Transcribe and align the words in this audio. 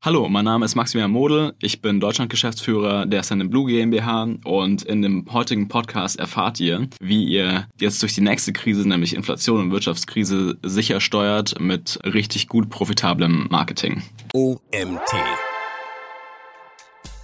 Hallo, 0.00 0.28
mein 0.28 0.44
Name 0.44 0.64
ist 0.64 0.76
Maximilian 0.76 1.10
Model. 1.10 1.54
Ich 1.60 1.82
bin 1.82 1.98
Deutschland-Geschäftsführer 1.98 3.04
der 3.04 3.24
Send 3.24 3.50
Blue 3.50 3.66
GmbH 3.66 4.28
und 4.44 4.82
in 4.84 5.02
dem 5.02 5.26
heutigen 5.32 5.66
Podcast 5.66 6.20
erfahrt 6.20 6.60
ihr, 6.60 6.86
wie 7.00 7.24
ihr 7.24 7.66
jetzt 7.80 8.00
durch 8.00 8.14
die 8.14 8.20
nächste 8.20 8.52
Krise, 8.52 8.88
nämlich 8.88 9.16
Inflation 9.16 9.60
und 9.60 9.70
Wirtschaftskrise, 9.72 10.56
sicher 10.62 11.00
steuert 11.00 11.58
mit 11.58 11.98
richtig 12.04 12.46
gut 12.46 12.70
profitablem 12.70 13.48
Marketing. 13.50 14.02
OMT 14.32 15.14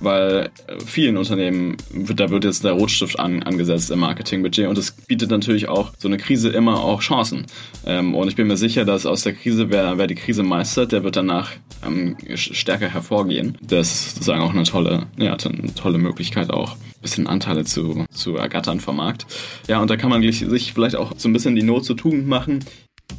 weil 0.00 0.50
äh, 0.66 0.78
vielen 0.84 1.16
Unternehmen 1.16 1.76
wird, 1.90 2.20
da 2.20 2.30
wird 2.30 2.44
jetzt 2.44 2.64
der 2.64 2.72
Rotstift 2.72 3.18
an, 3.18 3.42
angesetzt 3.42 3.90
im 3.90 4.00
Marketingbudget 4.00 4.68
und 4.68 4.78
es 4.78 4.92
bietet 4.92 5.30
natürlich 5.30 5.68
auch 5.68 5.92
so 5.98 6.08
eine 6.08 6.18
Krise 6.18 6.50
immer 6.50 6.80
auch 6.80 7.00
Chancen. 7.00 7.46
Ähm, 7.86 8.14
und 8.14 8.28
ich 8.28 8.36
bin 8.36 8.46
mir 8.46 8.56
sicher, 8.56 8.84
dass 8.84 9.06
aus 9.06 9.22
der 9.22 9.34
Krise, 9.34 9.70
wer, 9.70 9.98
wer 9.98 10.06
die 10.06 10.14
Krise 10.14 10.42
meistert, 10.42 10.92
der 10.92 11.04
wird 11.04 11.16
danach 11.16 11.52
ähm, 11.84 12.16
stärker 12.34 12.88
hervorgehen. 12.88 13.58
Das 13.60 13.92
ist 13.92 14.14
sozusagen 14.14 14.42
auch 14.42 14.54
eine 14.54 14.64
tolle, 14.64 15.06
ja, 15.16 15.36
eine 15.36 15.74
tolle 15.74 15.98
Möglichkeit 15.98 16.50
auch, 16.50 16.72
ein 16.74 17.02
bisschen 17.02 17.26
Anteile 17.26 17.64
zu, 17.64 18.04
zu 18.10 18.36
ergattern 18.36 18.80
vom 18.80 18.96
Markt. 18.96 19.26
Ja, 19.68 19.80
und 19.80 19.90
da 19.90 19.96
kann 19.96 20.10
man 20.10 20.22
sich 20.22 20.72
vielleicht 20.72 20.96
auch 20.96 21.12
so 21.16 21.28
ein 21.28 21.32
bisschen 21.32 21.56
die 21.56 21.62
Not 21.62 21.84
zur 21.84 21.96
Tugend 21.96 22.26
machen. 22.26 22.60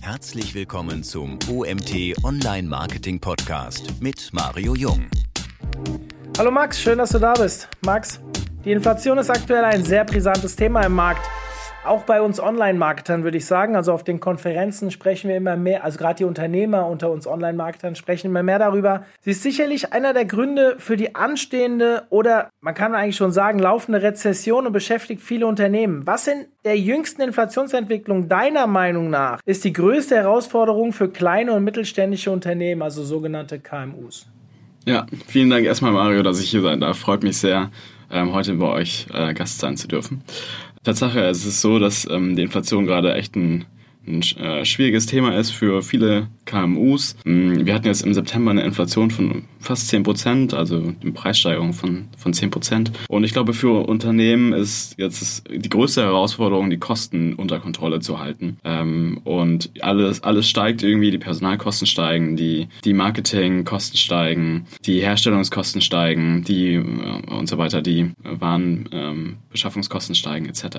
Herzlich 0.01 0.53
willkommen 0.53 1.03
zum 1.03 1.39
OMT 1.49 2.23
Online 2.23 2.67
Marketing 2.67 3.19
Podcast 3.19 3.93
mit 4.01 4.29
Mario 4.33 4.75
Jung. 4.75 5.07
Hallo 6.37 6.51
Max, 6.51 6.81
schön, 6.81 6.97
dass 6.97 7.11
du 7.11 7.19
da 7.19 7.31
bist. 7.31 7.69
Max, 7.85 8.19
die 8.65 8.73
Inflation 8.73 9.17
ist 9.17 9.29
aktuell 9.29 9.63
ein 9.63 9.85
sehr 9.85 10.03
brisantes 10.03 10.57
Thema 10.57 10.81
im 10.81 10.91
Markt. 10.91 11.25
Auch 11.85 12.03
bei 12.03 12.21
uns 12.21 12.41
Online-Marketern 12.41 13.23
würde 13.23 13.37
ich 13.37 13.45
sagen, 13.45 13.77
also 13.77 13.93
auf 13.93 14.03
den 14.03 14.19
Konferenzen 14.19 14.91
sprechen 14.91 15.29
wir 15.29 15.37
immer 15.37 15.55
mehr, 15.55 15.85
also 15.85 15.97
gerade 15.97 16.15
die 16.15 16.23
Unternehmer 16.25 16.87
unter 16.87 17.09
uns 17.09 17.25
Online-Marketern 17.25 17.95
sprechen 17.95 18.27
immer 18.27 18.43
mehr 18.43 18.59
darüber. 18.59 19.05
Sie 19.21 19.31
ist 19.31 19.43
sicherlich 19.43 19.93
einer 19.93 20.13
der 20.13 20.25
Gründe 20.25 20.75
für 20.77 20.97
die 20.97 21.15
anstehende 21.15 22.03
oder 22.09 22.49
man 22.59 22.73
kann 22.73 22.95
eigentlich 22.95 23.15
schon 23.15 23.31
sagen 23.31 23.59
laufende 23.59 24.01
Rezession 24.01 24.67
und 24.67 24.73
beschäftigt 24.73 25.21
viele 25.21 25.47
Unternehmen. 25.47 26.05
Was 26.05 26.27
in 26.27 26.47
der 26.65 26.77
jüngsten 26.77 27.21
Inflationsentwicklung 27.21 28.27
deiner 28.27 28.67
Meinung 28.67 29.09
nach 29.09 29.39
ist 29.45 29.63
die 29.63 29.71
größte 29.71 30.15
Herausforderung 30.15 30.91
für 30.91 31.07
kleine 31.07 31.53
und 31.53 31.63
mittelständische 31.63 32.29
Unternehmen, 32.29 32.81
also 32.81 33.05
sogenannte 33.05 33.59
KMUs? 33.61 34.27
Ja, 34.85 35.07
vielen 35.27 35.49
Dank 35.49 35.65
erstmal, 35.65 35.91
Mario, 35.91 36.23
dass 36.23 36.39
ich 36.39 36.49
hier 36.51 36.61
sein 36.61 36.79
darf. 36.79 36.99
Freut 36.99 37.23
mich 37.23 37.37
sehr, 37.37 37.71
ähm, 38.11 38.33
heute 38.33 38.53
bei 38.53 38.67
euch 38.67 39.07
äh, 39.13 39.33
Gast 39.33 39.59
sein 39.59 39.77
zu 39.77 39.87
dürfen. 39.87 40.21
Tatsache, 40.83 41.21
es 41.21 41.45
ist 41.45 41.61
so, 41.61 41.79
dass 41.79 42.07
ähm, 42.09 42.35
die 42.35 42.43
Inflation 42.43 42.85
gerade 42.85 43.15
echt 43.15 43.35
ein 43.35 43.65
ein 44.07 44.21
äh, 44.21 44.65
schwieriges 44.65 45.05
Thema 45.05 45.35
ist 45.35 45.51
für 45.51 45.81
viele 45.81 46.27
KMUs. 46.45 47.15
Mm, 47.25 47.65
wir 47.65 47.73
hatten 47.73 47.87
jetzt 47.87 48.03
im 48.03 48.13
September 48.13 48.51
eine 48.51 48.63
Inflation 48.63 49.11
von 49.11 49.43
fast 49.59 49.87
10 49.89 50.03
Prozent, 50.03 50.53
also 50.53 50.93
eine 51.01 51.11
Preissteigerung 51.11 51.73
von, 51.73 52.05
von 52.17 52.33
10 52.33 52.51
Prozent. 52.51 52.91
Und 53.09 53.23
ich 53.23 53.33
glaube, 53.33 53.53
für 53.53 53.87
Unternehmen 53.87 54.53
ist 54.53 54.95
jetzt 54.97 55.43
die 55.49 55.69
größte 55.69 56.03
Herausforderung, 56.03 56.69
die 56.69 56.77
Kosten 56.77 57.33
unter 57.33 57.59
Kontrolle 57.59 57.99
zu 57.99 58.19
halten. 58.19 58.57
Ähm, 58.63 59.19
und 59.23 59.71
alles, 59.81 60.23
alles 60.23 60.47
steigt 60.47 60.83
irgendwie, 60.83 61.11
die 61.11 61.17
Personalkosten 61.17 61.87
steigen, 61.87 62.35
die, 62.35 62.67
die 62.83 62.93
Marketingkosten 62.93 63.97
steigen, 63.97 64.67
die 64.85 65.01
Herstellungskosten 65.01 65.81
steigen, 65.81 66.43
die 66.43 66.75
äh, 66.75 67.33
und 67.35 67.49
so 67.49 67.57
weiter, 67.57 67.81
die 67.81 68.11
Warenbeschaffungskosten 68.23 70.13
ähm, 70.13 70.15
steigen 70.15 70.45
etc. 70.45 70.77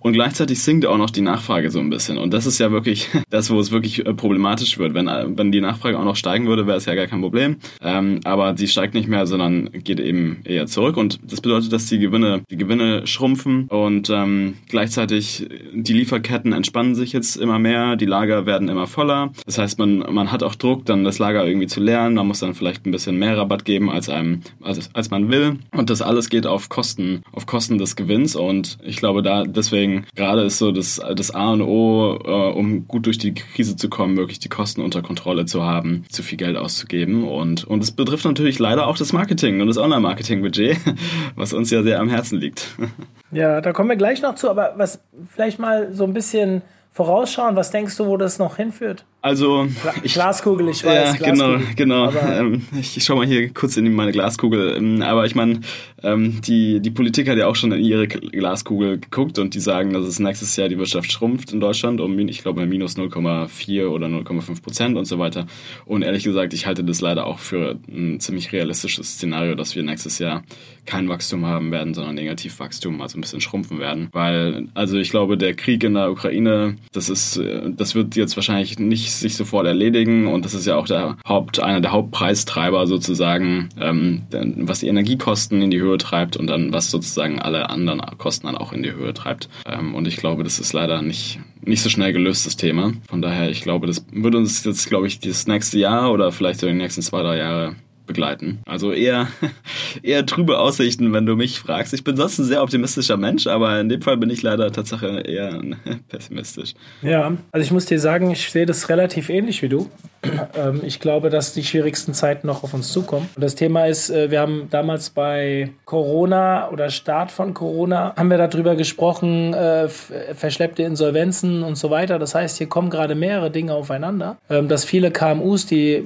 Und 0.00 0.12
gleichzeitig 0.12 0.60
sinkt 0.60 0.86
auch 0.86 0.98
noch 0.98 1.10
die 1.10 1.20
Nachfrage 1.20 1.70
so 1.70 1.78
ein 1.78 1.90
bisschen. 1.90 2.18
Und 2.18 2.32
das 2.34 2.46
ist 2.46 2.58
ja 2.58 2.72
wirklich 2.72 3.08
das, 3.30 3.50
wo 3.50 3.60
es 3.60 3.70
wirklich 3.70 4.04
äh, 4.06 4.14
problematisch 4.14 4.78
wird. 4.78 4.94
Wenn, 4.94 5.03
äh, 5.08 5.26
wenn 5.28 5.52
die 5.52 5.60
Nachfrage 5.60 5.98
auch 5.98 6.04
noch 6.04 6.16
steigen 6.16 6.46
würde, 6.46 6.66
wäre 6.66 6.76
es 6.76 6.86
ja 6.86 6.94
gar 6.94 7.06
kein 7.06 7.20
Problem. 7.20 7.56
Ähm, 7.82 8.20
aber 8.24 8.56
sie 8.56 8.68
steigt 8.68 8.94
nicht 8.94 9.08
mehr, 9.08 9.26
sondern 9.26 9.70
geht 9.72 10.00
eben 10.00 10.40
eher 10.44 10.66
zurück. 10.66 10.96
Und 10.96 11.18
das 11.30 11.40
bedeutet, 11.40 11.72
dass 11.72 11.86
die 11.86 11.98
Gewinne, 11.98 12.42
die 12.50 12.56
Gewinne 12.56 13.06
schrumpfen 13.06 13.68
und 13.68 14.10
ähm, 14.10 14.54
gleichzeitig 14.68 15.46
die 15.72 15.92
Lieferketten 15.92 16.52
entspannen 16.52 16.94
sich 16.94 17.12
jetzt 17.12 17.36
immer 17.36 17.58
mehr, 17.58 17.96
die 17.96 18.06
Lager 18.06 18.46
werden 18.46 18.68
immer 18.68 18.86
voller. 18.86 19.32
Das 19.46 19.58
heißt, 19.58 19.78
man, 19.78 19.98
man 20.10 20.32
hat 20.32 20.42
auch 20.42 20.54
Druck, 20.54 20.84
dann 20.86 21.04
das 21.04 21.18
Lager 21.18 21.46
irgendwie 21.46 21.66
zu 21.66 21.80
leeren. 21.80 22.14
Man 22.14 22.26
muss 22.26 22.40
dann 22.40 22.54
vielleicht 22.54 22.86
ein 22.86 22.90
bisschen 22.90 23.18
mehr 23.18 23.36
Rabatt 23.36 23.64
geben, 23.64 23.90
als 23.90 24.08
einem, 24.08 24.40
als, 24.62 24.90
als 24.94 25.10
man 25.10 25.30
will. 25.30 25.58
Und 25.72 25.90
das 25.90 26.02
alles 26.02 26.28
geht 26.30 26.46
auf 26.46 26.68
Kosten, 26.68 27.22
auf 27.32 27.46
Kosten 27.46 27.78
des 27.78 27.96
Gewinns. 27.96 28.36
Und 28.36 28.78
ich 28.84 28.96
glaube, 28.96 29.22
da 29.22 29.44
deswegen 29.44 30.06
gerade 30.14 30.42
ist 30.42 30.58
so 30.58 30.72
das, 30.72 31.00
das 31.14 31.30
A 31.34 31.52
und 31.52 31.62
O, 31.62 32.18
äh, 32.24 32.52
um 32.52 32.86
gut 32.86 33.06
durch 33.06 33.18
die 33.18 33.34
Krise 33.34 33.76
zu 33.76 33.88
kommen, 33.88 34.16
wirklich 34.16 34.38
die 34.38 34.48
Kosten 34.48 34.80
unter 34.80 34.93
Kontrolle 35.02 35.46
zu 35.46 35.62
haben, 35.62 36.04
zu 36.08 36.22
viel 36.22 36.38
Geld 36.38 36.56
auszugeben. 36.56 37.24
Und, 37.24 37.64
und 37.64 37.82
es 37.82 37.92
betrifft 37.92 38.24
natürlich 38.24 38.58
leider 38.58 38.86
auch 38.86 38.96
das 38.96 39.12
Marketing 39.12 39.60
und 39.60 39.68
das 39.68 39.78
Online-Marketing-Budget, 39.78 40.76
was 41.36 41.52
uns 41.52 41.70
ja 41.70 41.82
sehr 41.82 42.00
am 42.00 42.08
Herzen 42.08 42.38
liegt. 42.38 42.68
Ja, 43.30 43.60
da 43.60 43.72
kommen 43.72 43.88
wir 43.88 43.96
gleich 43.96 44.22
noch 44.22 44.36
zu, 44.36 44.48
aber 44.48 44.74
was 44.76 45.00
vielleicht 45.28 45.58
mal 45.58 45.92
so 45.92 46.04
ein 46.04 46.14
bisschen 46.14 46.62
vorausschauen, 46.94 47.56
was 47.56 47.72
denkst 47.72 47.96
du, 47.96 48.06
wo 48.06 48.16
das 48.16 48.38
noch 48.38 48.56
hinführt? 48.56 49.04
Also 49.20 49.66
ich, 50.04 50.14
Glaskugel, 50.14 50.68
ich 50.68 50.84
weiß. 50.84 51.18
Ja, 51.18 51.30
genau, 51.32 51.58
genau. 51.76 52.12
Ähm, 52.24 52.62
ich 52.78 53.02
schaue 53.02 53.18
mal 53.18 53.26
hier 53.26 53.52
kurz 53.52 53.76
in 53.76 53.92
meine 53.94 54.12
Glaskugel. 54.12 54.76
Ähm, 54.76 55.02
aber 55.02 55.24
ich 55.24 55.34
meine, 55.34 55.60
ähm, 56.02 56.40
die 56.42 56.80
die 56.80 56.90
Politik 56.90 57.28
hat 57.28 57.36
ja 57.36 57.46
auch 57.46 57.56
schon 57.56 57.72
in 57.72 57.82
ihre 57.82 58.06
Glaskugel 58.06 58.98
geguckt 58.98 59.38
und 59.38 59.54
die 59.54 59.60
sagen, 59.60 59.92
dass 59.92 60.04
es 60.04 60.18
nächstes 60.18 60.54
Jahr 60.56 60.68
die 60.68 60.78
Wirtschaft 60.78 61.10
schrumpft 61.10 61.52
in 61.52 61.60
Deutschland 61.60 62.00
um, 62.00 62.18
ich 62.18 62.42
glaube, 62.42 62.66
minus 62.66 62.96
0,4 62.96 63.88
oder 63.88 64.06
0,5 64.06 64.62
Prozent 64.62 64.96
und 64.96 65.06
so 65.06 65.18
weiter. 65.18 65.46
Und 65.86 66.02
ehrlich 66.02 66.24
gesagt, 66.24 66.54
ich 66.54 66.66
halte 66.66 66.84
das 66.84 67.00
leider 67.00 67.26
auch 67.26 67.38
für 67.38 67.78
ein 67.88 68.20
ziemlich 68.20 68.52
realistisches 68.52 69.14
Szenario, 69.14 69.54
dass 69.54 69.74
wir 69.74 69.82
nächstes 69.82 70.18
Jahr 70.18 70.42
kein 70.86 71.08
Wachstum 71.08 71.46
haben 71.46 71.72
werden, 71.72 71.94
sondern 71.94 72.14
Negativwachstum, 72.14 73.00
also 73.00 73.18
ein 73.18 73.22
bisschen 73.22 73.40
schrumpfen 73.40 73.80
werden. 73.80 74.08
Weil, 74.12 74.68
also 74.74 74.98
ich 74.98 75.10
glaube, 75.10 75.38
der 75.38 75.54
Krieg 75.54 75.82
in 75.82 75.94
der 75.94 76.10
Ukraine, 76.10 76.76
das 76.92 77.08
ist, 77.08 77.36
äh, 77.36 77.70
das 77.76 77.94
wird 77.94 78.16
jetzt 78.16 78.36
wahrscheinlich 78.36 78.78
nicht 78.78 79.12
sich 79.12 79.36
sofort 79.36 79.66
erledigen 79.66 80.26
und 80.26 80.44
das 80.44 80.54
ist 80.54 80.66
ja 80.66 80.76
auch 80.76 80.86
der 80.86 81.16
Haupt, 81.26 81.60
einer 81.60 81.80
der 81.80 81.92
Hauptpreistreiber 81.92 82.86
sozusagen, 82.86 83.68
ähm, 83.80 84.22
was 84.30 84.80
die 84.80 84.88
Energiekosten 84.88 85.62
in 85.62 85.70
die 85.70 85.80
Höhe 85.80 85.98
treibt 85.98 86.36
und 86.36 86.48
dann 86.48 86.72
was 86.72 86.90
sozusagen 86.90 87.40
alle 87.40 87.70
anderen 87.70 88.00
Kosten 88.18 88.46
dann 88.46 88.56
auch 88.56 88.72
in 88.72 88.82
die 88.82 88.92
Höhe 88.92 89.14
treibt. 89.14 89.48
Ähm, 89.66 89.94
und 89.94 90.06
ich 90.06 90.16
glaube, 90.16 90.44
das 90.44 90.58
ist 90.58 90.72
leider 90.72 91.02
nicht, 91.02 91.40
nicht 91.62 91.82
so 91.82 91.88
schnell 91.88 92.12
gelöst, 92.12 92.46
das 92.46 92.56
Thema. 92.56 92.92
Von 93.08 93.22
daher, 93.22 93.50
ich 93.50 93.62
glaube, 93.62 93.86
das 93.86 94.04
wird 94.12 94.34
uns 94.34 94.64
jetzt, 94.64 94.88
glaube 94.88 95.06
ich, 95.06 95.20
das 95.20 95.46
nächste 95.46 95.78
Jahr 95.78 96.12
oder 96.12 96.32
vielleicht 96.32 96.60
so 96.60 96.66
die 96.66 96.74
nächsten 96.74 97.02
zwei, 97.02 97.22
drei 97.22 97.38
Jahre 97.38 97.76
begleiten. 98.06 98.60
Also 98.66 98.92
eher, 98.92 99.28
eher 100.02 100.26
trübe 100.26 100.58
Aussichten, 100.58 101.12
wenn 101.12 101.26
du 101.26 101.36
mich 101.36 101.58
fragst. 101.58 101.94
Ich 101.94 102.04
bin 102.04 102.16
sonst 102.16 102.38
ein 102.38 102.44
sehr 102.44 102.62
optimistischer 102.62 103.16
Mensch, 103.16 103.46
aber 103.46 103.80
in 103.80 103.88
dem 103.88 104.02
Fall 104.02 104.16
bin 104.16 104.30
ich 104.30 104.42
leider 104.42 104.70
tatsächlich 104.72 105.28
eher 105.28 105.60
pessimistisch. 106.08 106.74
Ja, 107.02 107.32
also 107.52 107.64
ich 107.64 107.72
muss 107.72 107.86
dir 107.86 107.98
sagen, 107.98 108.30
ich 108.30 108.50
sehe 108.50 108.66
das 108.66 108.88
relativ 108.88 109.28
ähnlich 109.28 109.62
wie 109.62 109.68
du. 109.68 109.90
Ähm, 110.56 110.82
ich 110.84 111.00
glaube, 111.00 111.30
dass 111.30 111.52
die 111.52 111.64
schwierigsten 111.64 112.14
Zeiten 112.14 112.46
noch 112.46 112.62
auf 112.62 112.74
uns 112.74 112.92
zukommen. 112.92 113.28
Und 113.34 113.42
das 113.42 113.54
Thema 113.56 113.86
ist, 113.86 114.10
äh, 114.10 114.30
wir 114.30 114.40
haben 114.40 114.68
damals 114.70 115.10
bei 115.10 115.72
Corona 115.84 116.70
oder 116.70 116.90
Start 116.90 117.30
von 117.30 117.54
Corona, 117.54 118.14
haben 118.16 118.30
wir 118.30 118.38
darüber 118.38 118.76
gesprochen, 118.76 119.52
äh, 119.52 119.88
verschleppte 119.88 120.82
Insolvenzen 120.82 121.62
und 121.62 121.76
so 121.76 121.90
weiter. 121.90 122.18
Das 122.18 122.34
heißt, 122.34 122.58
hier 122.58 122.68
kommen 122.68 122.90
gerade 122.90 123.14
mehrere 123.14 123.50
Dinge 123.50 123.74
aufeinander, 123.74 124.36
ähm, 124.48 124.68
dass 124.68 124.84
viele 124.84 125.10
KMUs, 125.10 125.66
die 125.66 125.92
äh, 125.92 126.04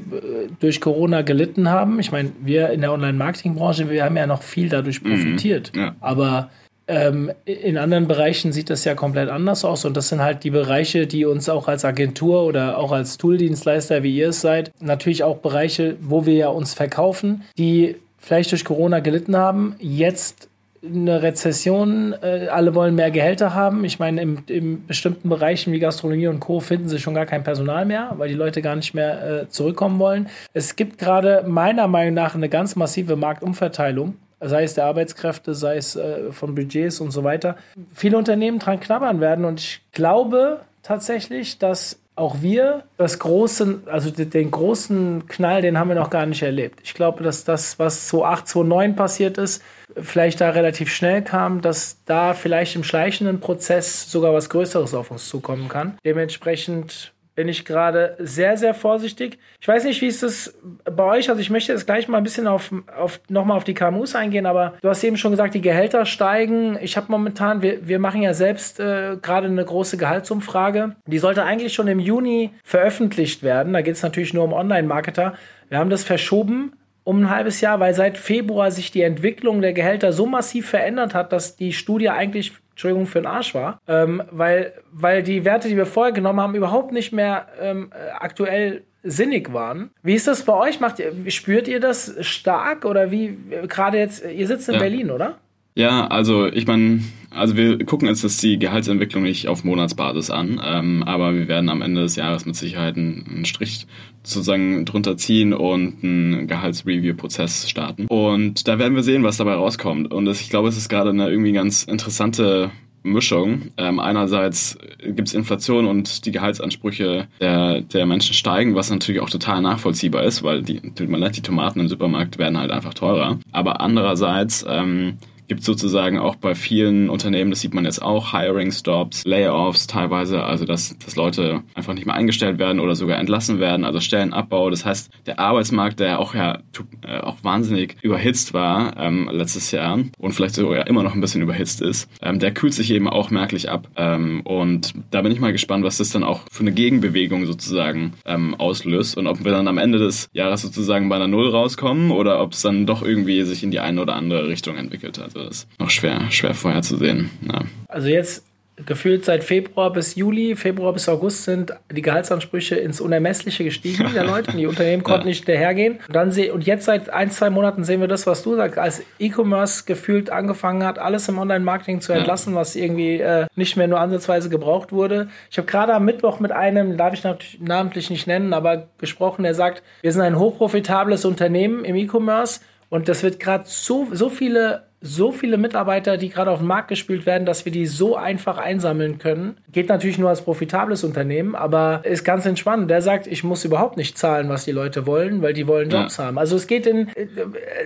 durch 0.60 0.80
Corona 0.80 1.22
gelitten 1.22 1.68
haben, 1.68 1.87
haben. 1.88 2.00
Ich 2.00 2.12
meine, 2.12 2.32
wir 2.40 2.70
in 2.70 2.80
der 2.80 2.92
Online-Marketing-Branche, 2.92 3.90
wir 3.90 4.04
haben 4.04 4.16
ja 4.16 4.26
noch 4.26 4.42
viel 4.42 4.68
dadurch 4.68 5.02
mhm. 5.02 5.10
profitiert. 5.10 5.72
Mhm, 5.74 5.80
ja. 5.80 5.96
Aber 6.00 6.50
ähm, 6.86 7.30
in 7.44 7.76
anderen 7.76 8.08
Bereichen 8.08 8.52
sieht 8.52 8.70
das 8.70 8.84
ja 8.84 8.94
komplett 8.94 9.28
anders 9.28 9.64
aus. 9.64 9.84
Und 9.84 9.96
das 9.96 10.08
sind 10.08 10.22
halt 10.22 10.44
die 10.44 10.50
Bereiche, 10.50 11.06
die 11.06 11.24
uns 11.24 11.48
auch 11.48 11.68
als 11.68 11.84
Agentur 11.84 12.44
oder 12.44 12.78
auch 12.78 12.92
als 12.92 13.18
Tooldienstleister, 13.18 14.02
wie 14.02 14.16
ihr 14.16 14.30
es 14.30 14.40
seid, 14.40 14.70
natürlich 14.80 15.22
auch 15.22 15.38
Bereiche, 15.38 15.96
wo 16.00 16.26
wir 16.26 16.34
ja 16.34 16.48
uns 16.48 16.74
verkaufen, 16.74 17.42
die 17.58 17.96
vielleicht 18.18 18.52
durch 18.52 18.64
Corona 18.64 19.00
gelitten 19.00 19.36
haben, 19.36 19.76
jetzt 19.78 20.47
eine 20.84 21.22
Rezession, 21.22 22.14
äh, 22.22 22.48
alle 22.48 22.74
wollen 22.74 22.94
mehr 22.94 23.10
Gehälter 23.10 23.54
haben. 23.54 23.84
Ich 23.84 23.98
meine, 23.98 24.22
in, 24.22 24.38
in 24.46 24.86
bestimmten 24.86 25.28
Bereichen 25.28 25.72
wie 25.72 25.78
Gastronomie 25.78 26.28
und 26.28 26.40
Co. 26.40 26.60
finden 26.60 26.88
sie 26.88 26.98
schon 26.98 27.14
gar 27.14 27.26
kein 27.26 27.42
Personal 27.42 27.84
mehr, 27.84 28.14
weil 28.16 28.28
die 28.28 28.34
Leute 28.34 28.62
gar 28.62 28.76
nicht 28.76 28.94
mehr 28.94 29.42
äh, 29.42 29.48
zurückkommen 29.48 29.98
wollen. 29.98 30.28
Es 30.52 30.76
gibt 30.76 30.98
gerade 30.98 31.44
meiner 31.46 31.88
Meinung 31.88 32.14
nach 32.14 32.34
eine 32.34 32.48
ganz 32.48 32.76
massive 32.76 33.16
Marktumverteilung 33.16 34.14
sei 34.40 34.62
es 34.62 34.74
der 34.74 34.84
Arbeitskräfte, 34.84 35.52
sei 35.52 35.78
es 35.78 35.96
äh, 35.96 36.30
von 36.30 36.54
Budgets 36.54 37.00
und 37.00 37.10
so 37.10 37.24
weiter. 37.24 37.56
Viele 37.92 38.16
Unternehmen 38.16 38.60
dran 38.60 38.78
knabbern 38.78 39.20
werden 39.20 39.44
und 39.44 39.58
ich 39.58 39.80
glaube 39.90 40.60
tatsächlich, 40.82 41.58
dass 41.58 41.98
auch 42.18 42.42
wir 42.42 42.84
das 42.96 43.18
große, 43.18 43.82
also 43.86 44.10
den 44.10 44.50
großen 44.50 45.26
Knall, 45.28 45.62
den 45.62 45.78
haben 45.78 45.88
wir 45.88 45.94
noch 45.94 46.10
gar 46.10 46.26
nicht 46.26 46.42
erlebt. 46.42 46.80
Ich 46.82 46.94
glaube, 46.94 47.22
dass 47.22 47.44
das, 47.44 47.78
was 47.78 48.08
2008, 48.08 48.48
2009 48.48 48.96
passiert 48.96 49.38
ist, 49.38 49.62
vielleicht 49.96 50.40
da 50.40 50.50
relativ 50.50 50.90
schnell 50.90 51.22
kam, 51.22 51.60
dass 51.60 52.04
da 52.04 52.34
vielleicht 52.34 52.76
im 52.76 52.84
schleichenden 52.84 53.40
Prozess 53.40 54.10
sogar 54.10 54.34
was 54.34 54.50
Größeres 54.50 54.94
auf 54.94 55.10
uns 55.10 55.28
zukommen 55.28 55.68
kann. 55.68 55.98
Dementsprechend 56.04 57.12
bin 57.38 57.46
ich 57.46 57.64
gerade 57.64 58.16
sehr, 58.18 58.56
sehr 58.56 58.74
vorsichtig. 58.74 59.38
Ich 59.60 59.68
weiß 59.68 59.84
nicht, 59.84 60.02
wie 60.02 60.08
ist 60.08 60.24
das 60.24 60.58
bei 60.84 61.04
euch? 61.04 61.30
Also 61.30 61.40
ich 61.40 61.50
möchte 61.50 61.70
jetzt 61.70 61.86
gleich 61.86 62.08
mal 62.08 62.18
ein 62.18 62.24
bisschen 62.24 62.48
auf, 62.48 62.74
auf 62.96 63.20
nochmal 63.28 63.56
auf 63.56 63.62
die 63.62 63.74
KMUs 63.74 64.16
eingehen, 64.16 64.44
aber 64.44 64.74
du 64.82 64.88
hast 64.88 65.04
eben 65.04 65.16
schon 65.16 65.30
gesagt, 65.30 65.54
die 65.54 65.60
Gehälter 65.60 66.04
steigen. 66.04 66.76
Ich 66.82 66.96
habe 66.96 67.06
momentan, 67.10 67.62
wir, 67.62 67.86
wir 67.86 68.00
machen 68.00 68.22
ja 68.22 68.34
selbst 68.34 68.80
äh, 68.80 69.18
gerade 69.22 69.46
eine 69.46 69.64
große 69.64 69.96
Gehaltsumfrage. 69.98 70.96
Die 71.06 71.18
sollte 71.20 71.44
eigentlich 71.44 71.74
schon 71.74 71.86
im 71.86 72.00
Juni 72.00 72.50
veröffentlicht 72.64 73.44
werden. 73.44 73.72
Da 73.72 73.82
geht 73.82 73.94
es 73.94 74.02
natürlich 74.02 74.34
nur 74.34 74.42
um 74.42 74.52
Online-Marketer. 74.52 75.34
Wir 75.68 75.78
haben 75.78 75.90
das 75.90 76.02
verschoben 76.02 76.72
um 77.04 77.22
ein 77.22 77.30
halbes 77.30 77.60
Jahr, 77.60 77.78
weil 77.78 77.94
seit 77.94 78.18
Februar 78.18 78.72
sich 78.72 78.90
die 78.90 79.02
Entwicklung 79.02 79.62
der 79.62 79.74
Gehälter 79.74 80.12
so 80.12 80.26
massiv 80.26 80.68
verändert 80.68 81.14
hat, 81.14 81.32
dass 81.32 81.54
die 81.54 81.72
Studie 81.72 82.10
eigentlich 82.10 82.52
Entschuldigung, 82.78 83.06
für 83.06 83.18
den 83.18 83.26
Arsch 83.26 83.56
war, 83.56 83.80
ähm, 83.88 84.22
weil, 84.30 84.72
weil 84.92 85.24
die 85.24 85.44
Werte, 85.44 85.66
die 85.66 85.76
wir 85.76 85.84
vorher 85.84 86.12
genommen 86.12 86.40
haben, 86.40 86.54
überhaupt 86.54 86.92
nicht 86.92 87.12
mehr 87.12 87.48
ähm, 87.60 87.90
aktuell 88.20 88.84
sinnig 89.02 89.52
waren. 89.52 89.90
Wie 90.04 90.14
ist 90.14 90.28
das 90.28 90.44
bei 90.44 90.52
euch? 90.52 90.78
Macht 90.78 91.00
ihr, 91.00 91.12
spürt 91.32 91.66
ihr 91.66 91.80
das 91.80 92.14
stark 92.20 92.84
oder 92.84 93.10
wie, 93.10 93.36
gerade 93.66 93.98
jetzt, 93.98 94.24
ihr 94.24 94.46
sitzt 94.46 94.68
in 94.68 94.74
ja. 94.74 94.80
Berlin, 94.80 95.10
oder? 95.10 95.38
Ja, 95.78 96.08
also 96.08 96.48
ich 96.48 96.66
meine, 96.66 97.04
also 97.30 97.56
wir 97.56 97.78
gucken 97.84 98.08
uns 98.08 98.24
jetzt 98.24 98.42
die 98.42 98.58
Gehaltsentwicklung 98.58 99.22
nicht 99.22 99.46
auf 99.46 99.62
Monatsbasis 99.62 100.28
an, 100.28 100.60
ähm, 100.64 101.04
aber 101.04 101.34
wir 101.34 101.46
werden 101.46 101.68
am 101.68 101.82
Ende 101.82 102.02
des 102.02 102.16
Jahres 102.16 102.46
mit 102.46 102.56
Sicherheit 102.56 102.96
einen, 102.96 103.44
Strich 103.44 103.86
sozusagen 104.24 104.84
drunter 104.84 105.16
ziehen 105.16 105.54
und 105.54 106.02
einen 106.02 106.48
Gehaltsreview-Prozess 106.48 107.70
starten. 107.70 108.06
Und 108.08 108.66
da 108.66 108.80
werden 108.80 108.96
wir 108.96 109.04
sehen, 109.04 109.22
was 109.22 109.36
dabei 109.36 109.54
rauskommt. 109.54 110.12
Und 110.12 110.24
das, 110.24 110.40
ich 110.40 110.50
glaube, 110.50 110.68
es 110.68 110.76
ist 110.76 110.88
gerade 110.88 111.10
eine 111.10 111.30
irgendwie 111.30 111.52
ganz 111.52 111.84
interessante 111.84 112.72
Mischung. 113.04 113.68
Ähm, 113.76 114.00
einerseits 114.00 114.76
gibt 115.04 115.28
es 115.28 115.34
Inflation 115.34 115.86
und 115.86 116.26
die 116.26 116.32
Gehaltsansprüche 116.32 117.28
der, 117.40 117.82
der 117.82 118.04
Menschen 118.04 118.34
steigen, 118.34 118.74
was 118.74 118.90
natürlich 118.90 119.20
auch 119.20 119.30
total 119.30 119.62
nachvollziehbar 119.62 120.24
ist, 120.24 120.42
weil 120.42 120.62
die, 120.62 120.80
die 120.80 121.42
Tomaten 121.42 121.78
im 121.78 121.88
Supermarkt 121.88 122.36
werden 122.38 122.58
halt 122.58 122.72
einfach 122.72 122.94
teurer. 122.94 123.38
Aber 123.52 123.80
andererseits 123.80 124.66
ähm, 124.68 125.18
gibt 125.48 125.64
sozusagen 125.64 126.18
auch 126.18 126.36
bei 126.36 126.54
vielen 126.54 127.08
Unternehmen, 127.08 127.50
das 127.50 127.60
sieht 127.60 127.74
man 127.74 127.84
jetzt 127.84 128.02
auch, 128.02 128.32
Hiring 128.32 128.70
Stops, 128.70 129.24
Layoffs 129.24 129.86
teilweise, 129.86 130.44
also 130.44 130.64
dass, 130.64 130.96
dass 130.98 131.16
Leute 131.16 131.62
einfach 131.74 131.94
nicht 131.94 132.06
mehr 132.06 132.14
eingestellt 132.14 132.58
werden 132.58 132.80
oder 132.80 132.94
sogar 132.94 133.18
entlassen 133.18 133.58
werden, 133.58 133.84
also 133.84 134.00
Stellenabbau. 134.00 134.70
Das 134.70 134.84
heißt, 134.84 135.10
der 135.26 135.40
Arbeitsmarkt, 135.40 136.00
der 136.00 136.20
auch 136.20 136.34
ja 136.34 136.58
äh, 137.06 137.18
auch 137.20 137.42
wahnsinnig 137.42 137.96
überhitzt 138.02 138.54
war 138.54 138.96
ähm, 138.98 139.28
letztes 139.32 139.70
Jahr 139.70 139.98
und 140.18 140.32
vielleicht 140.32 140.54
sogar 140.54 140.86
immer 140.86 141.02
noch 141.02 141.14
ein 141.14 141.20
bisschen 141.20 141.42
überhitzt 141.42 141.80
ist, 141.80 142.10
ähm, 142.20 142.38
der 142.38 142.52
kühlt 142.52 142.74
sich 142.74 142.90
eben 142.90 143.08
auch 143.08 143.30
merklich 143.30 143.70
ab. 143.70 143.88
Ähm, 143.96 144.42
und 144.42 144.92
da 145.10 145.22
bin 145.22 145.32
ich 145.32 145.40
mal 145.40 145.52
gespannt, 145.52 145.84
was 145.84 145.96
das 145.96 146.10
dann 146.10 146.24
auch 146.24 146.42
für 146.50 146.60
eine 146.60 146.72
Gegenbewegung 146.72 147.46
sozusagen 147.46 148.12
ähm, 148.26 148.54
auslöst 148.54 149.16
und 149.16 149.26
ob 149.26 149.44
wir 149.44 149.52
dann 149.52 149.68
am 149.68 149.78
Ende 149.78 149.98
des 149.98 150.28
Jahres 150.32 150.62
sozusagen 150.62 151.08
bei 151.08 151.16
einer 151.16 151.28
Null 151.28 151.48
rauskommen 151.48 152.10
oder 152.10 152.42
ob 152.42 152.52
es 152.52 152.62
dann 152.62 152.86
doch 152.86 153.02
irgendwie 153.02 153.42
sich 153.42 153.62
in 153.62 153.70
die 153.70 153.80
eine 153.80 154.02
oder 154.02 154.14
andere 154.14 154.48
Richtung 154.48 154.76
entwickelt. 154.76 155.18
Also 155.18 155.37
das 155.38 155.58
ist 155.58 155.68
noch 155.78 155.90
schwer, 155.90 156.30
schwer 156.30 156.54
vorherzusehen. 156.54 157.30
Ja. 157.50 157.62
Also 157.88 158.08
jetzt 158.08 158.44
gefühlt 158.86 159.24
seit 159.24 159.44
Februar 159.44 159.92
bis 159.92 160.14
Juli, 160.14 160.56
Februar 160.56 160.92
bis 160.92 161.08
August 161.08 161.44
sind 161.44 161.72
die 161.90 162.02
Gehaltsansprüche 162.02 162.76
ins 162.76 163.00
Unermessliche 163.00 163.64
gestiegen 163.64 164.12
der 164.14 164.24
Leute. 164.26 164.56
Die 164.56 164.66
Unternehmen 164.66 165.02
konnten 165.02 165.22
ja. 165.22 165.28
nicht 165.28 165.44
hinterhergehen. 165.44 165.98
Und, 166.06 166.14
dann 166.14 166.28
und 166.52 166.64
jetzt 166.64 166.84
seit 166.84 167.10
ein, 167.10 167.30
zwei 167.30 167.50
Monaten 167.50 167.84
sehen 167.84 168.00
wir 168.00 168.08
das, 168.08 168.26
was 168.26 168.42
du 168.42 168.56
sagst, 168.56 168.78
als 168.78 169.02
E-Commerce 169.18 169.84
gefühlt 169.84 170.30
angefangen 170.30 170.84
hat, 170.84 170.98
alles 170.98 171.28
im 171.28 171.38
Online-Marketing 171.38 172.00
zu 172.00 172.12
entlassen, 172.12 172.54
ja. 172.54 172.60
was 172.60 172.76
irgendwie 172.76 173.20
äh, 173.20 173.46
nicht 173.56 173.76
mehr 173.76 173.88
nur 173.88 174.00
ansatzweise 174.00 174.48
gebraucht 174.48 174.92
wurde. 174.92 175.28
Ich 175.50 175.58
habe 175.58 175.66
gerade 175.66 175.94
am 175.94 176.04
Mittwoch 176.04 176.40
mit 176.40 176.52
einem, 176.52 176.96
darf 176.96 177.14
ich 177.14 177.22
namentlich 177.60 178.10
nicht 178.10 178.26
nennen, 178.26 178.52
aber 178.52 178.88
gesprochen, 178.98 179.42
der 179.42 179.54
sagt, 179.54 179.82
wir 180.02 180.12
sind 180.12 180.22
ein 180.22 180.38
hochprofitables 180.38 181.24
Unternehmen 181.24 181.84
im 181.84 181.96
E-Commerce 181.96 182.60
und 182.90 183.08
das 183.08 183.22
wird 183.22 183.40
gerade 183.40 183.64
so, 183.66 184.08
so 184.12 184.30
viele 184.30 184.87
so 185.00 185.30
viele 185.30 185.58
Mitarbeiter, 185.58 186.16
die 186.16 186.28
gerade 186.28 186.50
auf 186.50 186.58
den 186.58 186.66
Markt 186.66 186.88
gespielt 186.88 187.24
werden, 187.24 187.46
dass 187.46 187.64
wir 187.64 187.70
die 187.70 187.86
so 187.86 188.16
einfach 188.16 188.58
einsammeln 188.58 189.18
können. 189.18 189.56
Geht 189.70 189.88
natürlich 189.88 190.18
nur 190.18 190.28
als 190.28 190.42
profitables 190.42 191.04
Unternehmen, 191.04 191.54
aber 191.54 192.00
ist 192.04 192.24
ganz 192.24 192.44
entspannt. 192.46 192.90
Der 192.90 193.00
sagt, 193.00 193.28
ich 193.28 193.44
muss 193.44 193.64
überhaupt 193.64 193.96
nicht 193.96 194.18
zahlen, 194.18 194.48
was 194.48 194.64
die 194.64 194.72
Leute 194.72 195.06
wollen, 195.06 195.40
weil 195.40 195.52
die 195.52 195.68
wollen 195.68 195.88
Jobs 195.88 196.16
ja. 196.16 196.24
haben. 196.24 196.38
Also 196.38 196.56
es 196.56 196.66
geht 196.66 196.84
in, 196.86 197.08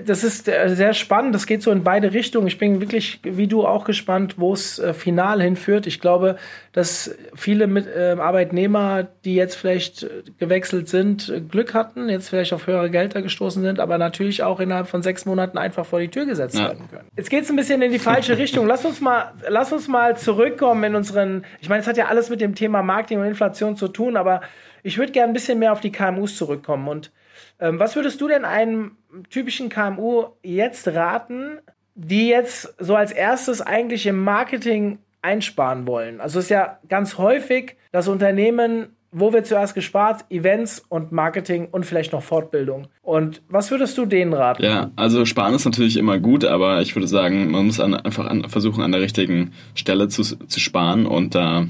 das 0.06 0.24
ist 0.24 0.46
sehr 0.46 0.94
spannend. 0.94 1.34
Das 1.34 1.46
geht 1.46 1.62
so 1.62 1.70
in 1.70 1.84
beide 1.84 2.14
Richtungen. 2.14 2.46
Ich 2.46 2.56
bin 2.56 2.80
wirklich, 2.80 3.20
wie 3.22 3.46
du 3.46 3.66
auch 3.66 3.84
gespannt, 3.84 4.36
wo 4.38 4.54
es 4.54 4.78
äh, 4.78 4.94
final 4.94 5.42
hinführt. 5.42 5.86
Ich 5.86 6.00
glaube, 6.00 6.36
dass 6.72 7.14
viele 7.34 7.66
mit, 7.66 7.86
äh, 7.86 8.16
Arbeitnehmer, 8.18 9.06
die 9.26 9.34
jetzt 9.34 9.56
vielleicht 9.56 10.08
gewechselt 10.38 10.88
sind, 10.88 11.30
Glück 11.50 11.74
hatten, 11.74 12.08
jetzt 12.08 12.30
vielleicht 12.30 12.54
auf 12.54 12.66
höhere 12.66 12.88
Gelder 12.88 13.20
gestoßen 13.20 13.62
sind, 13.62 13.80
aber 13.80 13.98
natürlich 13.98 14.42
auch 14.42 14.60
innerhalb 14.60 14.88
von 14.88 15.02
sechs 15.02 15.26
Monaten 15.26 15.58
einfach 15.58 15.84
vor 15.84 16.00
die 16.00 16.08
Tür 16.08 16.24
gesetzt 16.24 16.56
ja. 16.56 16.68
werden 16.68 16.88
können. 16.90 17.01
Jetzt 17.16 17.30
geht 17.30 17.44
es 17.44 17.50
ein 17.50 17.56
bisschen 17.56 17.82
in 17.82 17.92
die 17.92 17.98
falsche 17.98 18.38
Richtung. 18.38 18.66
Lass 18.66 18.84
uns 18.84 19.00
mal, 19.00 19.32
lass 19.48 19.72
uns 19.72 19.88
mal 19.88 20.16
zurückkommen 20.16 20.84
in 20.84 20.94
unseren. 20.94 21.44
Ich 21.60 21.68
meine, 21.68 21.80
es 21.80 21.86
hat 21.86 21.96
ja 21.96 22.06
alles 22.06 22.30
mit 22.30 22.40
dem 22.40 22.54
Thema 22.54 22.82
Marketing 22.82 23.20
und 23.20 23.26
Inflation 23.26 23.76
zu 23.76 23.88
tun, 23.88 24.16
aber 24.16 24.40
ich 24.82 24.98
würde 24.98 25.12
gerne 25.12 25.30
ein 25.30 25.34
bisschen 25.34 25.58
mehr 25.58 25.72
auf 25.72 25.80
die 25.80 25.92
KMUs 25.92 26.36
zurückkommen. 26.36 26.88
Und 26.88 27.12
ähm, 27.60 27.78
was 27.78 27.96
würdest 27.96 28.20
du 28.20 28.28
denn 28.28 28.44
einem 28.44 28.96
typischen 29.30 29.68
KMU 29.68 30.26
jetzt 30.42 30.88
raten, 30.88 31.58
die 31.94 32.28
jetzt 32.28 32.74
so 32.78 32.96
als 32.96 33.12
erstes 33.12 33.60
eigentlich 33.60 34.06
im 34.06 34.22
Marketing 34.22 34.98
einsparen 35.22 35.86
wollen? 35.86 36.20
Also 36.20 36.38
es 36.38 36.46
ist 36.46 36.50
ja 36.50 36.78
ganz 36.88 37.18
häufig, 37.18 37.76
dass 37.92 38.08
Unternehmen 38.08 38.96
wo 39.12 39.32
wird 39.32 39.46
zuerst 39.46 39.74
gespart? 39.74 40.24
Events 40.30 40.82
und 40.88 41.12
Marketing 41.12 41.68
und 41.70 41.84
vielleicht 41.84 42.12
noch 42.12 42.22
Fortbildung. 42.22 42.88
Und 43.02 43.42
was 43.48 43.70
würdest 43.70 43.96
du 43.98 44.06
denen 44.06 44.32
raten? 44.32 44.64
Ja, 44.64 44.90
also 44.96 45.26
sparen 45.26 45.54
ist 45.54 45.66
natürlich 45.66 45.98
immer 45.98 46.18
gut, 46.18 46.44
aber 46.44 46.80
ich 46.80 46.96
würde 46.96 47.06
sagen, 47.06 47.50
man 47.50 47.66
muss 47.66 47.78
an, 47.78 47.94
einfach 47.94 48.26
an, 48.26 48.48
versuchen, 48.48 48.82
an 48.82 48.90
der 48.90 49.02
richtigen 49.02 49.52
Stelle 49.74 50.08
zu, 50.08 50.22
zu 50.22 50.60
sparen 50.60 51.04
und 51.04 51.34
da 51.34 51.66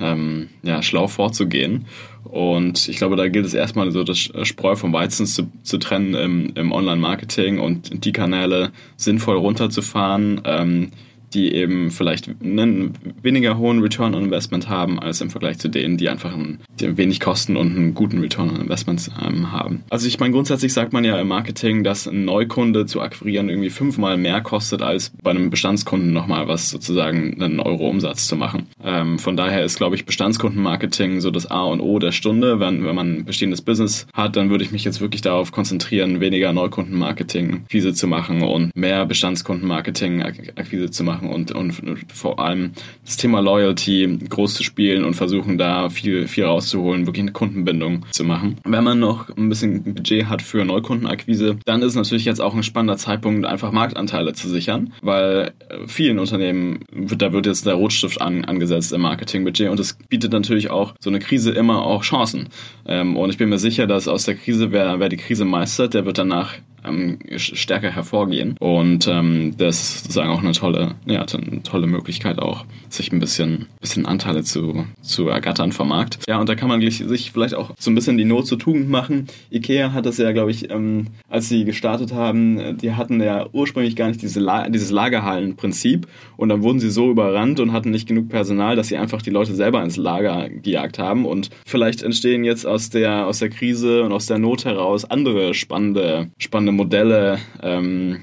ähm, 0.00 0.48
ja, 0.62 0.82
schlau 0.82 1.06
vorzugehen. 1.06 1.86
Und 2.24 2.88
ich 2.88 2.96
glaube, 2.96 3.16
da 3.16 3.28
gilt 3.28 3.46
es 3.46 3.54
erstmal 3.54 3.90
so 3.92 4.02
das 4.02 4.18
Spreu 4.42 4.74
vom 4.74 4.92
Weizen 4.92 5.26
zu, 5.26 5.50
zu 5.62 5.78
trennen 5.78 6.14
im, 6.14 6.52
im 6.54 6.72
Online-Marketing 6.72 7.60
und 7.60 8.04
die 8.04 8.12
Kanäle 8.12 8.72
sinnvoll 8.96 9.36
runterzufahren. 9.36 10.40
Ähm, 10.44 10.90
die 11.34 11.54
eben 11.54 11.90
vielleicht 11.90 12.28
einen 12.42 12.94
weniger 13.22 13.58
hohen 13.58 13.80
Return 13.80 14.14
on 14.14 14.24
Investment 14.24 14.68
haben 14.68 14.98
als 14.98 15.20
im 15.20 15.30
Vergleich 15.30 15.58
zu 15.58 15.68
denen, 15.68 15.96
die 15.96 16.08
einfach 16.08 16.34
ein, 16.34 16.60
die 16.78 16.96
wenig 16.96 17.20
kosten 17.20 17.56
und 17.56 17.76
einen 17.76 17.94
guten 17.94 18.18
Return 18.18 18.50
on 18.50 18.60
Investment 18.60 19.10
ähm, 19.24 19.52
haben. 19.52 19.82
Also 19.90 20.06
ich 20.06 20.18
meine, 20.18 20.32
grundsätzlich 20.32 20.72
sagt 20.72 20.92
man 20.92 21.04
ja 21.04 21.18
im 21.20 21.28
Marketing, 21.28 21.84
dass 21.84 22.06
ein 22.06 22.24
Neukunde 22.24 22.86
zu 22.86 23.00
akquirieren 23.00 23.48
irgendwie 23.48 23.70
fünfmal 23.70 24.16
mehr 24.16 24.40
kostet, 24.40 24.82
als 24.82 25.12
bei 25.22 25.30
einem 25.30 25.50
Bestandskunden 25.50 26.12
nochmal 26.12 26.48
was 26.48 26.70
sozusagen 26.70 27.40
einen 27.40 27.60
Euro 27.60 27.88
Umsatz 27.88 28.26
zu 28.26 28.36
machen. 28.36 28.66
Ähm, 28.84 29.18
von 29.18 29.36
daher 29.36 29.64
ist, 29.64 29.76
glaube 29.76 29.96
ich, 29.96 30.06
Bestandskundenmarketing 30.06 31.20
so 31.20 31.30
das 31.30 31.50
A 31.50 31.64
und 31.64 31.80
O 31.80 31.98
der 31.98 32.12
Stunde. 32.12 32.60
Wenn, 32.60 32.84
wenn 32.84 32.94
man 32.94 33.18
ein 33.18 33.24
bestehendes 33.24 33.62
Business 33.62 34.06
hat, 34.12 34.36
dann 34.36 34.50
würde 34.50 34.64
ich 34.64 34.72
mich 34.72 34.84
jetzt 34.84 35.00
wirklich 35.00 35.22
darauf 35.22 35.52
konzentrieren, 35.52 36.20
weniger 36.20 36.52
Neukundenmarketing-Akquise 36.52 37.94
zu 37.94 38.06
machen 38.06 38.42
und 38.42 38.74
mehr 38.74 39.06
Bestandskundenmarketing-Akquise 39.06 40.90
zu 40.90 41.04
machen 41.04 41.19
machen 41.20 41.32
und, 41.32 41.52
und 41.52 41.72
vor 42.12 42.38
allem 42.38 42.72
das 43.04 43.16
Thema 43.16 43.40
Loyalty 43.40 44.18
groß 44.28 44.54
zu 44.54 44.62
spielen 44.62 45.04
und 45.04 45.14
versuchen 45.14 45.58
da 45.58 45.88
viel, 45.90 46.26
viel 46.26 46.44
rauszuholen, 46.44 47.06
wirklich 47.06 47.22
eine 47.22 47.32
Kundenbindung 47.32 48.06
zu 48.10 48.24
machen. 48.24 48.56
Wenn 48.64 48.84
man 48.84 48.98
noch 48.98 49.34
ein 49.36 49.48
bisschen 49.48 49.82
Budget 49.82 50.26
hat 50.26 50.42
für 50.42 50.64
Neukundenakquise, 50.64 51.58
dann 51.64 51.82
ist 51.82 51.94
natürlich 51.94 52.24
jetzt 52.24 52.40
auch 52.40 52.54
ein 52.54 52.62
spannender 52.62 52.96
Zeitpunkt, 52.96 53.46
einfach 53.46 53.72
Marktanteile 53.72 54.32
zu 54.32 54.48
sichern, 54.48 54.92
weil 55.02 55.52
äh, 55.68 55.86
vielen 55.86 56.18
Unternehmen, 56.18 56.80
da 56.92 57.32
wird 57.32 57.46
jetzt 57.46 57.66
der 57.66 57.74
Rotstift 57.74 58.20
an, 58.20 58.44
angesetzt 58.44 58.92
im 58.92 59.02
Marketingbudget 59.02 59.70
und 59.70 59.80
es 59.80 59.96
bietet 60.08 60.32
natürlich 60.32 60.70
auch 60.70 60.94
so 61.00 61.10
eine 61.10 61.18
Krise 61.18 61.52
immer 61.52 61.84
auch 61.84 62.02
Chancen. 62.02 62.48
Ähm, 62.86 63.16
und 63.16 63.30
ich 63.30 63.38
bin 63.38 63.48
mir 63.48 63.58
sicher, 63.58 63.86
dass 63.86 64.08
aus 64.08 64.24
der 64.24 64.34
Krise, 64.34 64.72
wer, 64.72 65.00
wer 65.00 65.08
die 65.08 65.16
Krise 65.16 65.44
meistert, 65.44 65.94
der 65.94 66.06
wird 66.06 66.18
danach 66.18 66.54
ähm, 66.84 67.18
stärker 67.36 67.90
hervorgehen. 67.90 68.56
Und 68.58 69.06
ähm, 69.06 69.54
das 69.56 69.80
ist 69.80 70.02
sozusagen 70.04 70.30
auch 70.30 70.42
eine 70.42 70.52
tolle, 70.52 70.94
ja, 71.06 71.24
eine 71.24 71.62
tolle 71.62 71.86
Möglichkeit 71.86 72.38
auch, 72.38 72.64
sich 72.88 73.12
ein 73.12 73.20
bisschen, 73.20 73.66
bisschen 73.80 74.06
Anteile 74.06 74.42
zu, 74.42 74.86
zu 75.00 75.28
ergattern 75.28 75.72
vom 75.72 75.88
Markt. 75.88 76.18
Ja, 76.28 76.38
und 76.38 76.48
da 76.48 76.54
kann 76.54 76.68
man 76.68 76.80
sich 76.80 77.32
vielleicht 77.32 77.54
auch 77.54 77.72
so 77.78 77.90
ein 77.90 77.94
bisschen 77.94 78.16
die 78.16 78.24
Not 78.24 78.46
zur 78.46 78.58
Tugend 78.58 78.88
machen. 78.88 79.26
Ikea 79.50 79.92
hat 79.92 80.06
das 80.06 80.18
ja, 80.18 80.32
glaube 80.32 80.50
ich, 80.50 80.70
ähm, 80.70 81.08
als 81.28 81.48
sie 81.48 81.64
gestartet 81.64 82.12
haben, 82.12 82.78
die 82.78 82.92
hatten 82.94 83.20
ja 83.20 83.48
ursprünglich 83.52 83.96
gar 83.96 84.08
nicht 84.08 84.22
diese 84.22 84.40
La 84.40 84.68
dieses 84.68 84.90
Lagerhallenprinzip 84.90 86.06
und 86.36 86.48
dann 86.48 86.62
wurden 86.62 86.80
sie 86.80 86.90
so 86.90 87.10
überrannt 87.10 87.60
und 87.60 87.72
hatten 87.72 87.90
nicht 87.90 88.08
genug 88.08 88.28
Personal, 88.28 88.76
dass 88.76 88.88
sie 88.88 88.96
einfach 88.96 89.22
die 89.22 89.30
Leute 89.30 89.54
selber 89.54 89.82
ins 89.82 89.96
Lager 89.96 90.48
gejagt 90.48 90.98
haben 90.98 91.26
und 91.26 91.50
vielleicht 91.64 92.02
entstehen 92.02 92.44
jetzt 92.44 92.66
aus 92.66 92.90
der, 92.90 93.26
aus 93.26 93.38
der 93.38 93.50
Krise 93.50 94.02
und 94.02 94.12
aus 94.12 94.26
der 94.26 94.38
Not 94.38 94.64
heraus 94.64 95.04
andere 95.04 95.54
spannende, 95.54 96.30
spannende 96.38 96.69
verschiedene 96.70 96.72
Modelle, 96.72 97.38
ähm, 97.62 98.20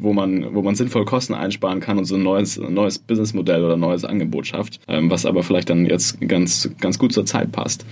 wo, 0.00 0.12
man, 0.12 0.54
wo 0.54 0.62
man 0.62 0.74
sinnvoll 0.74 1.04
Kosten 1.04 1.34
einsparen 1.34 1.80
kann 1.80 1.98
und 1.98 2.04
so 2.04 2.16
ein 2.16 2.22
neues, 2.22 2.58
neues 2.58 2.98
Businessmodell 2.98 3.64
oder 3.64 3.76
neues 3.76 4.04
Angebot 4.04 4.46
schafft, 4.46 4.80
ähm, 4.88 5.10
was 5.10 5.26
aber 5.26 5.42
vielleicht 5.42 5.70
dann 5.70 5.86
jetzt 5.86 6.20
ganz, 6.20 6.70
ganz 6.80 6.98
gut 6.98 7.12
zur 7.12 7.26
Zeit 7.26 7.52
passt. 7.52 7.84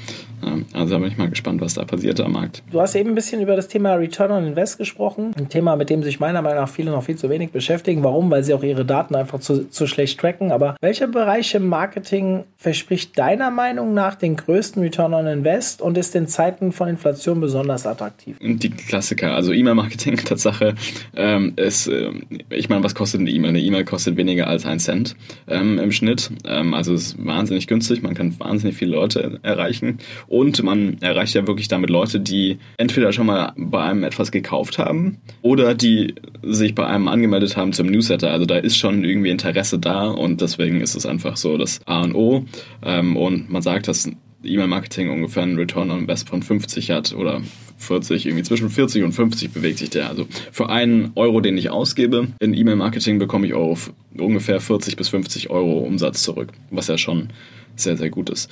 Ähm, 0.44 0.66
also 0.72 0.94
da 0.94 0.98
bin 1.00 1.10
ich 1.10 1.18
mal 1.18 1.28
gespannt, 1.28 1.60
was 1.60 1.74
da 1.74 1.84
passiert 1.84 2.20
am 2.20 2.32
Markt. 2.32 2.62
Du 2.70 2.80
hast 2.80 2.94
eben 2.94 3.10
ein 3.10 3.14
bisschen 3.14 3.40
über 3.40 3.56
das 3.56 3.68
Thema 3.68 3.94
Return 3.94 4.30
on 4.30 4.46
Invest 4.46 4.78
gesprochen. 4.78 5.32
Ein 5.36 5.48
Thema, 5.48 5.76
mit 5.76 5.90
dem 5.90 6.02
sich 6.02 6.20
meiner 6.20 6.42
Meinung 6.42 6.60
nach 6.60 6.68
viele 6.68 6.90
noch 6.90 7.02
viel 7.02 7.16
zu 7.16 7.28
wenig 7.30 7.50
beschäftigen. 7.50 8.02
Warum? 8.04 8.30
Weil 8.30 8.44
sie 8.44 8.54
auch 8.54 8.62
ihre 8.62 8.84
Daten 8.84 9.14
einfach 9.14 9.40
zu, 9.40 9.68
zu 9.68 9.86
schlecht 9.86 10.20
tracken. 10.20 10.52
Aber 10.52 10.76
welcher 10.80 11.08
Bereich 11.08 11.54
im 11.54 11.66
Marketing 11.66 12.44
verspricht 12.56 13.18
deiner 13.18 13.50
Meinung 13.50 13.94
nach 13.94 14.14
den 14.14 14.36
größten 14.36 14.82
Return 14.82 15.14
on 15.14 15.26
Invest 15.26 15.82
und 15.82 15.98
ist 15.98 16.14
in 16.14 16.26
Zeiten 16.26 16.72
von 16.72 16.88
Inflation 16.88 17.40
besonders 17.40 17.86
attraktiv? 17.86 18.36
Die 18.40 18.70
Klassiker, 18.70 19.34
also 19.34 19.52
E-Mail-Marketing, 19.52 19.87
Tatsache, 20.24 20.74
ähm, 21.16 21.52
ist, 21.56 21.88
äh, 21.88 22.10
ich 22.50 22.68
meine, 22.68 22.84
was 22.84 22.94
kostet 22.94 23.20
eine 23.20 23.30
E-Mail? 23.30 23.50
Eine 23.50 23.60
E-Mail 23.60 23.84
kostet 23.84 24.16
weniger 24.16 24.46
als 24.46 24.66
ein 24.66 24.78
Cent 24.78 25.16
ähm, 25.46 25.78
im 25.78 25.92
Schnitt. 25.92 26.30
Ähm, 26.44 26.74
also 26.74 26.94
es 26.94 27.08
ist 27.08 27.24
wahnsinnig 27.24 27.66
günstig, 27.66 28.02
man 28.02 28.14
kann 28.14 28.38
wahnsinnig 28.38 28.76
viele 28.76 28.92
Leute 28.92 29.38
erreichen 29.42 29.98
und 30.26 30.62
man 30.62 30.98
erreicht 31.00 31.34
ja 31.34 31.46
wirklich 31.46 31.68
damit 31.68 31.90
Leute, 31.90 32.20
die 32.20 32.58
entweder 32.76 33.12
schon 33.12 33.26
mal 33.26 33.52
bei 33.56 33.82
einem 33.82 34.04
etwas 34.04 34.30
gekauft 34.30 34.78
haben 34.78 35.18
oder 35.42 35.74
die 35.74 36.14
sich 36.42 36.74
bei 36.74 36.86
einem 36.86 37.08
angemeldet 37.08 37.56
haben 37.56 37.72
zum 37.72 37.88
Newsletter. 37.88 38.30
Also 38.30 38.46
da 38.46 38.56
ist 38.56 38.76
schon 38.76 39.04
irgendwie 39.04 39.30
Interesse 39.30 39.78
da 39.78 40.06
und 40.06 40.40
deswegen 40.40 40.80
ist 40.80 40.94
es 40.94 41.06
einfach 41.06 41.36
so 41.36 41.56
das 41.56 41.80
A 41.86 42.02
und 42.02 42.14
O. 42.14 42.44
Ähm, 42.84 43.16
und 43.16 43.50
man 43.50 43.62
sagt, 43.62 43.88
dass 43.88 44.10
E-Mail-Marketing 44.42 45.10
ungefähr 45.10 45.42
einen 45.42 45.56
Return 45.56 45.90
on 45.90 46.00
Invest 46.00 46.28
von 46.28 46.42
50 46.42 46.90
hat 46.90 47.12
oder 47.12 47.42
40, 47.78 48.26
irgendwie 48.26 48.44
zwischen 48.44 48.70
40 48.70 49.04
und 49.04 49.12
50 49.12 49.52
bewegt 49.52 49.78
sich 49.78 49.90
der. 49.90 50.08
Also 50.08 50.26
für 50.52 50.68
einen 50.68 51.12
Euro, 51.14 51.40
den 51.40 51.56
ich 51.56 51.70
ausgebe 51.70 52.28
in 52.40 52.54
E-Mail-Marketing, 52.54 53.18
bekomme 53.18 53.46
ich 53.46 53.54
auch 53.54 53.78
ungefähr 54.16 54.60
40 54.60 54.96
bis 54.96 55.08
50 55.08 55.50
Euro 55.50 55.78
Umsatz 55.78 56.22
zurück, 56.22 56.48
was 56.70 56.88
ja 56.88 56.98
schon 56.98 57.28
sehr, 57.76 57.96
sehr 57.96 58.10
gut 58.10 58.30
ist. 58.30 58.50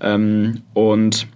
Ähm, 0.00 0.62
und 0.74 1.26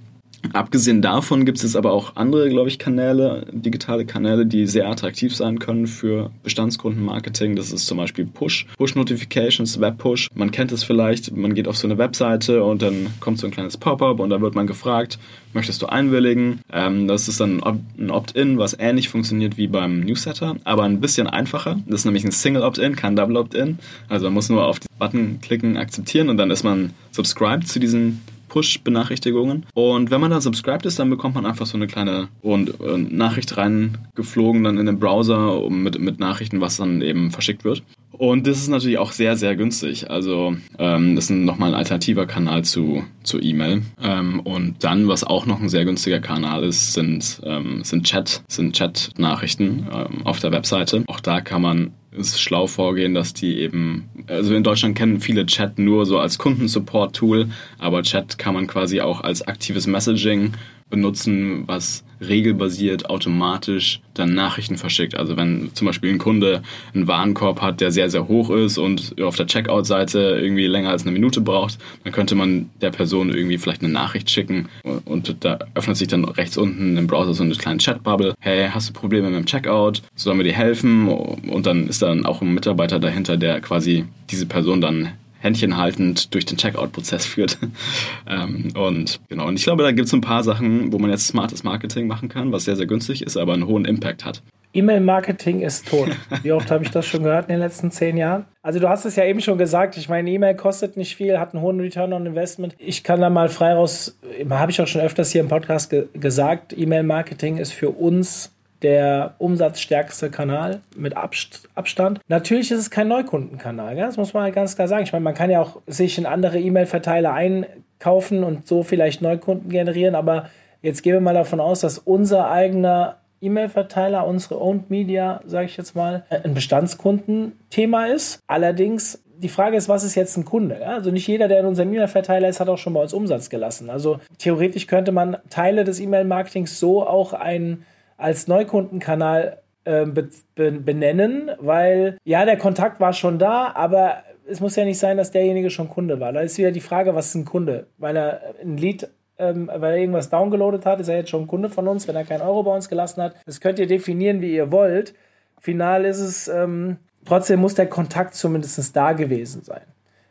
Abgesehen 0.52 1.02
davon 1.02 1.44
gibt 1.44 1.62
es 1.62 1.76
aber 1.76 1.92
auch 1.92 2.16
andere, 2.16 2.48
glaube 2.48 2.68
ich, 2.68 2.78
Kanäle, 2.78 3.46
digitale 3.52 4.06
Kanäle, 4.06 4.46
die 4.46 4.66
sehr 4.66 4.88
attraktiv 4.88 5.34
sein 5.36 5.58
können 5.58 5.86
für 5.86 6.30
Bestandskundenmarketing. 6.42 7.56
Das 7.56 7.72
ist 7.72 7.86
zum 7.86 7.98
Beispiel 7.98 8.26
Push, 8.26 8.66
Push-Notifications, 8.78 9.80
Web-Push. 9.80 10.28
Man 10.34 10.50
kennt 10.50 10.72
es 10.72 10.82
vielleicht, 10.82 11.36
man 11.36 11.54
geht 11.54 11.68
auf 11.68 11.76
so 11.76 11.86
eine 11.86 11.98
Webseite 11.98 12.64
und 12.64 12.82
dann 12.82 13.08
kommt 13.20 13.38
so 13.38 13.46
ein 13.46 13.52
kleines 13.52 13.76
Pop-up 13.76 14.18
und 14.18 14.30
da 14.30 14.40
wird 14.40 14.54
man 14.54 14.66
gefragt, 14.66 15.18
möchtest 15.52 15.82
du 15.82 15.86
einwilligen? 15.86 16.60
Ähm, 16.72 17.06
das 17.06 17.28
ist 17.28 17.40
dann 17.40 17.62
ein 17.62 18.10
Opt-in, 18.10 18.58
was 18.58 18.76
ähnlich 18.78 19.08
funktioniert 19.08 19.56
wie 19.56 19.66
beim 19.66 20.00
Newsletter, 20.00 20.56
aber 20.64 20.84
ein 20.84 21.00
bisschen 21.00 21.26
einfacher. 21.26 21.78
Das 21.86 22.00
ist 22.00 22.04
nämlich 22.06 22.24
ein 22.24 22.32
Single 22.32 22.62
Opt-in, 22.62 22.96
kein 22.96 23.16
Double 23.16 23.36
Opt-in. 23.36 23.78
Also 24.08 24.26
man 24.26 24.34
muss 24.34 24.48
nur 24.48 24.66
auf 24.66 24.80
den 24.80 24.88
Button 24.98 25.38
klicken, 25.40 25.76
akzeptieren 25.76 26.28
und 26.28 26.36
dann 26.38 26.50
ist 26.50 26.64
man 26.64 26.92
subscribed 27.12 27.68
zu 27.68 27.78
diesem 27.78 28.20
Push-Benachrichtigungen. 28.50 29.64
Und 29.72 30.10
wenn 30.10 30.20
man 30.20 30.30
dann 30.30 30.42
subscribed 30.42 30.84
ist, 30.84 30.98
dann 30.98 31.08
bekommt 31.08 31.34
man 31.34 31.46
einfach 31.46 31.64
so 31.64 31.78
eine 31.78 31.86
kleine 31.86 32.28
und, 32.42 32.80
äh, 32.80 32.98
Nachricht 32.98 33.56
reingeflogen 33.56 34.62
dann 34.64 34.76
in 34.76 34.86
den 34.86 34.98
Browser 34.98 35.70
mit, 35.70 35.98
mit 35.98 36.20
Nachrichten, 36.20 36.60
was 36.60 36.76
dann 36.76 37.00
eben 37.00 37.30
verschickt 37.30 37.64
wird. 37.64 37.82
Und 38.12 38.46
das 38.46 38.58
ist 38.58 38.68
natürlich 38.68 38.98
auch 38.98 39.12
sehr, 39.12 39.36
sehr 39.36 39.56
günstig. 39.56 40.10
Also 40.10 40.56
ähm, 40.78 41.14
das 41.14 41.24
ist 41.24 41.30
nochmal 41.30 41.70
ein 41.70 41.78
alternativer 41.78 42.26
Kanal 42.26 42.64
zu, 42.64 43.04
zu 43.22 43.40
E-Mail. 43.40 43.82
Ähm, 44.02 44.40
und 44.40 44.82
dann, 44.84 45.08
was 45.08 45.24
auch 45.24 45.46
noch 45.46 45.60
ein 45.60 45.68
sehr 45.68 45.84
günstiger 45.84 46.20
Kanal 46.20 46.64
ist, 46.64 46.92
sind, 46.92 47.40
ähm, 47.44 47.82
sind 47.84 48.04
Chat, 48.04 48.42
sind 48.48 48.74
Chat-Nachrichten 48.74 49.86
ähm, 49.92 50.26
auf 50.26 50.40
der 50.40 50.52
Webseite. 50.52 51.04
Auch 51.06 51.20
da 51.20 51.40
kann 51.40 51.62
man 51.62 51.92
ist 52.12 52.40
schlau 52.40 52.66
vorgehen, 52.66 53.14
dass 53.14 53.34
die 53.34 53.58
eben, 53.58 54.08
also 54.26 54.52
in 54.54 54.64
Deutschland 54.64 54.98
kennen 54.98 55.20
viele 55.20 55.46
Chat 55.46 55.78
nur 55.78 56.06
so 56.06 56.18
als 56.18 56.38
Kundensupport-Tool, 56.38 57.48
aber 57.78 58.02
Chat 58.02 58.36
kann 58.36 58.54
man 58.54 58.66
quasi 58.66 59.00
auch 59.00 59.20
als 59.20 59.42
aktives 59.42 59.86
Messaging 59.86 60.54
benutzen, 60.88 61.68
was 61.68 62.04
regelbasiert 62.20 63.08
automatisch 63.08 64.00
dann 64.14 64.34
Nachrichten 64.34 64.76
verschickt. 64.76 65.16
Also 65.16 65.36
wenn 65.36 65.70
zum 65.74 65.86
Beispiel 65.86 66.10
ein 66.10 66.18
Kunde 66.18 66.62
einen 66.94 67.06
Warenkorb 67.06 67.62
hat, 67.62 67.80
der 67.80 67.90
sehr, 67.90 68.10
sehr 68.10 68.28
hoch 68.28 68.50
ist 68.50 68.78
und 68.78 69.20
auf 69.22 69.36
der 69.36 69.46
Checkout-Seite 69.46 70.38
irgendwie 70.40 70.66
länger 70.66 70.90
als 70.90 71.02
eine 71.02 71.12
Minute 71.12 71.40
braucht, 71.40 71.78
dann 72.04 72.12
könnte 72.12 72.34
man 72.34 72.70
der 72.80 72.90
Person 72.90 73.30
irgendwie 73.34 73.58
vielleicht 73.58 73.82
eine 73.82 73.92
Nachricht 73.92 74.30
schicken 74.30 74.68
und 75.04 75.36
da 75.40 75.58
öffnet 75.74 75.96
sich 75.96 76.08
dann 76.08 76.24
rechts 76.24 76.56
unten 76.56 76.96
im 76.96 77.06
Browser 77.06 77.34
so 77.34 77.42
eine 77.42 77.54
kleine 77.54 77.78
Chatbubble. 77.78 78.34
Hey, 78.40 78.68
hast 78.70 78.88
du 78.88 78.92
Probleme 78.92 79.30
mit 79.30 79.38
dem 79.38 79.46
Checkout? 79.46 80.02
Sollen 80.14 80.38
wir 80.38 80.44
dir 80.44 80.52
helfen? 80.52 81.08
Und 81.08 81.66
dann 81.66 81.86
ist 81.86 82.02
dann 82.02 82.26
auch 82.26 82.42
ein 82.42 82.52
Mitarbeiter 82.52 82.98
dahinter, 82.98 83.36
der 83.36 83.60
quasi 83.60 84.04
diese 84.30 84.46
Person 84.46 84.80
dann 84.80 85.12
Händchen 85.40 85.76
haltend 85.76 86.34
durch 86.34 86.46
den 86.46 86.58
Checkout-Prozess 86.58 87.26
führt. 87.26 87.58
ähm, 88.28 88.72
und 88.74 89.20
genau, 89.28 89.48
und 89.48 89.58
ich 89.58 89.64
glaube, 89.64 89.82
da 89.82 89.92
gibt 89.92 90.06
es 90.06 90.12
ein 90.12 90.20
paar 90.20 90.44
Sachen, 90.44 90.92
wo 90.92 90.98
man 90.98 91.10
jetzt 91.10 91.26
smartes 91.26 91.64
Marketing 91.64 92.06
machen 92.06 92.28
kann, 92.28 92.52
was 92.52 92.64
sehr, 92.64 92.76
sehr 92.76 92.86
günstig 92.86 93.22
ist, 93.22 93.36
aber 93.36 93.54
einen 93.54 93.66
hohen 93.66 93.84
Impact 93.84 94.24
hat. 94.24 94.42
E-Mail-Marketing 94.72 95.62
ist 95.62 95.88
tot. 95.88 96.10
Wie 96.42 96.52
oft 96.52 96.70
habe 96.70 96.84
ich 96.84 96.90
das 96.90 97.06
schon 97.06 97.24
gehört 97.24 97.48
in 97.48 97.54
den 97.54 97.60
letzten 97.60 97.90
zehn 97.90 98.16
Jahren? 98.16 98.44
Also 98.62 98.78
du 98.78 98.88
hast 98.88 99.04
es 99.04 99.16
ja 99.16 99.24
eben 99.24 99.40
schon 99.40 99.58
gesagt, 99.58 99.96
ich 99.96 100.08
meine, 100.08 100.30
E-Mail 100.30 100.54
kostet 100.54 100.96
nicht 100.96 101.16
viel, 101.16 101.38
hat 101.38 101.54
einen 101.54 101.62
hohen 101.62 101.80
Return 101.80 102.12
on 102.12 102.26
Investment. 102.26 102.76
Ich 102.78 103.02
kann 103.02 103.20
da 103.20 103.30
mal 103.30 103.48
frei 103.48 103.72
raus, 103.72 104.16
habe 104.48 104.70
ich 104.70 104.80
auch 104.80 104.86
schon 104.86 105.00
öfters 105.00 105.32
hier 105.32 105.40
im 105.40 105.48
Podcast 105.48 105.90
ge 105.90 106.06
gesagt, 106.12 106.76
E-Mail-Marketing 106.76 107.56
ist 107.56 107.72
für 107.72 107.90
uns 107.90 108.52
der 108.82 109.34
umsatzstärkste 109.38 110.30
Kanal 110.30 110.80
mit 110.96 111.14
Abstand. 111.16 112.20
Natürlich 112.28 112.70
ist 112.70 112.78
es 112.78 112.90
kein 112.90 113.08
Neukundenkanal, 113.08 113.96
das 113.96 114.16
muss 114.16 114.34
man 114.34 114.44
halt 114.44 114.54
ganz 114.54 114.76
klar 114.76 114.88
sagen. 114.88 115.04
Ich 115.04 115.12
meine, 115.12 115.24
man 115.24 115.34
kann 115.34 115.50
ja 115.50 115.60
auch 115.60 115.80
sich 115.86 116.18
in 116.18 116.26
andere 116.26 116.58
E-Mail-Verteiler 116.58 117.32
einkaufen 117.32 118.44
und 118.44 118.66
so 118.66 118.82
vielleicht 118.82 119.22
Neukunden 119.22 119.70
generieren, 119.70 120.14
aber 120.14 120.48
jetzt 120.82 121.02
gehen 121.02 121.14
wir 121.14 121.20
mal 121.20 121.34
davon 121.34 121.60
aus, 121.60 121.80
dass 121.80 121.98
unser 121.98 122.50
eigener 122.50 123.16
E-Mail-Verteiler, 123.42 124.26
unsere 124.26 124.60
Owned 124.60 124.90
Media, 124.90 125.40
sage 125.46 125.66
ich 125.66 125.76
jetzt 125.76 125.96
mal, 125.96 126.24
ein 126.28 126.54
Bestandskundenthema 126.54 128.06
ist. 128.06 128.40
Allerdings 128.46 129.22
die 129.38 129.48
Frage 129.48 129.78
ist, 129.78 129.88
was 129.88 130.04
ist 130.04 130.14
jetzt 130.14 130.36
ein 130.36 130.44
Kunde? 130.44 130.86
Also 130.86 131.10
nicht 131.10 131.26
jeder, 131.26 131.48
der 131.48 131.60
in 131.60 131.66
unserem 131.66 131.90
E-Mail-Verteiler 131.94 132.48
ist, 132.48 132.60
hat 132.60 132.68
auch 132.68 132.76
schon 132.76 132.92
bei 132.92 133.00
uns 133.00 133.14
Umsatz 133.14 133.48
gelassen. 133.48 133.88
Also 133.88 134.20
theoretisch 134.36 134.86
könnte 134.86 135.12
man 135.12 135.38
Teile 135.48 135.84
des 135.84 135.98
E-Mail-Marketings 135.98 136.78
so 136.78 137.06
auch 137.06 137.32
ein 137.32 137.86
als 138.20 138.48
Neukundenkanal 138.48 139.62
äh, 139.84 140.04
be 140.06 140.28
be 140.54 140.72
benennen, 140.72 141.50
weil 141.58 142.18
ja, 142.24 142.44
der 142.44 142.56
Kontakt 142.56 143.00
war 143.00 143.12
schon 143.12 143.38
da, 143.38 143.72
aber 143.74 144.22
es 144.46 144.60
muss 144.60 144.76
ja 144.76 144.84
nicht 144.84 144.98
sein, 144.98 145.16
dass 145.16 145.30
derjenige 145.30 145.70
schon 145.70 145.88
Kunde 145.88 146.20
war. 146.20 146.32
Da 146.32 146.40
ist 146.40 146.58
wieder 146.58 146.72
die 146.72 146.80
Frage, 146.80 147.14
was 147.14 147.28
ist 147.28 147.34
ein 147.36 147.44
Kunde? 147.44 147.86
Weil 147.98 148.16
er 148.16 148.54
ein 148.62 148.76
Lied, 148.76 149.08
ähm, 149.38 149.70
weil 149.72 149.94
er 149.94 149.98
irgendwas 149.98 150.28
downgeloadet 150.28 150.86
hat, 150.86 151.00
ist 151.00 151.08
er 151.08 151.16
jetzt 151.16 151.30
schon 151.30 151.46
Kunde 151.46 151.68
von 151.68 151.88
uns, 151.88 152.06
wenn 152.08 152.16
er 152.16 152.24
keinen 152.24 152.42
Euro 152.42 152.62
bei 152.62 152.74
uns 152.74 152.88
gelassen 152.88 153.22
hat. 153.22 153.36
Das 153.46 153.60
könnt 153.60 153.78
ihr 153.78 153.86
definieren, 153.86 154.40
wie 154.40 154.54
ihr 154.54 154.70
wollt. 154.70 155.14
Final 155.58 156.04
ist 156.04 156.20
es, 156.20 156.48
ähm, 156.48 156.96
trotzdem 157.24 157.60
muss 157.60 157.74
der 157.74 157.86
Kontakt 157.86 158.34
zumindest 158.34 158.96
da 158.96 159.12
gewesen 159.12 159.62
sein. 159.62 159.82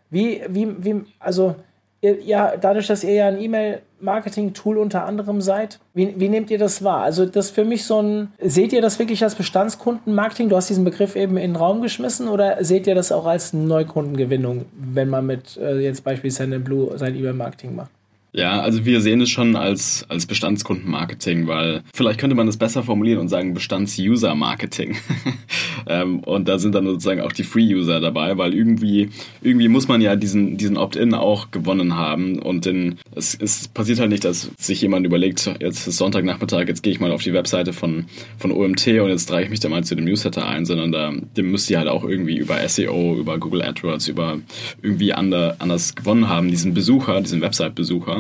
Wie, 0.10 0.41
wie, 0.50 0.84
wie, 0.84 1.03
also 1.19 1.55
ja, 2.01 2.55
dadurch, 2.55 2.87
dass 2.87 3.03
ihr 3.03 3.13
ja 3.13 3.27
ein 3.27 3.41
E-Mail-Marketing-Tool 3.41 4.77
unter 4.77 5.05
anderem 5.05 5.41
seid, 5.41 5.79
wie, 5.93 6.13
wie 6.17 6.29
nehmt 6.29 6.49
ihr 6.49 6.57
das 6.57 6.83
wahr? 6.83 7.01
Also, 7.01 7.25
das 7.25 7.49
für 7.49 7.65
mich 7.65 7.85
so 7.85 8.01
ein, 8.01 8.31
seht 8.39 8.71
ihr 8.71 8.81
das 8.81 8.99
wirklich 8.99 9.23
als 9.23 9.35
Bestandskundenmarketing? 9.35 10.49
Du 10.49 10.55
hast 10.55 10.69
diesen 10.69 10.85
Begriff 10.85 11.15
eben 11.15 11.37
in 11.37 11.51
den 11.51 11.55
Raum 11.57 11.81
geschmissen 11.81 12.29
oder 12.29 12.63
seht 12.63 12.87
ihr 12.87 12.95
das 12.95 13.11
auch 13.11 13.25
als 13.25 13.53
Neukundengewinnung, 13.53 14.65
wenn 14.73 15.09
man 15.09 15.25
mit 15.25 15.57
äh, 15.57 15.79
jetzt 15.79 16.03
beispielsweise 16.03 16.59
Blue 16.59 16.97
sein 16.97 17.15
E-Mail-Marketing 17.15 17.75
macht? 17.75 17.91
Ja, 18.31 18.62
also 18.62 18.86
wir 18.86 19.01
sehen 19.01 19.21
es 19.21 19.29
schon 19.29 19.55
als, 19.55 20.05
als 20.07 20.27
Bestandskundenmarketing, 20.27 21.48
weil 21.48 21.81
vielleicht 21.93 22.19
könnte 22.19 22.36
man 22.36 22.45
das 22.45 22.57
besser 22.57 22.83
formulieren 22.83 23.19
und 23.19 23.27
sagen 23.27 23.55
Bestands-User-Marketing. 23.55 24.98
ähm, 25.88 26.19
und 26.19 26.48
da 26.48 26.59
sind 26.59 26.75
dann 26.75 26.86
sozusagen 26.86 27.21
auch 27.21 27.31
die 27.31 27.43
Free-User 27.43 28.00
dabei, 28.00 28.38
weil 28.38 28.53
irgendwie, 28.53 29.09
irgendwie 29.41 29.67
muss 29.67 29.88
man 29.88 30.00
ja 30.00 30.15
diesen, 30.15 30.57
diesen 30.57 30.77
Opt-in 30.77 31.15
auch 31.15 31.50
gewonnen 31.50 31.95
haben. 31.95 32.38
Und 32.38 32.67
in, 32.67 33.00
es, 33.15 33.33
es 33.33 33.67
passiert 33.67 34.00
halt 34.00 34.12
nicht, 34.12 34.25
dass 34.25 34.51
sich 34.59 34.79
jemand 34.81 35.07
überlegt, 35.07 35.50
jetzt 35.59 35.88
ist 35.88 35.98
Sonntagnachmittag, 35.98 36.67
jetzt 36.67 36.83
gehe 36.83 36.93
ich 36.93 37.00
mal 37.00 37.12
auf 37.12 37.24
die 37.24 37.33
Webseite 37.33 37.74
von, 37.74 38.05
von 38.38 38.51
OMT 38.51 38.88
und 39.00 39.09
jetzt 39.09 39.25
trage 39.25 39.45
ich 39.45 39.50
mich 39.50 39.59
da 39.59 39.69
mal 39.69 39.83
zu 39.83 39.95
dem 39.95 40.05
Newsletter 40.05 40.48
ein, 40.48 40.67
sondern 40.67 40.91
da, 40.91 41.13
dem 41.36 41.50
müsst 41.50 41.67
ihr 41.71 41.79
halt 41.79 41.88
auch 41.88 42.03
irgendwie 42.03 42.38
über 42.38 42.57
SEO, 42.67 43.17
über 43.19 43.39
Google 43.39 43.63
AdWords, 43.63 44.07
über 44.07 44.39
irgendwie 44.83 45.13
ander, 45.13 45.55
anders 45.57 45.95
gewonnen 45.95 46.29
haben, 46.29 46.50
diesen 46.50 46.75
Besucher, 46.75 47.19
diesen 47.21 47.41
Website-Besucher 47.41 48.18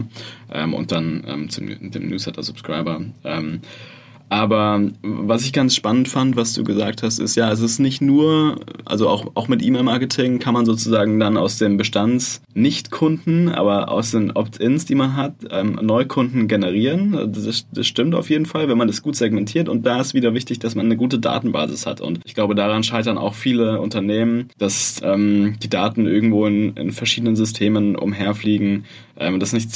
ähm, 0.51 0.73
und 0.73 0.91
dann 0.91 1.23
ähm, 1.27 1.49
zum 1.49 1.67
dem 1.67 2.09
Newsletter-Subscriber. 2.09 3.01
Ähm, 3.23 3.61
Aber 4.29 4.81
was 5.01 5.43
ich 5.43 5.53
ganz 5.53 5.75
spannend 5.75 6.07
fand, 6.07 6.35
was 6.35 6.53
du 6.53 6.63
gesagt 6.63 7.01
hast, 7.01 7.17
ist 7.17 7.35
ja, 7.35 7.51
es 7.51 7.61
ist 7.61 7.79
nicht 7.79 7.99
nur, 7.99 8.59
also 8.85 9.09
auch, 9.09 9.31
auch 9.33 9.47
mit 9.47 9.63
E-Mail-Marketing 9.63 10.37
kann 10.37 10.53
man 10.53 10.67
sozusagen 10.67 11.19
dann 11.19 11.35
aus 11.35 11.57
den 11.57 11.77
Bestands 11.77 12.41
Nicht-Kunden, 12.53 13.49
aber 13.49 13.89
aus 13.89 14.11
den 14.11 14.31
Opt-ins, 14.31 14.85
die 14.85 14.93
man 14.93 15.15
hat, 15.15 15.33
ähm, 15.49 15.79
Neukunden 15.81 16.47
generieren. 16.47 17.33
Das, 17.33 17.65
das 17.71 17.87
stimmt 17.87 18.13
auf 18.13 18.29
jeden 18.29 18.45
Fall, 18.45 18.69
wenn 18.69 18.77
man 18.77 18.87
das 18.87 19.01
gut 19.01 19.15
segmentiert. 19.15 19.67
Und 19.67 19.87
da 19.87 19.99
ist 19.99 20.13
wieder 20.13 20.35
wichtig, 20.35 20.59
dass 20.59 20.75
man 20.75 20.85
eine 20.85 20.97
gute 20.97 21.17
Datenbasis 21.17 21.87
hat. 21.87 21.99
Und 21.99 22.19
ich 22.23 22.35
glaube, 22.35 22.53
daran 22.53 22.83
scheitern 22.83 23.17
auch 23.17 23.33
viele 23.33 23.81
Unternehmen, 23.81 24.49
dass 24.59 25.01
ähm, 25.03 25.55
die 25.63 25.69
Daten 25.69 26.05
irgendwo 26.05 26.45
in, 26.45 26.75
in 26.75 26.91
verschiedenen 26.91 27.35
Systemen 27.35 27.95
umherfliegen, 27.95 28.85
ähm, 29.17 29.39
das 29.39 29.53
nicht 29.53 29.69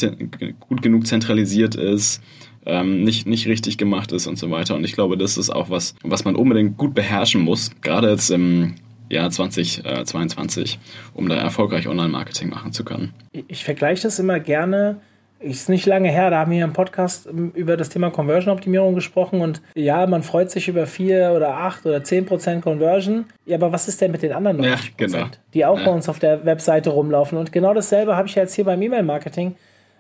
gut 0.60 0.84
genug 0.84 1.08
zentralisiert 1.08 1.74
ist 1.74 2.22
ähm, 2.66 3.04
nicht, 3.04 3.28
nicht 3.28 3.48
richtig 3.48 3.78
gemacht 3.78 4.12
ist 4.12 4.28
und 4.28 4.38
so 4.38 4.52
weiter. 4.52 4.76
Und 4.76 4.84
ich 4.84 4.94
glaube, 4.94 5.18
das 5.18 5.38
ist 5.38 5.50
auch 5.50 5.70
was, 5.70 5.96
was 6.04 6.26
man 6.26 6.36
unbedingt 6.36 6.78
gut 6.78 6.94
beherrschen 6.94 7.42
muss, 7.42 7.72
gerade 7.82 8.10
jetzt 8.10 8.30
im 8.30 8.76
Jahr 9.10 9.30
2022, 9.30 10.80
um 11.14 11.30
da 11.30 11.36
erfolgreich 11.36 11.88
Online-Marketing 11.88 12.50
machen 12.50 12.72
zu 12.72 12.84
können. 12.84 13.14
Ich, 13.32 13.44
ich 13.48 13.64
vergleiche 13.64 14.04
das 14.04 14.20
immer 14.20 14.40
gerne 14.40 15.00
ist 15.44 15.70
nicht 15.70 15.86
lange 15.86 16.10
her, 16.10 16.30
da 16.30 16.40
haben 16.40 16.52
wir 16.52 16.64
im 16.64 16.74
Podcast 16.74 17.28
ähm, 17.28 17.52
über 17.54 17.78
das 17.78 17.90
Thema 17.90 18.10
Conversion-Optimierung 18.10 18.96
gesprochen 18.96 19.42
und 19.42 19.62
ja, 19.76 20.08
man 20.08 20.24
freut 20.24 20.50
sich 20.50 20.68
über 20.68 20.88
4 20.88 21.34
oder 21.36 21.58
8 21.58 21.86
oder 21.86 22.04
10 22.04 22.26
Prozent 22.26 22.64
Conversion. 22.64 23.26
Ja, 23.46 23.58
aber 23.58 23.72
was 23.72 23.88
ist 23.88 24.02
denn 24.02 24.12
mit 24.12 24.24
den 24.24 24.32
anderen 24.32 24.58
90 24.58 24.86
ja, 24.86 24.92
genau. 24.98 25.26
die 25.54 25.66
auch 25.66 25.78
ja. 25.80 25.86
bei 25.86 25.92
uns 25.92 26.08
auf 26.10 26.20
der 26.20 26.46
Webseite 26.46 26.92
rumlaufen? 26.92 27.38
Und 27.38 27.52
genau 27.52 27.74
dasselbe 27.74 28.16
habe 28.16 28.28
ich 28.28 28.36
jetzt 28.36 28.56
hier 28.56 28.64
beim 28.64 28.82
E-Mail-Marketing. 28.82 29.56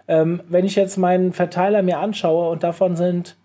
Ähm, 0.07 0.41
wenn 0.49 0.65
ich 0.65 0.75
jetzt 0.75 0.97
meinen 0.97 1.33
Verteiler 1.33 1.81
mir 1.81 1.99
anschaue 1.99 2.49
und 2.49 2.63
davon 2.63 2.95
sind, 2.95 3.35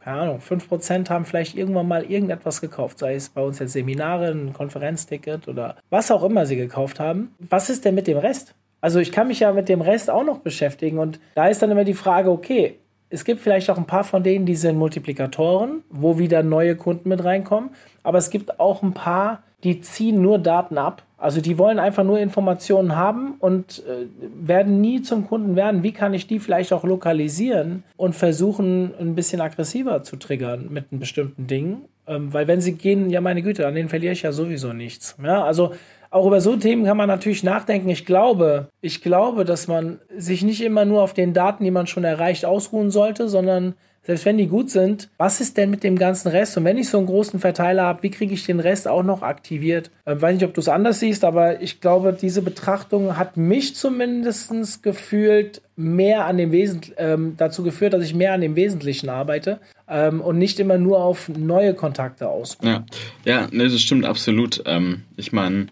keine 0.00 0.20
Ahnung, 0.20 0.38
5% 0.40 1.08
haben 1.10 1.24
vielleicht 1.24 1.56
irgendwann 1.56 1.86
mal 1.86 2.04
irgendetwas 2.04 2.60
gekauft, 2.60 2.98
sei 2.98 3.14
es 3.14 3.28
bei 3.28 3.40
uns 3.40 3.60
jetzt 3.60 3.72
Seminare, 3.72 4.32
ein 4.32 4.52
Konferenzticket 4.52 5.46
oder 5.46 5.76
was 5.90 6.10
auch 6.10 6.24
immer 6.24 6.44
sie 6.44 6.56
gekauft 6.56 6.98
haben. 6.98 7.34
Was 7.38 7.70
ist 7.70 7.84
denn 7.84 7.94
mit 7.94 8.08
dem 8.08 8.18
Rest? 8.18 8.54
Also 8.80 8.98
ich 8.98 9.12
kann 9.12 9.28
mich 9.28 9.40
ja 9.40 9.52
mit 9.52 9.68
dem 9.68 9.80
Rest 9.80 10.10
auch 10.10 10.24
noch 10.24 10.38
beschäftigen 10.38 10.98
und 10.98 11.20
da 11.36 11.46
ist 11.46 11.62
dann 11.62 11.70
immer 11.70 11.84
die 11.84 11.94
Frage, 11.94 12.30
okay, 12.30 12.78
es 13.10 13.24
gibt 13.24 13.40
vielleicht 13.40 13.70
auch 13.70 13.78
ein 13.78 13.86
paar 13.86 14.02
von 14.02 14.24
denen, 14.24 14.44
die 14.44 14.56
sind 14.56 14.76
Multiplikatoren, 14.76 15.84
wo 15.88 16.18
wieder 16.18 16.42
neue 16.42 16.74
Kunden 16.74 17.08
mit 17.08 17.22
reinkommen, 17.22 17.70
aber 18.02 18.18
es 18.18 18.30
gibt 18.30 18.58
auch 18.58 18.82
ein 18.82 18.94
paar, 18.94 19.44
die 19.62 19.80
ziehen 19.80 20.20
nur 20.20 20.38
Daten 20.38 20.78
ab 20.78 21.04
also 21.22 21.40
die 21.40 21.56
wollen 21.56 21.78
einfach 21.78 22.02
nur 22.02 22.18
Informationen 22.18 22.96
haben 22.96 23.36
und 23.38 23.84
äh, 23.86 24.06
werden 24.44 24.80
nie 24.80 25.02
zum 25.02 25.28
Kunden 25.28 25.54
werden. 25.54 25.84
Wie 25.84 25.92
kann 25.92 26.14
ich 26.14 26.26
die 26.26 26.40
vielleicht 26.40 26.72
auch 26.72 26.82
lokalisieren 26.82 27.84
und 27.96 28.16
versuchen, 28.16 28.92
ein 28.98 29.14
bisschen 29.14 29.40
aggressiver 29.40 30.02
zu 30.02 30.16
triggern 30.16 30.66
mit 30.70 30.86
einem 30.90 30.98
bestimmten 30.98 31.46
Ding? 31.46 31.82
Ähm, 32.08 32.32
weil 32.34 32.48
wenn 32.48 32.60
sie 32.60 32.72
gehen, 32.72 33.08
ja 33.08 33.20
meine 33.20 33.42
Güte, 33.42 33.68
an 33.68 33.76
denen 33.76 33.88
verliere 33.88 34.12
ich 34.12 34.22
ja 34.22 34.32
sowieso 34.32 34.72
nichts. 34.72 35.16
Ja, 35.22 35.44
also 35.44 35.72
auch 36.10 36.26
über 36.26 36.40
so 36.40 36.56
Themen 36.56 36.84
kann 36.84 36.96
man 36.96 37.08
natürlich 37.08 37.44
nachdenken. 37.44 37.88
Ich 37.88 38.04
glaube, 38.04 38.66
ich 38.80 39.00
glaube, 39.00 39.44
dass 39.44 39.68
man 39.68 40.00
sich 40.16 40.42
nicht 40.42 40.60
immer 40.60 40.84
nur 40.84 41.02
auf 41.02 41.14
den 41.14 41.34
Daten, 41.34 41.62
die 41.62 41.70
man 41.70 41.86
schon 41.86 42.02
erreicht, 42.02 42.44
ausruhen 42.44 42.90
sollte, 42.90 43.28
sondern 43.28 43.74
selbst 44.04 44.24
wenn 44.24 44.38
die 44.38 44.48
gut 44.48 44.70
sind, 44.70 45.08
was 45.16 45.40
ist 45.40 45.56
denn 45.56 45.70
mit 45.70 45.84
dem 45.84 45.96
ganzen 45.96 46.28
Rest? 46.28 46.56
Und 46.56 46.64
wenn 46.64 46.78
ich 46.78 46.88
so 46.88 46.98
einen 46.98 47.06
großen 47.06 47.38
Verteiler 47.38 47.84
habe, 47.84 48.02
wie 48.02 48.10
kriege 48.10 48.34
ich 48.34 48.44
den 48.44 48.58
Rest 48.58 48.88
auch 48.88 49.04
noch 49.04 49.22
aktiviert? 49.22 49.90
Ähm, 50.06 50.20
weiß 50.20 50.34
nicht, 50.34 50.44
ob 50.44 50.54
du 50.54 50.60
es 50.60 50.68
anders 50.68 51.00
siehst, 51.00 51.24
aber 51.24 51.62
ich 51.62 51.80
glaube, 51.80 52.12
diese 52.12 52.42
Betrachtung 52.42 53.16
hat 53.16 53.36
mich 53.36 53.76
zumindest 53.76 54.82
gefühlt 54.82 55.62
mehr 55.76 56.26
an 56.26 56.36
dem 56.36 56.52
Wesentlichen, 56.52 56.94
ähm, 56.98 57.34
dazu 57.36 57.62
geführt, 57.62 57.94
dass 57.94 58.04
ich 58.04 58.14
mehr 58.14 58.34
an 58.34 58.40
dem 58.40 58.56
Wesentlichen 58.56 59.08
arbeite 59.08 59.58
ähm, 59.88 60.20
und 60.20 60.38
nicht 60.38 60.60
immer 60.60 60.78
nur 60.78 61.02
auf 61.02 61.28
neue 61.28 61.74
Kontakte 61.74 62.28
ausbaue. 62.28 62.70
Ja, 62.70 62.84
ja 63.24 63.48
nee, 63.50 63.64
das 63.64 63.80
stimmt 63.80 64.04
absolut. 64.04 64.62
Ähm, 64.66 65.02
ich 65.16 65.32
meine, 65.32 65.68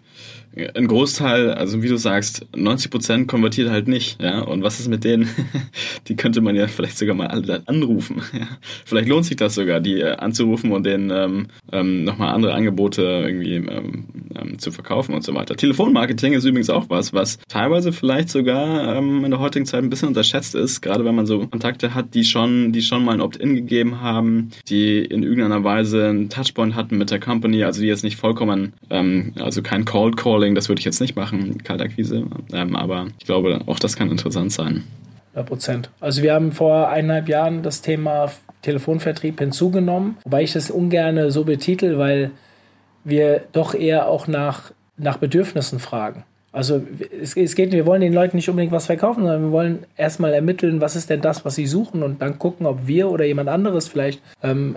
ein 0.75 0.87
Großteil, 0.87 1.51
also 1.51 1.81
wie 1.81 1.87
du 1.87 1.95
sagst, 1.95 2.45
90 2.53 2.91
Prozent 2.91 3.27
konvertiert 3.27 3.69
halt 3.69 3.87
nicht, 3.87 4.21
ja. 4.21 4.41
Und 4.41 4.63
was 4.63 4.81
ist 4.81 4.89
mit 4.89 5.05
denen? 5.05 5.29
die 6.07 6.17
könnte 6.17 6.41
man 6.41 6.55
ja 6.55 6.67
vielleicht 6.67 6.97
sogar 6.97 7.15
mal 7.15 7.27
alle 7.27 7.63
anrufen. 7.67 8.21
Ja? 8.33 8.47
Vielleicht 8.85 9.09
lohnt 9.09 9.25
sich 9.25 9.35
das 9.35 9.55
sogar, 9.55 9.81
die 9.81 9.99
äh, 9.99 10.15
anzurufen 10.15 10.71
und 10.71 10.85
denen 10.85 11.11
ähm, 11.11 11.47
ähm, 11.71 12.05
nochmal 12.05 12.33
andere 12.33 12.53
Angebote 12.53 13.01
irgendwie 13.01 13.55
ähm, 13.55 14.05
ähm, 14.35 14.57
zu 14.57 14.71
verkaufen 14.71 15.13
und 15.13 15.23
so 15.23 15.33
weiter. 15.33 15.55
Telefonmarketing 15.55 16.33
ist 16.33 16.45
übrigens 16.45 16.69
auch 16.69 16.89
was, 16.89 17.13
was 17.13 17.39
teilweise 17.49 17.91
vielleicht 17.91 18.29
sogar 18.29 18.95
ähm, 18.95 19.25
in 19.25 19.31
der 19.31 19.39
heutigen 19.39 19.65
Zeit 19.65 19.83
ein 19.83 19.89
bisschen 19.91 20.07
unterschätzt 20.07 20.55
ist, 20.55 20.81
gerade 20.81 21.05
wenn 21.05 21.13
man 21.13 21.27
so 21.27 21.45
Kontakte 21.47 21.93
hat, 21.93 22.15
die 22.15 22.23
schon, 22.23 22.71
die 22.71 22.81
schon 22.81 23.05
mal 23.05 23.13
ein 23.13 23.21
Opt-in 23.21 23.55
gegeben 23.55 24.01
haben, 24.01 24.49
die 24.67 24.99
in 24.99 25.21
irgendeiner 25.21 25.63
Weise 25.63 26.09
einen 26.09 26.29
Touchpoint 26.29 26.75
hatten 26.75 26.97
mit 26.97 27.11
der 27.11 27.19
Company, 27.19 27.63
also 27.63 27.81
die 27.81 27.87
jetzt 27.87 28.03
nicht 28.03 28.17
vollkommen, 28.17 28.73
ähm, 28.89 29.33
also 29.39 29.61
kein 29.61 29.85
Cold 29.85 30.17
Call 30.17 30.31
Calling, 30.31 30.55
das 30.55 30.69
würde 30.69 30.79
ich 30.79 30.85
jetzt 30.85 31.01
nicht 31.01 31.15
machen, 31.15 31.61
Kaltakquise, 31.63 32.25
ähm, 32.53 32.75
aber 32.75 33.07
ich 33.19 33.25
glaube, 33.25 33.61
auch 33.65 33.79
das 33.79 33.95
kann 33.95 34.09
interessant 34.09 34.51
sein. 34.51 34.83
100 35.33 35.47
Prozent. 35.47 35.89
Also 35.99 36.23
wir 36.23 36.33
haben 36.33 36.51
vor 36.51 36.89
eineinhalb 36.89 37.29
Jahren 37.29 37.63
das 37.63 37.81
Thema 37.81 38.31
Telefonvertrieb 38.61 39.39
hinzugenommen, 39.39 40.17
wobei 40.23 40.43
ich 40.43 40.53
das 40.53 40.71
ungern 40.71 41.31
so 41.31 41.43
betitel, 41.43 41.97
weil 41.97 42.31
wir 43.03 43.43
doch 43.51 43.73
eher 43.73 44.07
auch 44.07 44.27
nach, 44.27 44.71
nach 44.97 45.17
Bedürfnissen 45.17 45.79
fragen. 45.79 46.23
Also 46.53 46.81
es, 47.21 47.37
es, 47.37 47.55
geht, 47.55 47.71
wir 47.71 47.85
wollen 47.85 48.01
den 48.01 48.13
Leuten 48.13 48.35
nicht 48.35 48.49
unbedingt 48.49 48.73
was 48.73 48.85
verkaufen, 48.85 49.21
sondern 49.21 49.43
wir 49.43 49.51
wollen 49.51 49.85
erstmal 49.95 50.33
ermitteln, 50.33 50.81
was 50.81 50.97
ist 50.97 51.09
denn 51.09 51.21
das, 51.21 51.45
was 51.45 51.55
sie 51.55 51.65
suchen 51.65 52.03
und 52.03 52.21
dann 52.21 52.39
gucken, 52.39 52.65
ob 52.65 52.87
wir 52.87 53.09
oder 53.09 53.23
jemand 53.23 53.47
anderes 53.47 53.87
vielleicht 53.87 54.21
ähm, 54.43 54.75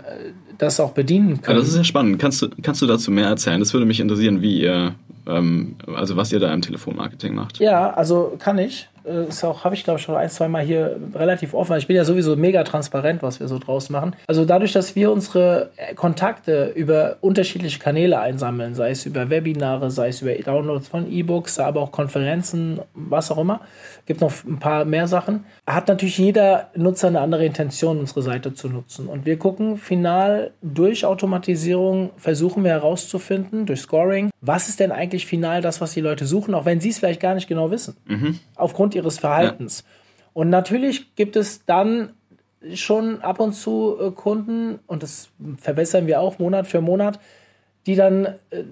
das 0.59 0.79
auch 0.79 0.93
bedienen 0.93 1.43
können. 1.43 1.57
Ja, 1.57 1.61
das 1.61 1.71
ist 1.71 1.77
ja 1.77 1.85
spannend. 1.85 2.21
Kannst 2.21 2.43
du, 2.43 2.49
kannst 2.63 2.81
du 2.81 2.87
dazu 2.87 3.11
mehr 3.11 3.27
erzählen? 3.27 3.59
Das 3.59 3.73
würde 3.73 3.87
mich 3.87 3.99
interessieren, 3.99 4.41
wie 4.41 4.61
ihr, 4.61 4.95
ähm, 5.27 5.75
also 5.95 6.17
was 6.17 6.33
ihr 6.33 6.39
da 6.39 6.55
im 6.55 6.63
Telefonmarketing 6.63 7.35
macht. 7.35 7.59
Ja, 7.59 7.93
also 7.93 8.37
kann 8.39 8.59
ich. 8.59 8.89
Äh, 9.05 9.29
ist 9.29 9.45
auch, 9.45 9.65
habe 9.65 9.75
ich 9.75 9.85
glaube 9.85 9.99
ich 9.99 10.05
schon 10.05 10.15
ein, 10.15 10.31
zwei 10.31 10.49
Mal 10.49 10.63
hier 10.63 10.97
relativ 11.15 11.55
offen. 11.55 11.77
Ich 11.77 11.87
bin 11.87 11.97
ja 11.97 12.05
sowieso 12.05 12.37
mega 12.37 12.65
transparent, 12.65 13.23
was 13.23 13.41
wir 13.41 13.49
so 13.49 13.59
draus 13.59 13.91
machen. 13.91 14.17
Also 14.27 14.45
dadurch, 14.45 14.73
dass 14.73 14.97
wir 14.97 15.13
unsere 15.13 15.71
äh, 15.77 15.95
Kontakte 15.95 16.73
über 16.75 17.17
unterschiedliche 17.21 17.79
Kanäle 17.79 18.19
einsammeln, 18.19 18.75
sei 18.75 18.91
es 18.91 19.07
über 19.07 19.31
Webinare, 19.31 19.91
sei 19.91 20.09
es 20.09 20.23
über 20.23 20.35
Downloads 20.35 20.89
von 20.89 21.11
E-Books, 21.11 21.59
aber 21.59 21.81
auch 21.81 21.93
Konferenzen, 21.93 22.81
was 22.95 23.31
auch 23.31 23.39
immer, 23.39 23.61
gibt 24.07 24.21
noch 24.21 24.33
ein 24.45 24.59
paar 24.59 24.85
mehr 24.85 25.07
Sachen, 25.07 25.45
hat 25.67 25.89
natürlich 25.89 26.19
jeder 26.19 26.71
Nutzer 26.75 27.09
eine 27.09 27.21
andere 27.21 27.45
Intention, 27.45 27.99
unsere 27.99 28.23
Seite 28.23 28.55
zu 28.55 28.69
nutzen. 28.69 29.07
Und 29.07 29.27
wir 29.27 29.39
gucken 29.39 29.77
final 29.77 30.53
durch 30.63 31.05
Automatisierung, 31.05 32.11
versuchen 32.17 32.65
wir 32.65 32.71
herauszufinden, 32.71 33.67
durch 33.67 33.81
Scoring, 33.81 34.31
was 34.41 34.69
ist 34.69 34.81
denn 34.81 34.93
eigentlich 34.93 35.27
final 35.27 35.63
das, 35.63 35.81
was 35.81 35.93
die 35.93 36.01
Leute 36.01 36.27
suchen, 36.27 36.55
auch 36.55 36.65
wenn 36.65 36.81
sie 36.81 36.91
es 36.91 36.99
vielleicht 36.99 37.21
gar 37.21 37.35
nicht 37.35 37.49
genau 37.49 37.71
wissen. 37.71 37.97
Mhm. 38.07 38.39
Aufgrund 38.57 38.94
ihres 38.95 39.19
Verhaltens. 39.19 39.81
Ja. 39.81 39.87
Und 40.35 40.51
natürlich 40.51 41.15
gibt 41.15 41.37
es 41.37 41.65
dann 41.65 42.11
schon 42.75 43.21
ab 43.21 43.41
und 43.41 43.53
zu 43.53 43.97
äh, 44.01 44.11
Kunden, 44.11 44.79
und 44.87 45.03
das 45.03 45.29
verbessern 45.59 46.07
wir 46.07 46.21
auch 46.21 46.39
Monat 46.39 46.67
für 46.67 46.81
Monat, 46.81 47.21
die 47.87 47.95
dann 47.95 48.27
äh, 48.27 48.65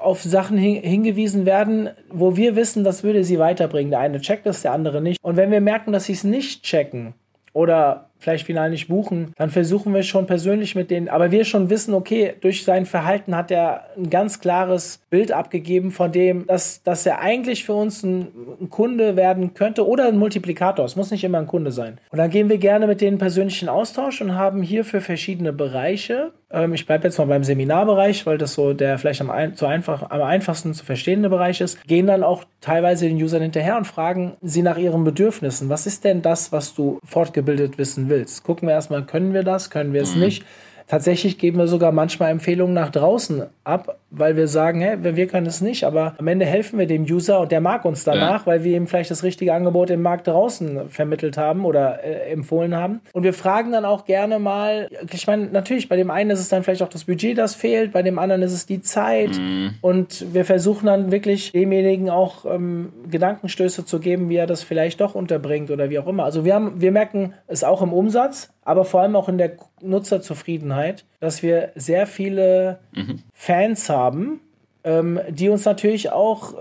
auf 0.00 0.22
Sachen 0.22 0.58
hin 0.58 0.82
hingewiesen 0.82 1.46
werden, 1.46 1.90
wo 2.10 2.36
wir 2.36 2.56
wissen, 2.56 2.84
das 2.84 3.04
würde 3.04 3.24
sie 3.24 3.38
weiterbringen. 3.38 3.90
Der 3.90 4.00
eine 4.00 4.20
checkt 4.20 4.46
es, 4.46 4.62
der 4.62 4.72
andere 4.72 5.00
nicht. 5.00 5.18
Und 5.22 5.36
wenn 5.36 5.50
wir 5.50 5.60
merken, 5.60 5.92
dass 5.92 6.04
sie 6.04 6.12
es 6.12 6.24
nicht 6.24 6.62
checken 6.62 7.14
oder 7.52 8.10
vielleicht 8.18 8.46
final 8.46 8.70
nicht 8.70 8.88
buchen, 8.88 9.32
dann 9.36 9.50
versuchen 9.50 9.94
wir 9.94 10.02
schon 10.02 10.26
persönlich 10.26 10.74
mit 10.74 10.90
denen, 10.90 11.08
aber 11.08 11.30
wir 11.30 11.44
schon 11.44 11.70
wissen, 11.70 11.94
okay, 11.94 12.34
durch 12.40 12.64
sein 12.64 12.84
Verhalten 12.84 13.36
hat 13.36 13.50
er 13.50 13.84
ein 13.96 14.10
ganz 14.10 14.40
klares 14.40 15.00
Bild 15.10 15.32
abgegeben 15.32 15.90
von 15.90 16.12
dem, 16.12 16.46
dass, 16.46 16.82
dass 16.82 17.06
er 17.06 17.20
eigentlich 17.20 17.64
für 17.64 17.74
uns 17.74 18.02
ein, 18.02 18.28
ein 18.60 18.70
Kunde 18.70 19.16
werden 19.16 19.54
könnte 19.54 19.86
oder 19.86 20.06
ein 20.06 20.18
Multiplikator. 20.18 20.84
Es 20.84 20.96
muss 20.96 21.10
nicht 21.10 21.24
immer 21.24 21.38
ein 21.38 21.46
Kunde 21.46 21.72
sein. 21.72 21.98
Und 22.10 22.18
dann 22.18 22.30
gehen 22.30 22.48
wir 22.48 22.58
gerne 22.58 22.86
mit 22.86 23.00
denen 23.00 23.18
persönlichen 23.18 23.68
Austausch 23.68 24.20
und 24.20 24.34
haben 24.34 24.62
hier 24.62 24.84
für 24.84 25.00
verschiedene 25.00 25.52
Bereiche, 25.52 26.32
ähm, 26.50 26.74
ich 26.74 26.86
bleibe 26.86 27.04
jetzt 27.04 27.18
mal 27.18 27.26
beim 27.26 27.44
Seminarbereich, 27.44 28.24
weil 28.26 28.38
das 28.38 28.54
so 28.54 28.72
der 28.72 28.98
vielleicht 28.98 29.20
am, 29.20 29.30
ein, 29.30 29.54
zu 29.54 29.66
einfach, 29.66 30.10
am 30.10 30.22
einfachsten 30.22 30.74
zu 30.74 30.84
verstehende 30.84 31.28
Bereich 31.28 31.60
ist, 31.60 31.86
gehen 31.86 32.06
dann 32.06 32.22
auch 32.22 32.44
teilweise 32.60 33.06
den 33.06 33.22
Usern 33.22 33.42
hinterher 33.42 33.76
und 33.76 33.86
fragen 33.86 34.36
sie 34.42 34.62
nach 34.62 34.78
ihren 34.78 35.04
Bedürfnissen. 35.04 35.68
Was 35.68 35.86
ist 35.86 36.04
denn 36.04 36.22
das, 36.22 36.52
was 36.52 36.74
du 36.74 36.98
fortgebildet 37.04 37.78
wissen 37.78 38.08
willst. 38.08 38.44
Gucken 38.44 38.68
wir 38.68 38.74
erstmal, 38.74 39.04
können 39.04 39.34
wir 39.34 39.42
das, 39.42 39.70
können 39.70 39.92
wir 39.92 40.02
es 40.02 40.14
mhm. 40.14 40.22
nicht. 40.22 40.44
Tatsächlich 40.86 41.36
geben 41.36 41.58
wir 41.58 41.68
sogar 41.68 41.92
manchmal 41.92 42.30
Empfehlungen 42.30 42.72
nach 42.72 42.90
draußen 42.90 43.42
ab, 43.62 43.98
weil 44.10 44.36
wir 44.36 44.48
sagen, 44.48 44.80
hey, 44.80 44.96
wir 45.00 45.26
können 45.26 45.46
es 45.46 45.60
nicht, 45.60 45.84
aber 45.84 46.14
am 46.18 46.26
Ende 46.26 46.46
helfen 46.46 46.78
wir 46.78 46.86
dem 46.86 47.02
User 47.02 47.40
und 47.40 47.52
der 47.52 47.60
mag 47.60 47.84
uns 47.84 48.04
danach, 48.04 48.40
ja. 48.40 48.46
weil 48.46 48.64
wir 48.64 48.76
ihm 48.76 48.86
vielleicht 48.86 49.10
das 49.10 49.22
richtige 49.22 49.52
Angebot 49.52 49.90
im 49.90 50.02
Markt 50.02 50.26
draußen 50.26 50.88
vermittelt 50.88 51.36
haben 51.36 51.64
oder 51.64 52.02
äh, 52.02 52.30
empfohlen 52.32 52.74
haben. 52.74 53.00
Und 53.12 53.22
wir 53.22 53.34
fragen 53.34 53.72
dann 53.72 53.84
auch 53.84 54.06
gerne 54.06 54.38
mal, 54.38 54.88
ich 55.12 55.26
meine, 55.26 55.46
natürlich, 55.46 55.88
bei 55.88 55.96
dem 55.96 56.10
einen 56.10 56.30
ist 56.30 56.40
es 56.40 56.48
dann 56.48 56.62
vielleicht 56.62 56.82
auch 56.82 56.88
das 56.88 57.04
Budget, 57.04 57.36
das 57.36 57.54
fehlt, 57.54 57.92
bei 57.92 58.02
dem 58.02 58.18
anderen 58.18 58.42
ist 58.42 58.52
es 58.52 58.66
die 58.66 58.80
Zeit 58.80 59.38
mhm. 59.38 59.74
und 59.82 60.32
wir 60.32 60.44
versuchen 60.44 60.86
dann 60.86 61.10
wirklich 61.10 61.52
demjenigen 61.52 62.08
auch 62.08 62.44
ähm, 62.46 62.92
Gedankenstöße 63.10 63.84
zu 63.84 64.00
geben, 64.00 64.28
wie 64.28 64.36
er 64.36 64.46
das 64.46 64.62
vielleicht 64.62 65.00
doch 65.00 65.14
unterbringt 65.14 65.70
oder 65.70 65.90
wie 65.90 65.98
auch 65.98 66.06
immer. 66.06 66.24
Also 66.24 66.44
wir 66.44 66.54
haben, 66.54 66.80
wir 66.80 66.92
merken 66.92 67.34
es 67.46 67.62
auch 67.62 67.82
im 67.82 67.92
Umsatz, 67.92 68.50
aber 68.64 68.84
vor 68.84 69.00
allem 69.00 69.16
auch 69.16 69.28
in 69.28 69.38
der 69.38 69.52
Nutzerzufriedenheit, 69.80 71.04
dass 71.20 71.42
wir 71.42 71.72
sehr 71.74 72.06
viele 72.06 72.78
mhm. 72.92 73.22
Fans 73.32 73.88
haben, 73.88 74.40
ähm, 74.84 75.20
die 75.28 75.48
uns 75.48 75.64
natürlich 75.64 76.10
auch, 76.10 76.54
äh, 76.54 76.56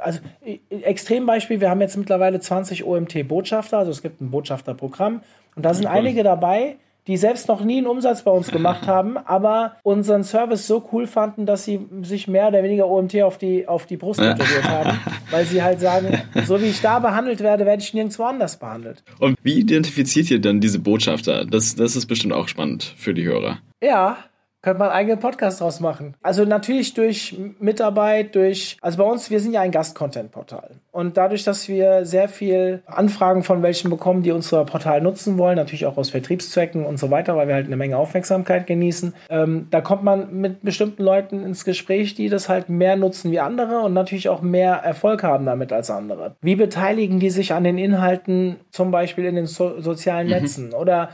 also 0.00 0.20
Extrembeispiel, 0.70 1.60
wir 1.60 1.70
haben 1.70 1.80
jetzt 1.80 1.96
mittlerweile 1.96 2.40
20 2.40 2.84
OMT-Botschafter, 2.84 3.78
also 3.78 3.90
es 3.90 4.02
gibt 4.02 4.20
ein 4.20 4.30
Botschafterprogramm 4.30 5.22
und 5.56 5.64
da 5.64 5.72
sind 5.72 5.86
cool. 5.86 5.92
einige 5.92 6.22
dabei, 6.22 6.76
die 7.06 7.16
selbst 7.16 7.48
noch 7.48 7.62
nie 7.62 7.78
einen 7.78 7.86
Umsatz 7.86 8.22
bei 8.22 8.30
uns 8.30 8.50
gemacht 8.50 8.86
haben, 8.86 9.16
aber 9.16 9.76
unseren 9.82 10.24
Service 10.24 10.66
so 10.66 10.88
cool 10.92 11.06
fanden, 11.06 11.46
dass 11.46 11.64
sie 11.64 11.80
sich 12.02 12.28
mehr 12.28 12.48
oder 12.48 12.62
weniger 12.62 12.88
OMT 12.88 13.22
auf 13.22 13.38
die, 13.38 13.68
auf 13.68 13.86
die 13.86 13.96
Brust 13.96 14.20
tätowiert 14.20 14.64
haben, 14.64 14.98
weil 15.30 15.44
sie 15.44 15.62
halt 15.62 15.80
sagen, 15.80 16.22
so 16.46 16.60
wie 16.60 16.66
ich 16.66 16.80
da 16.80 16.98
behandelt 16.98 17.40
werde, 17.40 17.66
werde 17.66 17.82
ich 17.82 17.94
nirgendwo 17.94 18.24
anders 18.24 18.58
behandelt. 18.58 19.02
Und 19.18 19.36
wie 19.42 19.58
identifiziert 19.60 20.30
ihr 20.30 20.40
dann 20.40 20.60
diese 20.60 20.78
Botschafter? 20.78 21.44
Das, 21.44 21.74
das 21.74 21.96
ist 21.96 22.06
bestimmt 22.06 22.32
auch 22.32 22.48
spannend 22.48 22.94
für 22.96 23.14
die 23.14 23.24
Hörer. 23.24 23.58
Ja, 23.82 24.18
könnte 24.64 24.78
man 24.78 24.88
einen 24.88 24.96
eigenen 24.96 25.18
Podcast 25.20 25.60
draus 25.60 25.78
machen. 25.78 26.14
Also 26.22 26.46
natürlich 26.46 26.94
durch 26.94 27.36
Mitarbeit, 27.60 28.34
durch, 28.34 28.78
also 28.80 28.96
bei 28.96 29.04
uns, 29.04 29.30
wir 29.30 29.38
sind 29.38 29.52
ja 29.52 29.60
ein 29.60 29.70
Gast-Content-Portal. 29.70 30.70
Und 30.90 31.18
dadurch, 31.18 31.44
dass 31.44 31.68
wir 31.68 32.06
sehr 32.06 32.30
viel 32.30 32.82
Anfragen 32.86 33.42
von 33.42 33.62
welchen 33.62 33.90
bekommen, 33.90 34.22
die 34.22 34.32
unser 34.32 34.64
Portal 34.64 35.02
nutzen 35.02 35.36
wollen, 35.36 35.56
natürlich 35.56 35.84
auch 35.84 35.98
aus 35.98 36.10
Vertriebszwecken 36.10 36.86
und 36.86 36.98
so 36.98 37.10
weiter, 37.10 37.36
weil 37.36 37.46
wir 37.46 37.54
halt 37.56 37.66
eine 37.66 37.76
Menge 37.76 37.98
Aufmerksamkeit 37.98 38.66
genießen, 38.66 39.12
ähm, 39.28 39.66
da 39.70 39.82
kommt 39.82 40.02
man 40.02 40.40
mit 40.40 40.62
bestimmten 40.62 41.02
Leuten 41.02 41.44
ins 41.44 41.66
Gespräch, 41.66 42.14
die 42.14 42.30
das 42.30 42.48
halt 42.48 42.70
mehr 42.70 42.96
nutzen 42.96 43.32
wie 43.32 43.40
andere 43.40 43.80
und 43.80 43.92
natürlich 43.92 44.30
auch 44.30 44.40
mehr 44.40 44.76
Erfolg 44.76 45.22
haben 45.22 45.44
damit 45.44 45.74
als 45.74 45.90
andere. 45.90 46.36
Wie 46.40 46.56
beteiligen 46.56 47.20
die 47.20 47.30
sich 47.30 47.52
an 47.52 47.64
den 47.64 47.76
Inhalten, 47.76 48.56
zum 48.70 48.90
Beispiel 48.90 49.26
in 49.26 49.34
den 49.34 49.46
so 49.46 49.78
sozialen 49.80 50.28
mhm. 50.28 50.32
Netzen? 50.32 50.68
Mhm. 50.68 50.74
Oder 50.74 51.10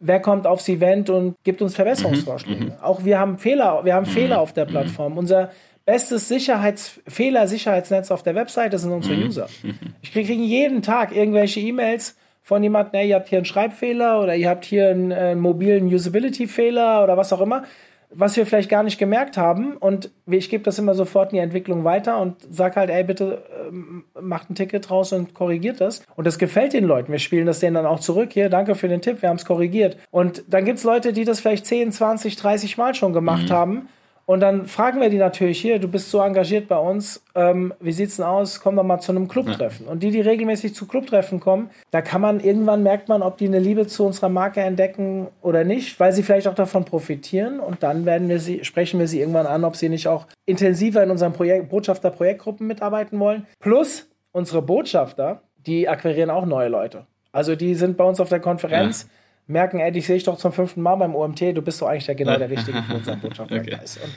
wer 0.00 0.20
kommt 0.20 0.46
aufs 0.46 0.68
Event 0.68 1.10
und 1.10 1.36
gibt 1.44 1.62
uns 1.62 1.74
Verbesserungsvorschläge. 1.74 2.64
Mhm. 2.64 2.72
Auch 2.82 3.04
wir 3.04 3.18
haben 3.18 3.38
Fehler, 3.38 3.84
wir 3.84 3.94
haben 3.94 4.06
mhm. 4.06 4.12
Fehler 4.12 4.40
auf 4.40 4.52
der 4.52 4.66
mhm. 4.66 4.70
Plattform. 4.70 5.18
Unser 5.18 5.50
bestes 5.84 6.28
Sicherheits 6.28 7.00
Fehler 7.06 7.46
Sicherheitsnetz 7.46 8.10
auf 8.10 8.22
der 8.22 8.34
Webseite 8.34 8.78
sind 8.78 8.92
unsere 8.92 9.16
mhm. 9.16 9.26
User. 9.26 9.46
Ich 10.02 10.12
kriege 10.12 10.32
jeden 10.32 10.82
Tag 10.82 11.14
irgendwelche 11.14 11.60
E-Mails 11.60 12.16
von 12.42 12.62
jemandem, 12.62 13.00
hey, 13.00 13.10
ihr 13.10 13.16
habt 13.16 13.28
hier 13.28 13.38
einen 13.38 13.44
Schreibfehler 13.44 14.22
oder 14.22 14.34
ihr 14.34 14.48
habt 14.48 14.64
hier 14.64 14.88
einen, 14.88 15.10
äh, 15.10 15.16
einen 15.16 15.40
mobilen 15.40 15.86
Usability-Fehler 15.86 17.04
oder 17.04 17.16
was 17.16 17.32
auch 17.32 17.42
immer 17.42 17.64
was 18.10 18.36
wir 18.36 18.46
vielleicht 18.46 18.70
gar 18.70 18.82
nicht 18.82 18.98
gemerkt 18.98 19.36
haben. 19.36 19.76
Und 19.76 20.10
ich 20.26 20.48
gebe 20.48 20.64
das 20.64 20.78
immer 20.78 20.94
sofort 20.94 21.32
in 21.32 21.36
die 21.36 21.42
Entwicklung 21.42 21.84
weiter 21.84 22.20
und 22.20 22.36
sage 22.50 22.76
halt, 22.76 22.90
ey, 22.90 23.04
bitte 23.04 23.42
ähm, 23.68 24.04
macht 24.20 24.50
ein 24.50 24.54
Ticket 24.54 24.90
raus 24.90 25.12
und 25.12 25.34
korrigiert 25.34 25.80
das. 25.80 26.02
Und 26.16 26.26
das 26.26 26.38
gefällt 26.38 26.72
den 26.72 26.84
Leuten. 26.84 27.12
Wir 27.12 27.18
spielen 27.18 27.46
das 27.46 27.60
denen 27.60 27.74
dann 27.74 27.86
auch 27.86 28.00
zurück. 28.00 28.30
Hier, 28.32 28.48
danke 28.48 28.74
für 28.74 28.88
den 28.88 29.02
Tipp, 29.02 29.22
wir 29.22 29.28
haben 29.28 29.36
es 29.36 29.44
korrigiert. 29.44 29.96
Und 30.10 30.44
dann 30.48 30.64
gibt 30.64 30.78
es 30.78 30.84
Leute, 30.84 31.12
die 31.12 31.24
das 31.24 31.40
vielleicht 31.40 31.66
10, 31.66 31.92
20, 31.92 32.36
30 32.36 32.78
Mal 32.78 32.94
schon 32.94 33.12
gemacht 33.12 33.50
mhm. 33.50 33.54
haben 33.54 33.88
und 34.28 34.40
dann 34.40 34.66
fragen 34.66 35.00
wir 35.00 35.08
die 35.08 35.16
natürlich 35.16 35.58
hier, 35.58 35.78
du 35.78 35.88
bist 35.88 36.10
so 36.10 36.20
engagiert 36.20 36.68
bei 36.68 36.76
uns, 36.76 37.22
ähm, 37.34 37.72
wie 37.80 37.92
sieht's 37.92 38.16
denn 38.16 38.26
aus? 38.26 38.60
Komm 38.60 38.76
doch 38.76 38.82
mal 38.82 39.00
zu 39.00 39.10
einem 39.10 39.26
Clubtreffen. 39.26 39.86
Ja. 39.86 39.92
Und 39.92 40.02
die, 40.02 40.10
die 40.10 40.20
regelmäßig 40.20 40.74
zu 40.74 40.86
Clubtreffen 40.86 41.40
kommen, 41.40 41.70
da 41.92 42.02
kann 42.02 42.20
man 42.20 42.40
irgendwann 42.40 42.82
merkt 42.82 43.08
man, 43.08 43.22
ob 43.22 43.38
die 43.38 43.46
eine 43.46 43.58
Liebe 43.58 43.86
zu 43.86 44.04
unserer 44.04 44.28
Marke 44.28 44.60
entdecken 44.60 45.28
oder 45.40 45.64
nicht, 45.64 45.98
weil 45.98 46.12
sie 46.12 46.22
vielleicht 46.22 46.46
auch 46.46 46.54
davon 46.54 46.84
profitieren. 46.84 47.58
Und 47.58 47.82
dann 47.82 48.04
werden 48.04 48.28
wir 48.28 48.38
sie, 48.38 48.66
sprechen 48.66 49.00
wir 49.00 49.08
sie 49.08 49.20
irgendwann 49.20 49.46
an, 49.46 49.64
ob 49.64 49.76
sie 49.76 49.88
nicht 49.88 50.08
auch 50.08 50.26
intensiver 50.44 51.02
in 51.02 51.10
unseren 51.10 51.32
Projekt, 51.32 51.70
Botschafter-Projektgruppen 51.70 52.66
mitarbeiten 52.66 53.18
wollen. 53.18 53.46
Plus 53.60 54.10
unsere 54.32 54.60
Botschafter, 54.60 55.40
die 55.56 55.88
akquirieren 55.88 56.28
auch 56.28 56.44
neue 56.44 56.68
Leute. 56.68 57.06
Also 57.32 57.56
die 57.56 57.74
sind 57.74 57.96
bei 57.96 58.04
uns 58.04 58.20
auf 58.20 58.28
der 58.28 58.40
Konferenz. 58.40 59.04
Ja 59.04 59.17
merken, 59.48 59.80
ey, 59.80 59.90
dich 59.90 60.06
sehe 60.06 60.16
ich 60.16 60.24
doch 60.24 60.36
zum 60.36 60.52
fünften 60.52 60.82
Mal 60.82 60.96
beim 60.96 61.14
OMT, 61.14 61.40
du 61.56 61.62
bist 61.62 61.80
doch 61.82 61.88
eigentlich 61.88 62.06
der, 62.06 62.14
genau 62.14 62.36
der 62.36 62.50
Richtige 62.50 62.82
für 62.82 62.94
unseren 62.94 63.20
Botschafterkreis. 63.20 63.98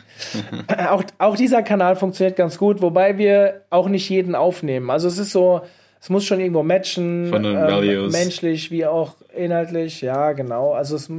Okay. 0.70 0.86
Auch, 0.90 1.04
auch 1.18 1.36
dieser 1.36 1.64
Kanal 1.64 1.96
funktioniert 1.96 2.36
ganz 2.36 2.58
gut, 2.58 2.82
wobei 2.82 3.18
wir 3.18 3.62
auch 3.70 3.88
nicht 3.88 4.10
jeden 4.10 4.36
aufnehmen. 4.36 4.90
Also 4.90 5.08
es 5.08 5.18
ist 5.18 5.32
so, 5.32 5.62
es 6.00 6.10
muss 6.10 6.26
schon 6.26 6.40
irgendwo 6.40 6.64
matchen, 6.64 7.34
ähm, 7.34 8.10
menschlich 8.10 8.72
wie 8.72 8.86
auch 8.86 9.16
inhaltlich, 9.36 10.02
ja, 10.02 10.32
genau. 10.34 10.74
Also 10.74 10.96
es 10.96 11.10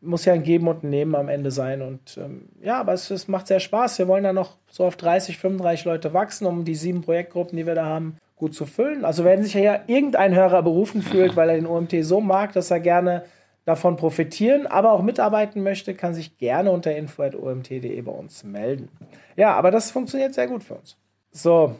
muss 0.00 0.24
ja 0.24 0.34
ein 0.34 0.42
Geben 0.42 0.68
und 0.68 0.84
ein 0.84 0.90
Nehmen 0.90 1.14
am 1.14 1.28
Ende 1.28 1.50
sein. 1.50 1.82
Und 1.82 2.18
ähm, 2.18 2.48
ja, 2.62 2.80
aber 2.80 2.92
es, 2.92 3.10
es 3.10 3.28
macht 3.28 3.46
sehr 3.46 3.60
Spaß. 3.60 3.98
Wir 3.98 4.08
wollen 4.08 4.24
da 4.24 4.32
noch 4.32 4.56
so 4.68 4.84
auf 4.84 4.96
30, 4.96 5.38
35 5.38 5.84
Leute 5.84 6.12
wachsen, 6.12 6.46
um 6.46 6.64
die 6.64 6.74
sieben 6.74 7.02
Projektgruppen, 7.02 7.56
die 7.56 7.66
wir 7.66 7.74
da 7.74 7.86
haben, 7.86 8.18
gut 8.36 8.54
zu 8.54 8.66
füllen. 8.66 9.04
Also 9.04 9.24
wenn 9.24 9.42
sich 9.42 9.54
ja 9.54 9.80
irgendein 9.86 10.34
Hörer 10.34 10.62
berufen 10.62 11.02
fühlt, 11.02 11.36
weil 11.36 11.50
er 11.50 11.56
den 11.56 11.66
OMT 11.66 11.94
so 12.02 12.20
mag, 12.20 12.52
dass 12.52 12.70
er 12.70 12.80
gerne 12.80 13.24
davon 13.66 13.96
profitieren, 13.96 14.66
aber 14.66 14.92
auch 14.92 15.02
mitarbeiten 15.02 15.62
möchte, 15.62 15.94
kann 15.94 16.14
sich 16.14 16.38
gerne 16.38 16.70
unter 16.70 16.96
info.omt.de 16.96 18.00
bei 18.00 18.12
uns 18.12 18.42
melden. 18.44 18.88
Ja, 19.36 19.54
aber 19.54 19.70
das 19.70 19.90
funktioniert 19.90 20.32
sehr 20.32 20.46
gut 20.46 20.64
für 20.64 20.76
uns. 20.76 20.96
So, 21.32 21.74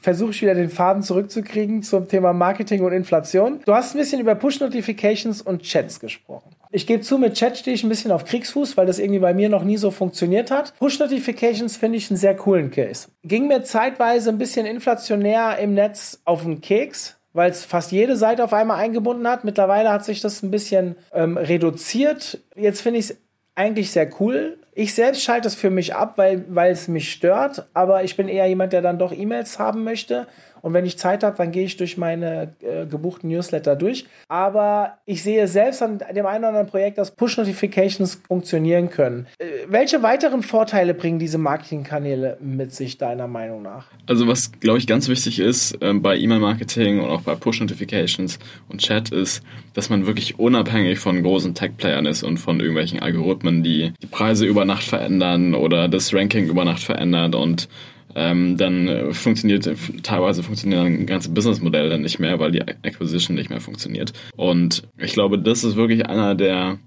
versuche 0.00 0.30
ich 0.30 0.42
wieder 0.42 0.54
den 0.54 0.70
Faden 0.70 1.02
zurückzukriegen 1.02 1.82
zum 1.82 2.06
Thema 2.08 2.32
Marketing 2.32 2.84
und 2.84 2.92
Inflation. 2.92 3.60
Du 3.64 3.74
hast 3.74 3.94
ein 3.94 3.98
bisschen 3.98 4.20
über 4.20 4.36
Push-Notifications 4.36 5.42
und 5.42 5.62
Chats 5.62 5.98
gesprochen. 5.98 6.50
Ich 6.70 6.86
gebe 6.86 7.02
zu, 7.02 7.18
mit 7.18 7.34
Chat 7.34 7.58
stehe 7.58 7.74
ich 7.74 7.82
ein 7.82 7.88
bisschen 7.88 8.12
auf 8.12 8.24
Kriegsfuß, 8.24 8.76
weil 8.76 8.86
das 8.86 9.00
irgendwie 9.00 9.18
bei 9.18 9.34
mir 9.34 9.48
noch 9.48 9.64
nie 9.64 9.76
so 9.76 9.90
funktioniert 9.90 10.52
hat. 10.52 10.74
Push-Notifications 10.78 11.76
finde 11.76 11.98
ich 11.98 12.10
einen 12.10 12.16
sehr 12.16 12.36
coolen 12.36 12.70
Case. 12.70 13.08
Ging 13.24 13.48
mir 13.48 13.64
zeitweise 13.64 14.30
ein 14.30 14.38
bisschen 14.38 14.66
inflationär 14.66 15.58
im 15.58 15.74
Netz 15.74 16.20
auf 16.24 16.44
den 16.44 16.60
Keks, 16.60 17.18
weil 17.32 17.50
es 17.50 17.64
fast 17.64 17.92
jede 17.92 18.16
Seite 18.16 18.44
auf 18.44 18.52
einmal 18.52 18.78
eingebunden 18.78 19.28
hat. 19.28 19.44
Mittlerweile 19.44 19.90
hat 19.90 20.04
sich 20.04 20.20
das 20.20 20.42
ein 20.42 20.50
bisschen 20.50 20.96
ähm, 21.12 21.36
reduziert. 21.36 22.38
Jetzt 22.56 22.80
finde 22.80 22.98
ich 22.98 23.10
es 23.10 23.16
eigentlich 23.54 23.90
sehr 23.92 24.08
cool. 24.20 24.58
Ich 24.72 24.94
selbst 24.94 25.22
schalte 25.22 25.48
es 25.48 25.54
für 25.54 25.70
mich 25.70 25.94
ab, 25.94 26.14
weil, 26.16 26.44
weil 26.48 26.72
es 26.72 26.88
mich 26.88 27.10
stört, 27.12 27.68
aber 27.74 28.04
ich 28.04 28.16
bin 28.16 28.28
eher 28.28 28.46
jemand, 28.46 28.72
der 28.72 28.82
dann 28.82 28.98
doch 28.98 29.12
E-Mails 29.12 29.58
haben 29.58 29.84
möchte 29.84 30.26
und 30.62 30.72
wenn 30.74 30.84
ich 30.84 30.98
Zeit 30.98 31.22
habe, 31.22 31.36
dann 31.36 31.52
gehe 31.52 31.64
ich 31.64 31.76
durch 31.76 31.96
meine 31.96 32.54
äh, 32.60 32.86
gebuchten 32.86 33.30
Newsletter 33.30 33.76
durch. 33.76 34.06
Aber 34.28 34.98
ich 35.06 35.22
sehe 35.22 35.46
selbst 35.46 35.82
an 35.82 35.98
dem 35.98 36.26
einen 36.26 36.38
oder 36.38 36.48
anderen 36.48 36.66
Projekt, 36.66 36.98
dass 36.98 37.10
Push-Notifications 37.10 38.20
funktionieren 38.26 38.90
können. 38.90 39.26
Äh, 39.38 39.46
welche 39.68 40.02
weiteren 40.02 40.42
Vorteile 40.42 40.94
bringen 40.94 41.18
diese 41.18 41.38
Marketingkanäle 41.38 42.36
mit 42.40 42.74
sich, 42.74 42.98
deiner 42.98 43.26
Meinung 43.26 43.62
nach? 43.62 43.86
Also, 44.06 44.26
was, 44.26 44.52
glaube 44.60 44.78
ich, 44.78 44.86
ganz 44.86 45.08
wichtig 45.08 45.38
ist 45.38 45.80
äh, 45.82 45.92
bei 45.94 46.16
E-Mail-Marketing 46.16 47.00
und 47.00 47.10
auch 47.10 47.22
bei 47.22 47.34
Push-Notifications 47.34 48.38
und 48.68 48.80
Chat 48.80 49.10
ist, 49.10 49.42
dass 49.74 49.90
man 49.90 50.06
wirklich 50.06 50.38
unabhängig 50.38 50.98
von 50.98 51.22
großen 51.22 51.54
Tech-Playern 51.54 52.06
ist 52.06 52.22
und 52.22 52.38
von 52.38 52.60
irgendwelchen 52.60 53.00
Algorithmen, 53.00 53.62
die 53.62 53.92
die 54.02 54.06
Preise 54.06 54.46
über 54.46 54.64
Nacht 54.64 54.84
verändern 54.84 55.54
oder 55.54 55.88
das 55.88 56.12
Ranking 56.12 56.46
über 56.46 56.64
Nacht 56.64 56.82
verändert 56.82 57.34
und 57.34 57.68
ähm, 58.14 58.56
dann 58.56 58.88
äh, 58.88 59.12
funktioniert, 59.12 59.70
teilweise 60.02 60.42
funktionieren 60.42 61.06
ganze 61.06 61.30
Businessmodelle 61.30 61.88
dann 61.88 62.02
nicht 62.02 62.18
mehr, 62.18 62.38
weil 62.38 62.52
die 62.52 62.62
Acquisition 62.62 63.36
nicht 63.36 63.50
mehr 63.50 63.60
funktioniert. 63.60 64.12
Und 64.36 64.82
ich 64.98 65.12
glaube, 65.12 65.38
das 65.38 65.64
ist 65.64 65.76
wirklich 65.76 66.06
einer 66.06 66.34
der, 66.34 66.78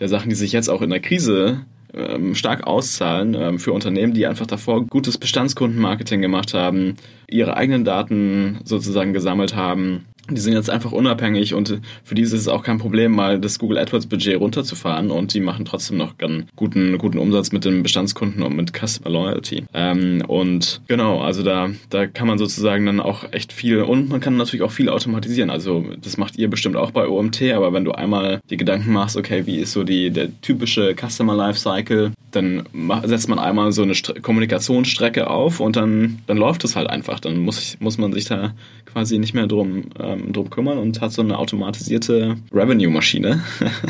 der 0.00 0.08
Sachen, 0.08 0.28
die 0.28 0.34
sich 0.34 0.52
jetzt 0.52 0.68
auch 0.68 0.82
in 0.82 0.90
der 0.90 1.00
Krise 1.00 1.64
ähm, 1.92 2.34
stark 2.34 2.66
auszahlen 2.66 3.34
ähm, 3.34 3.58
für 3.58 3.72
Unternehmen, 3.72 4.14
die 4.14 4.26
einfach 4.26 4.46
davor 4.46 4.84
gutes 4.86 5.18
Bestandskundenmarketing 5.18 6.20
gemacht 6.20 6.54
haben, 6.54 6.96
ihre 7.28 7.56
eigenen 7.56 7.84
Daten 7.84 8.58
sozusagen 8.64 9.12
gesammelt 9.12 9.54
haben 9.54 10.06
die 10.30 10.40
sind 10.40 10.54
jetzt 10.54 10.70
einfach 10.70 10.92
unabhängig 10.92 11.54
und 11.54 11.80
für 12.02 12.14
die 12.14 12.22
ist 12.22 12.32
es 12.32 12.48
auch 12.48 12.62
kein 12.62 12.78
Problem, 12.78 13.12
mal 13.12 13.38
das 13.38 13.58
Google 13.58 13.78
AdWords 13.78 14.06
Budget 14.06 14.40
runterzufahren 14.40 15.10
und 15.10 15.34
die 15.34 15.40
machen 15.40 15.64
trotzdem 15.64 15.98
noch 15.98 16.14
einen 16.18 16.48
guten, 16.56 16.96
guten 16.98 17.18
Umsatz 17.18 17.52
mit 17.52 17.64
den 17.64 17.82
Bestandskunden 17.82 18.42
und 18.42 18.56
mit 18.56 18.72
Customer 18.72 19.10
Loyalty. 19.10 19.64
Ähm, 19.74 20.22
und 20.26 20.80
genau, 20.88 21.20
also 21.20 21.42
da, 21.42 21.70
da 21.90 22.06
kann 22.06 22.26
man 22.26 22.38
sozusagen 22.38 22.86
dann 22.86 23.00
auch 23.00 23.32
echt 23.32 23.52
viel 23.52 23.82
und 23.82 24.08
man 24.08 24.20
kann 24.20 24.36
natürlich 24.36 24.62
auch 24.62 24.70
viel 24.70 24.88
automatisieren. 24.88 25.50
Also 25.50 25.84
das 26.00 26.16
macht 26.16 26.36
ihr 26.36 26.48
bestimmt 26.48 26.76
auch 26.76 26.90
bei 26.90 27.06
OMT, 27.06 27.42
aber 27.52 27.72
wenn 27.72 27.84
du 27.84 27.92
einmal 27.92 28.40
die 28.50 28.56
Gedanken 28.56 28.92
machst, 28.92 29.16
okay, 29.16 29.46
wie 29.46 29.58
ist 29.58 29.72
so 29.72 29.84
die, 29.84 30.10
der 30.10 30.28
typische 30.40 30.94
Customer 30.94 31.36
Lifecycle, 31.36 32.12
dann 32.34 32.64
setzt 33.04 33.28
man 33.28 33.38
einmal 33.38 33.72
so 33.72 33.82
eine 33.82 33.94
St 33.94 34.22
Kommunikationsstrecke 34.22 35.28
auf 35.28 35.60
und 35.60 35.76
dann, 35.76 36.20
dann 36.26 36.36
läuft 36.36 36.64
es 36.64 36.76
halt 36.76 36.88
einfach. 36.90 37.20
Dann 37.20 37.38
muss, 37.38 37.60
ich, 37.60 37.80
muss 37.80 37.98
man 37.98 38.12
sich 38.12 38.24
da 38.24 38.54
quasi 38.86 39.18
nicht 39.18 39.34
mehr 39.34 39.46
drum, 39.46 39.84
ähm, 40.14 40.32
drum 40.32 40.50
kümmern 40.50 40.78
und 40.78 41.00
hat 41.00 41.12
so 41.12 41.22
eine 41.22 41.38
automatisierte 41.38 42.36
Revenue-Maschine, 42.52 43.42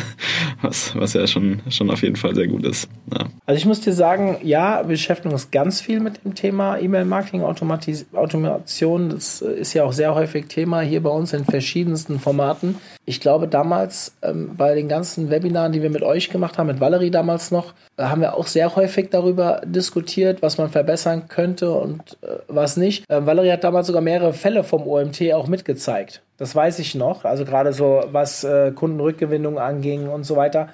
was, 0.62 0.94
was 0.96 1.14
ja 1.14 1.26
schon, 1.26 1.60
schon 1.70 1.90
auf 1.90 2.02
jeden 2.02 2.16
Fall 2.16 2.34
sehr 2.34 2.48
gut 2.48 2.64
ist. 2.64 2.88
Ja. 3.12 3.26
Also 3.46 3.58
ich 3.58 3.66
muss 3.66 3.82
dir 3.82 3.92
sagen, 3.92 4.38
ja, 4.42 4.78
wir 4.80 4.94
beschäftigen 4.94 5.34
uns 5.34 5.50
ganz 5.50 5.82
viel 5.82 6.00
mit 6.00 6.24
dem 6.24 6.34
Thema 6.34 6.78
E-Mail-Marketing, 6.78 7.42
Automation. 7.42 9.10
Das 9.10 9.42
ist 9.42 9.74
ja 9.74 9.84
auch 9.84 9.92
sehr 9.92 10.14
häufig 10.14 10.46
Thema 10.46 10.80
hier 10.80 11.02
bei 11.02 11.10
uns 11.10 11.34
in 11.34 11.44
verschiedensten 11.44 12.18
Formaten. 12.18 12.76
Ich 13.04 13.20
glaube, 13.20 13.46
damals 13.46 14.14
ähm, 14.22 14.56
bei 14.56 14.74
den 14.74 14.88
ganzen 14.88 15.28
Webinaren, 15.28 15.72
die 15.72 15.82
wir 15.82 15.90
mit 15.90 16.02
euch 16.02 16.30
gemacht 16.30 16.56
haben, 16.56 16.68
mit 16.68 16.80
Valerie 16.80 17.10
damals 17.10 17.50
noch, 17.50 17.74
äh, 17.98 18.04
haben 18.04 18.22
wir 18.22 18.34
auch 18.34 18.46
sehr 18.46 18.74
häufig 18.76 19.10
darüber 19.10 19.60
diskutiert, 19.66 20.40
was 20.40 20.56
man 20.56 20.70
verbessern 20.70 21.28
könnte 21.28 21.70
und 21.70 22.16
äh, 22.22 22.38
was 22.48 22.78
nicht. 22.78 23.04
Äh, 23.10 23.26
Valerie 23.26 23.52
hat 23.52 23.62
damals 23.62 23.88
sogar 23.88 24.00
mehrere 24.00 24.32
Fälle 24.32 24.64
vom 24.64 24.86
OMT 24.86 25.34
auch 25.34 25.48
mitgezeigt. 25.48 26.22
Das 26.38 26.56
weiß 26.56 26.78
ich 26.78 26.94
noch. 26.94 27.24
Also 27.24 27.44
gerade 27.44 27.74
so, 27.74 28.02
was 28.10 28.42
äh, 28.42 28.72
Kundenrückgewinnung 28.72 29.58
anging 29.58 30.08
und 30.08 30.24
so 30.24 30.34
weiter. 30.34 30.70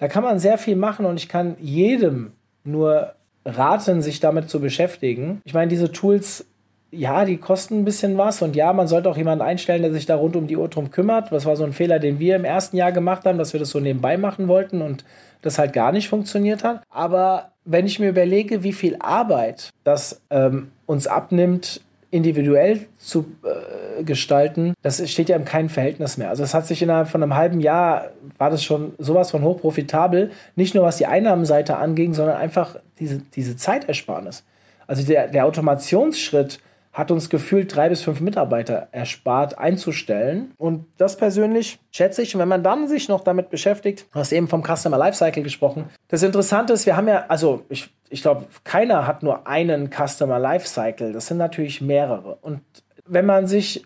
Da 0.00 0.08
kann 0.08 0.24
man 0.24 0.38
sehr 0.38 0.58
viel 0.58 0.76
machen 0.76 1.06
und 1.06 1.18
ich 1.18 1.28
kann 1.28 1.56
jedem 1.60 2.32
nur 2.64 3.12
raten, 3.44 4.02
sich 4.02 4.18
damit 4.20 4.50
zu 4.50 4.60
beschäftigen. 4.60 5.40
Ich 5.44 5.54
meine, 5.54 5.68
diese 5.68 5.92
Tools 5.92 6.46
ja, 6.92 7.24
die 7.24 7.36
kosten 7.36 7.80
ein 7.80 7.84
bisschen 7.84 8.18
was 8.18 8.42
und 8.42 8.56
ja, 8.56 8.72
man 8.72 8.88
sollte 8.88 9.08
auch 9.08 9.16
jemanden 9.16 9.44
einstellen, 9.44 9.82
der 9.82 9.92
sich 9.92 10.06
da 10.06 10.16
rund 10.16 10.34
um 10.34 10.46
die 10.46 10.56
Uhr 10.56 10.68
drum 10.68 10.90
kümmert. 10.90 11.30
Das 11.30 11.46
war 11.46 11.56
so 11.56 11.64
ein 11.64 11.72
Fehler, 11.72 11.98
den 12.00 12.18
wir 12.18 12.36
im 12.36 12.44
ersten 12.44 12.76
Jahr 12.76 12.90
gemacht 12.90 13.24
haben, 13.24 13.38
dass 13.38 13.52
wir 13.52 13.60
das 13.60 13.70
so 13.70 13.80
nebenbei 13.80 14.16
machen 14.16 14.48
wollten 14.48 14.82
und 14.82 15.04
das 15.42 15.58
halt 15.58 15.72
gar 15.72 15.92
nicht 15.92 16.08
funktioniert 16.08 16.64
hat. 16.64 16.82
Aber 16.90 17.52
wenn 17.64 17.86
ich 17.86 18.00
mir 18.00 18.08
überlege, 18.08 18.64
wie 18.64 18.72
viel 18.72 18.96
Arbeit 18.98 19.70
das 19.84 20.20
ähm, 20.30 20.72
uns 20.86 21.06
abnimmt, 21.06 21.80
individuell 22.10 22.86
zu 22.98 23.26
äh, 23.44 24.02
gestalten, 24.02 24.74
das 24.82 25.08
steht 25.08 25.28
ja 25.28 25.36
im 25.36 25.44
keinem 25.44 25.68
Verhältnis 25.68 26.16
mehr. 26.16 26.28
Also 26.28 26.42
es 26.42 26.54
hat 26.54 26.66
sich 26.66 26.82
innerhalb 26.82 27.08
von 27.08 27.22
einem 27.22 27.36
halben 27.36 27.60
Jahr, 27.60 28.10
war 28.38 28.50
das 28.50 28.64
schon 28.64 28.94
sowas 28.98 29.30
von 29.30 29.42
hochprofitabel, 29.42 30.30
nicht 30.56 30.74
nur 30.74 30.84
was 30.84 30.96
die 30.96 31.06
Einnahmenseite 31.06 31.76
anging, 31.76 32.14
sondern 32.14 32.36
einfach 32.36 32.76
diese, 32.98 33.18
diese 33.34 33.56
Zeitersparnis. 33.56 34.44
Also 34.86 35.04
der, 35.04 35.28
der 35.28 35.46
Automationsschritt, 35.46 36.58
hat 36.92 37.10
uns 37.10 37.30
gefühlt 37.30 37.74
drei 37.74 37.88
bis 37.88 38.02
fünf 38.02 38.20
Mitarbeiter 38.20 38.88
erspart 38.90 39.58
einzustellen. 39.58 40.52
Und 40.56 40.86
das 40.96 41.16
persönlich 41.16 41.78
schätze 41.92 42.22
ich. 42.22 42.34
Und 42.34 42.40
wenn 42.40 42.48
man 42.48 42.64
dann 42.64 42.88
sich 42.88 43.08
noch 43.08 43.22
damit 43.22 43.48
beschäftigt, 43.50 44.06
du 44.12 44.18
hast 44.18 44.32
eben 44.32 44.48
vom 44.48 44.64
Customer 44.64 44.98
Lifecycle 44.98 45.42
gesprochen. 45.42 45.84
Das 46.08 46.22
Interessante 46.22 46.72
ist, 46.72 46.86
wir 46.86 46.96
haben 46.96 47.06
ja, 47.06 47.26
also 47.28 47.64
ich, 47.68 47.90
ich 48.08 48.22
glaube, 48.22 48.46
keiner 48.64 49.06
hat 49.06 49.22
nur 49.22 49.46
einen 49.46 49.90
Customer 49.90 50.40
Lifecycle. 50.40 51.12
Das 51.12 51.28
sind 51.28 51.36
natürlich 51.36 51.80
mehrere. 51.80 52.38
Und 52.42 52.60
wenn 53.06 53.26
man 53.26 53.46
sich 53.46 53.84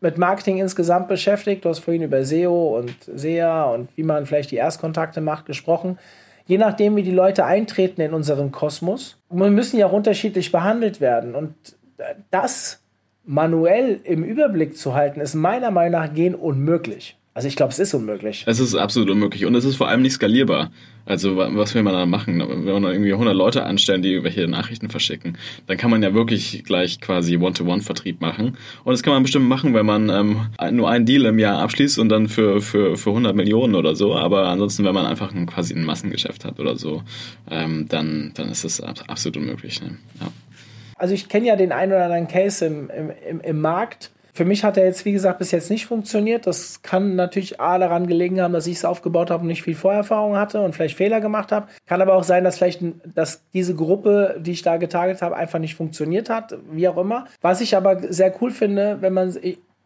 mit 0.00 0.16
Marketing 0.16 0.58
insgesamt 0.58 1.08
beschäftigt, 1.08 1.64
du 1.64 1.68
hast 1.68 1.80
vorhin 1.80 2.02
über 2.02 2.24
SEO 2.24 2.78
und 2.78 2.94
SEA 3.14 3.64
und 3.64 3.94
wie 3.96 4.02
man 4.02 4.24
vielleicht 4.24 4.50
die 4.50 4.56
Erstkontakte 4.56 5.20
macht 5.20 5.46
gesprochen, 5.46 5.98
je 6.46 6.58
nachdem, 6.58 6.96
wie 6.96 7.02
die 7.02 7.12
Leute 7.12 7.44
eintreten 7.44 8.00
in 8.00 8.14
unseren 8.14 8.52
Kosmos, 8.52 9.18
müssen 9.30 9.78
ja 9.78 9.86
auch 9.86 9.92
unterschiedlich 9.92 10.52
behandelt 10.52 11.00
werden. 11.00 11.34
Und 11.34 11.54
das 12.30 12.82
manuell 13.24 14.00
im 14.04 14.22
Überblick 14.22 14.76
zu 14.76 14.94
halten, 14.94 15.20
ist 15.20 15.34
meiner 15.34 15.70
Meinung 15.70 16.00
nach 16.00 16.14
gehen 16.14 16.34
unmöglich. 16.34 17.16
Also 17.36 17.48
ich 17.48 17.56
glaube, 17.56 17.70
es 17.70 17.78
ist 17.78 17.92
unmöglich. 17.92 18.44
Es 18.46 18.60
ist 18.60 18.74
absolut 18.74 19.10
unmöglich 19.10 19.44
und 19.44 19.54
es 19.56 19.66
ist 19.66 19.76
vor 19.76 19.88
allem 19.88 20.00
nicht 20.00 20.14
skalierbar. 20.14 20.70
Also 21.04 21.36
was 21.36 21.74
will 21.74 21.82
man 21.82 21.92
da 21.92 22.06
machen? 22.06 22.40
Wenn 22.40 22.82
man 22.82 22.92
irgendwie 22.92 23.12
100 23.12 23.36
Leute 23.36 23.64
anstellen, 23.64 24.00
die 24.00 24.08
irgendwelche 24.08 24.48
Nachrichten 24.48 24.88
verschicken, 24.88 25.36
dann 25.66 25.76
kann 25.76 25.90
man 25.90 26.02
ja 26.02 26.14
wirklich 26.14 26.64
gleich 26.64 26.98
quasi 26.98 27.36
One-to-One-Vertrieb 27.36 28.22
machen. 28.22 28.56
Und 28.84 28.92
das 28.92 29.02
kann 29.02 29.12
man 29.12 29.22
bestimmt 29.22 29.46
machen, 29.46 29.74
wenn 29.74 29.84
man 29.84 30.08
ähm, 30.08 30.46
nur 30.74 30.88
einen 30.88 31.04
Deal 31.04 31.26
im 31.26 31.38
Jahr 31.38 31.58
abschließt 31.58 31.98
und 31.98 32.08
dann 32.08 32.28
für, 32.28 32.62
für, 32.62 32.96
für 32.96 33.10
100 33.10 33.36
Millionen 33.36 33.74
oder 33.74 33.94
so. 33.94 34.16
Aber 34.16 34.46
ansonsten, 34.48 34.86
wenn 34.86 34.94
man 34.94 35.04
einfach 35.04 35.34
ein, 35.34 35.44
quasi 35.44 35.74
ein 35.74 35.84
Massengeschäft 35.84 36.44
hat 36.46 36.58
oder 36.58 36.76
so, 36.76 37.02
ähm, 37.50 37.86
dann, 37.88 38.32
dann 38.34 38.48
ist 38.48 38.64
das 38.64 38.80
absolut 38.80 39.36
unmöglich. 39.36 39.82
Ne? 39.82 39.98
Ja. 40.20 40.28
Also 40.98 41.14
ich 41.14 41.28
kenne 41.28 41.46
ja 41.46 41.56
den 41.56 41.72
einen 41.72 41.92
oder 41.92 42.04
anderen 42.04 42.28
Case 42.28 42.64
im, 42.64 42.90
im, 42.90 43.40
im, 43.40 43.60
Markt. 43.60 44.12
Für 44.32 44.44
mich 44.44 44.64
hat 44.64 44.76
er 44.76 44.84
jetzt, 44.84 45.04
wie 45.04 45.12
gesagt, 45.12 45.38
bis 45.38 45.50
jetzt 45.50 45.70
nicht 45.70 45.86
funktioniert. 45.86 46.46
Das 46.46 46.82
kann 46.82 47.16
natürlich 47.16 47.60
A 47.60 47.78
daran 47.78 48.06
gelegen 48.06 48.40
haben, 48.40 48.52
dass 48.52 48.66
ich 48.66 48.76
es 48.76 48.84
aufgebaut 48.84 49.30
habe 49.30 49.42
und 49.42 49.48
nicht 49.48 49.62
viel 49.62 49.74
Vorerfahrung 49.74 50.36
hatte 50.36 50.60
und 50.60 50.74
vielleicht 50.74 50.96
Fehler 50.96 51.20
gemacht 51.20 51.52
habe. 51.52 51.68
Kann 51.86 52.02
aber 52.02 52.14
auch 52.14 52.24
sein, 52.24 52.44
dass 52.44 52.58
vielleicht 52.58 52.82
dass 53.14 53.42
diese 53.54 53.74
Gruppe, 53.74 54.36
die 54.38 54.52
ich 54.52 54.62
da 54.62 54.76
getarget 54.76 55.22
habe, 55.22 55.36
einfach 55.36 55.58
nicht 55.58 55.74
funktioniert 55.74 56.28
hat, 56.28 56.56
wie 56.70 56.88
auch 56.88 56.98
immer. 56.98 57.26
Was 57.40 57.60
ich 57.60 57.76
aber 57.76 58.12
sehr 58.12 58.34
cool 58.42 58.50
finde, 58.50 58.98
wenn 59.00 59.14
man, 59.14 59.34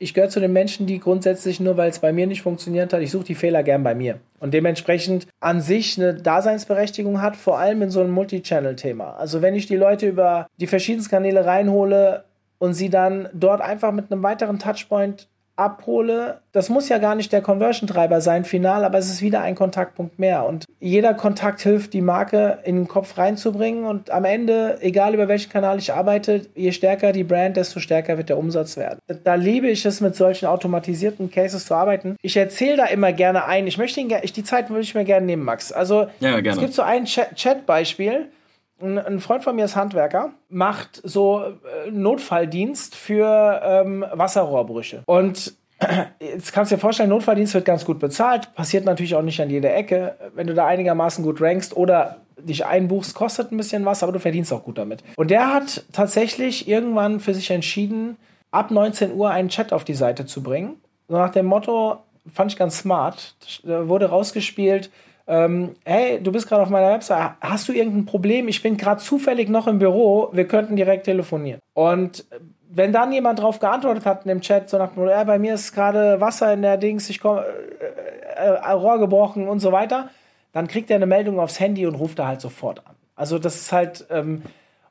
ich 0.02 0.14
gehöre 0.14 0.30
zu 0.30 0.40
den 0.40 0.54
Menschen, 0.54 0.86
die 0.86 0.98
grundsätzlich 0.98 1.60
nur, 1.60 1.76
weil 1.76 1.90
es 1.90 1.98
bei 1.98 2.10
mir 2.10 2.26
nicht 2.26 2.40
funktioniert 2.40 2.92
hat, 2.92 3.02
ich 3.02 3.10
suche 3.10 3.24
die 3.24 3.34
Fehler 3.34 3.62
gern 3.62 3.82
bei 3.82 3.94
mir. 3.94 4.18
Und 4.40 4.54
dementsprechend 4.54 5.26
an 5.40 5.60
sich 5.60 5.98
eine 5.98 6.14
Daseinsberechtigung 6.14 7.20
hat, 7.20 7.36
vor 7.36 7.58
allem 7.58 7.82
in 7.82 7.90
so 7.90 8.00
einem 8.00 8.10
Multi-Channel-Thema. 8.12 9.16
Also 9.18 9.42
wenn 9.42 9.54
ich 9.54 9.66
die 9.66 9.76
Leute 9.76 10.08
über 10.08 10.46
die 10.56 10.66
verschiedensten 10.66 11.10
Kanäle 11.10 11.44
reinhole 11.44 12.24
und 12.58 12.72
sie 12.72 12.88
dann 12.88 13.28
dort 13.34 13.60
einfach 13.60 13.92
mit 13.92 14.10
einem 14.10 14.22
weiteren 14.22 14.58
Touchpoint 14.58 15.28
abhole, 15.60 16.40
das 16.52 16.68
muss 16.68 16.88
ja 16.88 16.98
gar 16.98 17.14
nicht 17.14 17.32
der 17.32 17.42
Conversion-Treiber 17.42 18.20
sein, 18.20 18.44
final, 18.44 18.84
aber 18.84 18.98
es 18.98 19.10
ist 19.10 19.22
wieder 19.22 19.42
ein 19.42 19.54
Kontaktpunkt 19.54 20.18
mehr. 20.18 20.46
Und 20.46 20.64
jeder 20.80 21.14
Kontakt 21.14 21.60
hilft, 21.60 21.92
die 21.92 22.00
Marke 22.00 22.58
in 22.64 22.76
den 22.76 22.88
Kopf 22.88 23.18
reinzubringen. 23.18 23.84
Und 23.84 24.10
am 24.10 24.24
Ende, 24.24 24.78
egal 24.80 25.14
über 25.14 25.28
welchen 25.28 25.50
Kanal 25.50 25.78
ich 25.78 25.92
arbeite, 25.92 26.46
je 26.54 26.72
stärker 26.72 27.12
die 27.12 27.24
Brand, 27.24 27.56
desto 27.56 27.78
stärker 27.78 28.16
wird 28.16 28.30
der 28.30 28.38
Umsatz 28.38 28.76
werden. 28.76 28.98
Da 29.24 29.34
liebe 29.34 29.68
ich 29.68 29.84
es, 29.84 30.00
mit 30.00 30.16
solchen 30.16 30.46
automatisierten 30.46 31.30
Cases 31.30 31.64
zu 31.64 31.74
arbeiten. 31.74 32.16
Ich 32.22 32.36
erzähle 32.36 32.78
da 32.78 32.86
immer 32.86 33.12
gerne 33.12 33.44
ein. 33.44 33.66
Ich 33.66 33.78
möchte 33.78 34.00
ihn, 34.00 34.12
ich, 34.22 34.32
die 34.32 34.44
Zeit 34.44 34.70
würde 34.70 34.82
ich 34.82 34.94
mir 34.94 35.04
gerne 35.04 35.26
nehmen, 35.26 35.44
Max. 35.44 35.70
Also, 35.70 36.06
ja, 36.20 36.38
es 36.38 36.58
gibt 36.58 36.72
so 36.72 36.82
ein 36.82 37.04
Chat-Beispiel. 37.04 38.26
Ein 38.82 39.20
Freund 39.20 39.44
von 39.44 39.56
mir 39.56 39.64
ist 39.64 39.76
Handwerker, 39.76 40.30
macht 40.48 41.00
so 41.04 41.42
äh, 41.42 41.90
Notfalldienst 41.90 42.94
für 42.94 43.60
ähm, 43.62 44.04
Wasserrohrbrüche. 44.12 45.02
Und 45.06 45.54
jetzt 46.20 46.52
kannst 46.52 46.70
du 46.72 46.76
dir 46.76 46.80
vorstellen, 46.80 47.10
Notfalldienst 47.10 47.54
wird 47.54 47.64
ganz 47.64 47.84
gut 47.84 47.98
bezahlt, 47.98 48.54
passiert 48.54 48.84
natürlich 48.84 49.14
auch 49.14 49.22
nicht 49.22 49.40
an 49.40 49.50
jeder 49.50 49.74
Ecke. 49.74 50.16
Wenn 50.34 50.46
du 50.46 50.54
da 50.54 50.66
einigermaßen 50.66 51.22
gut 51.24 51.40
rankst 51.40 51.76
oder 51.76 52.16
dich 52.38 52.64
einbuchst, 52.64 53.14
kostet 53.14 53.52
ein 53.52 53.56
bisschen 53.56 53.84
was, 53.84 54.02
aber 54.02 54.12
du 54.12 54.18
verdienst 54.18 54.52
auch 54.52 54.64
gut 54.64 54.78
damit. 54.78 55.04
Und 55.16 55.30
der 55.30 55.52
hat 55.52 55.84
tatsächlich 55.92 56.66
irgendwann 56.66 57.20
für 57.20 57.34
sich 57.34 57.50
entschieden, 57.50 58.16
ab 58.50 58.70
19 58.70 59.14
Uhr 59.14 59.30
einen 59.30 59.48
Chat 59.48 59.72
auf 59.72 59.84
die 59.84 59.94
Seite 59.94 60.26
zu 60.26 60.42
bringen. 60.42 60.76
So 61.08 61.16
nach 61.16 61.32
dem 61.32 61.46
Motto, 61.46 61.98
fand 62.32 62.52
ich 62.52 62.58
ganz 62.58 62.78
smart, 62.78 63.34
wurde 63.62 64.06
rausgespielt, 64.06 64.90
ähm, 65.30 65.76
hey, 65.84 66.20
du 66.20 66.32
bist 66.32 66.48
gerade 66.48 66.62
auf 66.62 66.70
meiner 66.70 66.92
Website, 66.92 67.34
hast 67.40 67.68
du 67.68 67.72
irgendein 67.72 68.04
Problem? 68.04 68.48
Ich 68.48 68.62
bin 68.62 68.76
gerade 68.76 69.00
zufällig 69.00 69.48
noch 69.48 69.68
im 69.68 69.78
Büro, 69.78 70.28
wir 70.32 70.48
könnten 70.48 70.74
direkt 70.74 71.04
telefonieren. 71.04 71.60
Und 71.72 72.24
wenn 72.68 72.92
dann 72.92 73.12
jemand 73.12 73.38
darauf 73.38 73.60
geantwortet 73.60 74.04
hat 74.06 74.24
in 74.24 74.28
dem 74.28 74.40
Chat, 74.40 74.68
so 74.68 74.76
nach 74.76 74.92
dem 74.92 75.06
ja, 75.06 75.22
bei 75.22 75.38
mir 75.38 75.54
ist 75.54 75.72
gerade 75.72 76.20
Wasser 76.20 76.52
in 76.52 76.62
der 76.62 76.76
Dings, 76.78 77.08
ich 77.10 77.20
komme, 77.20 77.44
äh, 78.36 78.48
äh, 78.48 78.70
Rohr 78.72 78.98
gebrochen 78.98 79.46
und 79.46 79.60
so 79.60 79.70
weiter, 79.70 80.10
dann 80.52 80.66
kriegt 80.66 80.90
er 80.90 80.96
eine 80.96 81.06
Meldung 81.06 81.38
aufs 81.38 81.60
Handy 81.60 81.86
und 81.86 81.94
ruft 81.94 82.18
da 82.18 82.26
halt 82.26 82.40
sofort 82.40 82.84
an. 82.84 82.96
Also 83.14 83.38
das 83.38 83.54
ist 83.54 83.70
halt, 83.70 84.06
ähm, 84.10 84.42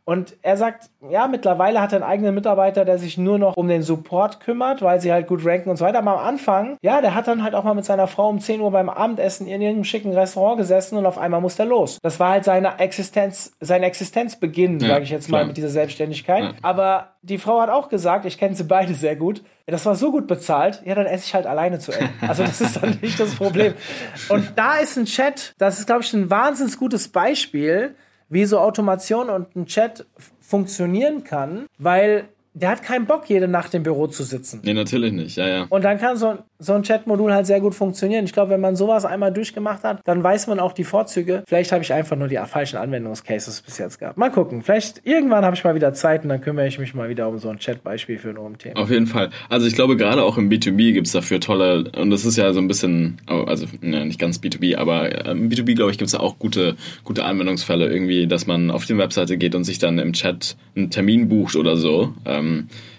und 0.10 0.38
er 0.41 0.58
sagt, 0.58 0.89
ja, 1.08 1.28
mittlerweile 1.28 1.80
hat 1.80 1.93
er 1.93 1.98
einen 1.98 2.12
eigenen 2.12 2.34
Mitarbeiter, 2.34 2.84
der 2.84 2.98
sich 2.98 3.19
nur 3.19 3.38
noch 3.38 3.56
um 3.56 3.67
den 3.67 3.84
Support 3.84 4.39
kümmert, 4.39 4.82
weil 4.82 5.00
sie 5.00 5.13
halt 5.13 5.28
gut 5.28 5.45
ranken 5.45 5.69
und 5.69 5.78
so 5.78 5.86
weiter. 5.86 6.00
Aber 6.00 6.19
am 6.19 6.28
Anfang, 6.28 6.78
ja, 6.82 7.00
der 7.00 7.13
hat 7.13 7.28
dann 7.28 7.43
halt 7.43 7.54
auch 7.54 7.63
mal 7.63 7.76
mit 7.76 7.86
seiner 7.86 8.08
Frau 8.08 8.28
um 8.28 8.39
10 8.39 8.60
Uhr 8.60 8.72
beim 8.72 8.89
Abendessen 8.89 9.45
in 9.45 9.62
irgendeinem 9.62 9.84
schicken 9.84 10.12
Restaurant 10.12 10.58
gesessen 10.58 10.98
und 10.98 11.06
auf 11.06 11.19
einmal 11.19 11.41
muss 11.41 11.60
er 11.60 11.65
los. 11.65 12.00
Das 12.02 12.19
war 12.19 12.32
halt 12.32 12.43
seine 12.43 12.80
Existenz, 12.80 13.52
sein 13.60 13.84
Existenzbeginn, 13.84 14.80
ja, 14.80 14.88
sage 14.88 15.04
ich 15.04 15.12
jetzt 15.12 15.30
mal, 15.30 15.45
mit 15.45 15.58
dieser 15.58 15.69
Selbstständigkeit. 15.69 16.43
Ja. 16.43 16.54
Aber 16.63 17.10
die 17.22 17.38
Frau 17.38 17.62
hat 17.62 17.69
auch 17.69 17.88
gesagt, 17.88 18.26
ich 18.26 18.39
kenne 18.39 18.56
sie 18.56 18.63
beide 18.63 18.95
sehr 18.95 19.15
gut, 19.15 19.43
das 19.67 19.86
war 19.86 19.93
so 19.93 20.12
gut 20.12 20.26
bezahlt, 20.26 20.82
ja, 20.86 20.95
dann 20.95 21.06
esse 21.06 21.26
ich 21.26 21.36
halt 21.36 21.45
alleine 21.45 21.78
zu 21.78 21.91
Ende. 21.91 22.10
Also 22.28 22.41
das 22.43 22.60
ist 22.62 22.82
dann 22.82 22.98
nicht 23.04 23.19
das 23.19 23.36
Problem. 23.36 23.76
Und 24.30 24.54
da 24.56 24.78
ist 24.78 24.98
ein 24.98 25.06
Chat, 25.06 25.54
das 25.60 25.78
ist, 25.78 25.86
glaube 25.86 26.02
ich, 26.02 26.12
ein 26.13 26.32
wahnsinnig 26.32 26.78
gutes 26.78 27.10
Beispiel, 27.10 27.95
wie 28.30 28.46
so 28.46 28.60
Automation 28.60 29.30
und 29.30 29.56
ein 29.56 29.65
Chat 29.65 30.06
funktionieren 30.39 31.24
kann, 31.24 31.65
weil 31.78 32.30
der 32.62 32.69
hat 32.69 32.84
keinen 32.84 33.06
Bock, 33.06 33.24
jede 33.28 33.48
Nacht 33.48 33.74
im 33.74 33.84
Büro 33.84 34.08
zu 34.08 34.24
sitzen. 34.24 34.62
Nee, 34.63 34.74
natürlich 34.74 35.13
nicht, 35.13 35.38
ja, 35.38 35.48
ja. 35.48 35.65
Und 35.69 35.84
dann 35.84 35.98
kann 35.98 36.17
so, 36.17 36.38
so 36.60 36.74
ein 36.74 36.84
Chat-Modul 36.84 37.34
halt 37.34 37.45
sehr 37.45 37.62
gut 37.62 37.74
funktionieren. 37.74 38.26
Ich 38.26 38.34
glaube, 38.34 38.52
wenn 38.52 38.62
man 38.62 38.76
sowas 38.76 39.06
einmal 39.06 39.32
durchgemacht 39.32 39.84
hat, 39.84 40.02
dann 40.06 40.24
weiß 40.24 40.48
man 40.48 40.60
auch 40.60 40.74
die 40.74 40.84
Vorzüge. 40.84 41.43
Vielleicht 41.48 41.72
habe 41.72 41.84
ich 41.84 41.93
einfach 41.93 42.17
nur 42.17 42.28
die 42.28 42.38
falschen 42.48 42.78
Anwendungscases 42.78 43.62
bis 43.62 43.78
jetzt 43.78 44.00
gehabt. 44.00 44.17
Mal 44.17 44.30
gucken. 44.30 44.62
Vielleicht 44.62 45.06
irgendwann 45.06 45.45
habe 45.45 45.56
ich 45.56 45.63
mal 45.63 45.76
wieder 45.76 45.93
Zeit 45.93 46.24
und 46.24 46.30
dann 46.30 46.41
kümmere 46.41 46.67
ich 46.67 46.80
mich 46.80 46.93
mal 46.93 47.10
wieder 47.10 47.30
um 47.30 47.38
so 47.38 47.50
ein 47.50 47.60
Chat-Beispiel 47.60 48.17
für 48.17 48.30
ein 48.30 48.38
OMT. 48.38 48.76
Auf 48.76 48.89
jeden 48.89 49.08
Fall. 49.08 49.30
Also 49.48 49.67
ich 49.67 49.76
glaube, 49.76 49.95
gerade 49.95 50.24
auch 50.24 50.38
im 50.38 50.50
B2B 50.50 50.93
gibt 50.93 51.08
es 51.08 51.13
dafür 51.13 51.39
tolle, 51.39 51.89
und 51.95 52.10
das 52.10 52.26
ist 52.26 52.38
ja 52.38 52.52
so 52.52 52.60
ein 52.60 52.67
bisschen, 52.67 53.22
oh, 53.30 53.43
also 53.48 53.65
ne, 53.82 54.06
nicht 54.06 54.19
ganz 54.19 54.39
B2B, 54.39 54.76
aber 54.76 55.28
im 55.28 55.50
B2B, 55.50 55.76
glaube 55.76 55.91
ich, 55.91 55.98
gibt 55.98 56.08
es 56.08 56.12
da 56.13 56.19
auch 56.19 56.39
gute, 56.39 56.76
gute 57.04 57.24
Anwendungsfälle 57.24 57.88
irgendwie, 57.88 58.28
dass 58.28 58.48
man 58.48 58.72
auf 58.72 58.86
die 58.86 58.98
Webseite 58.98 59.38
geht 59.38 59.56
und 59.56 59.63
sich 59.63 59.80
dann 59.80 60.00
im 60.00 60.13
Chat 60.13 60.58
einen 60.76 60.89
Termin 60.89 61.30
bucht 61.30 61.56
oder 61.56 61.78
so. 61.78 62.13
Ähm, 62.26 62.49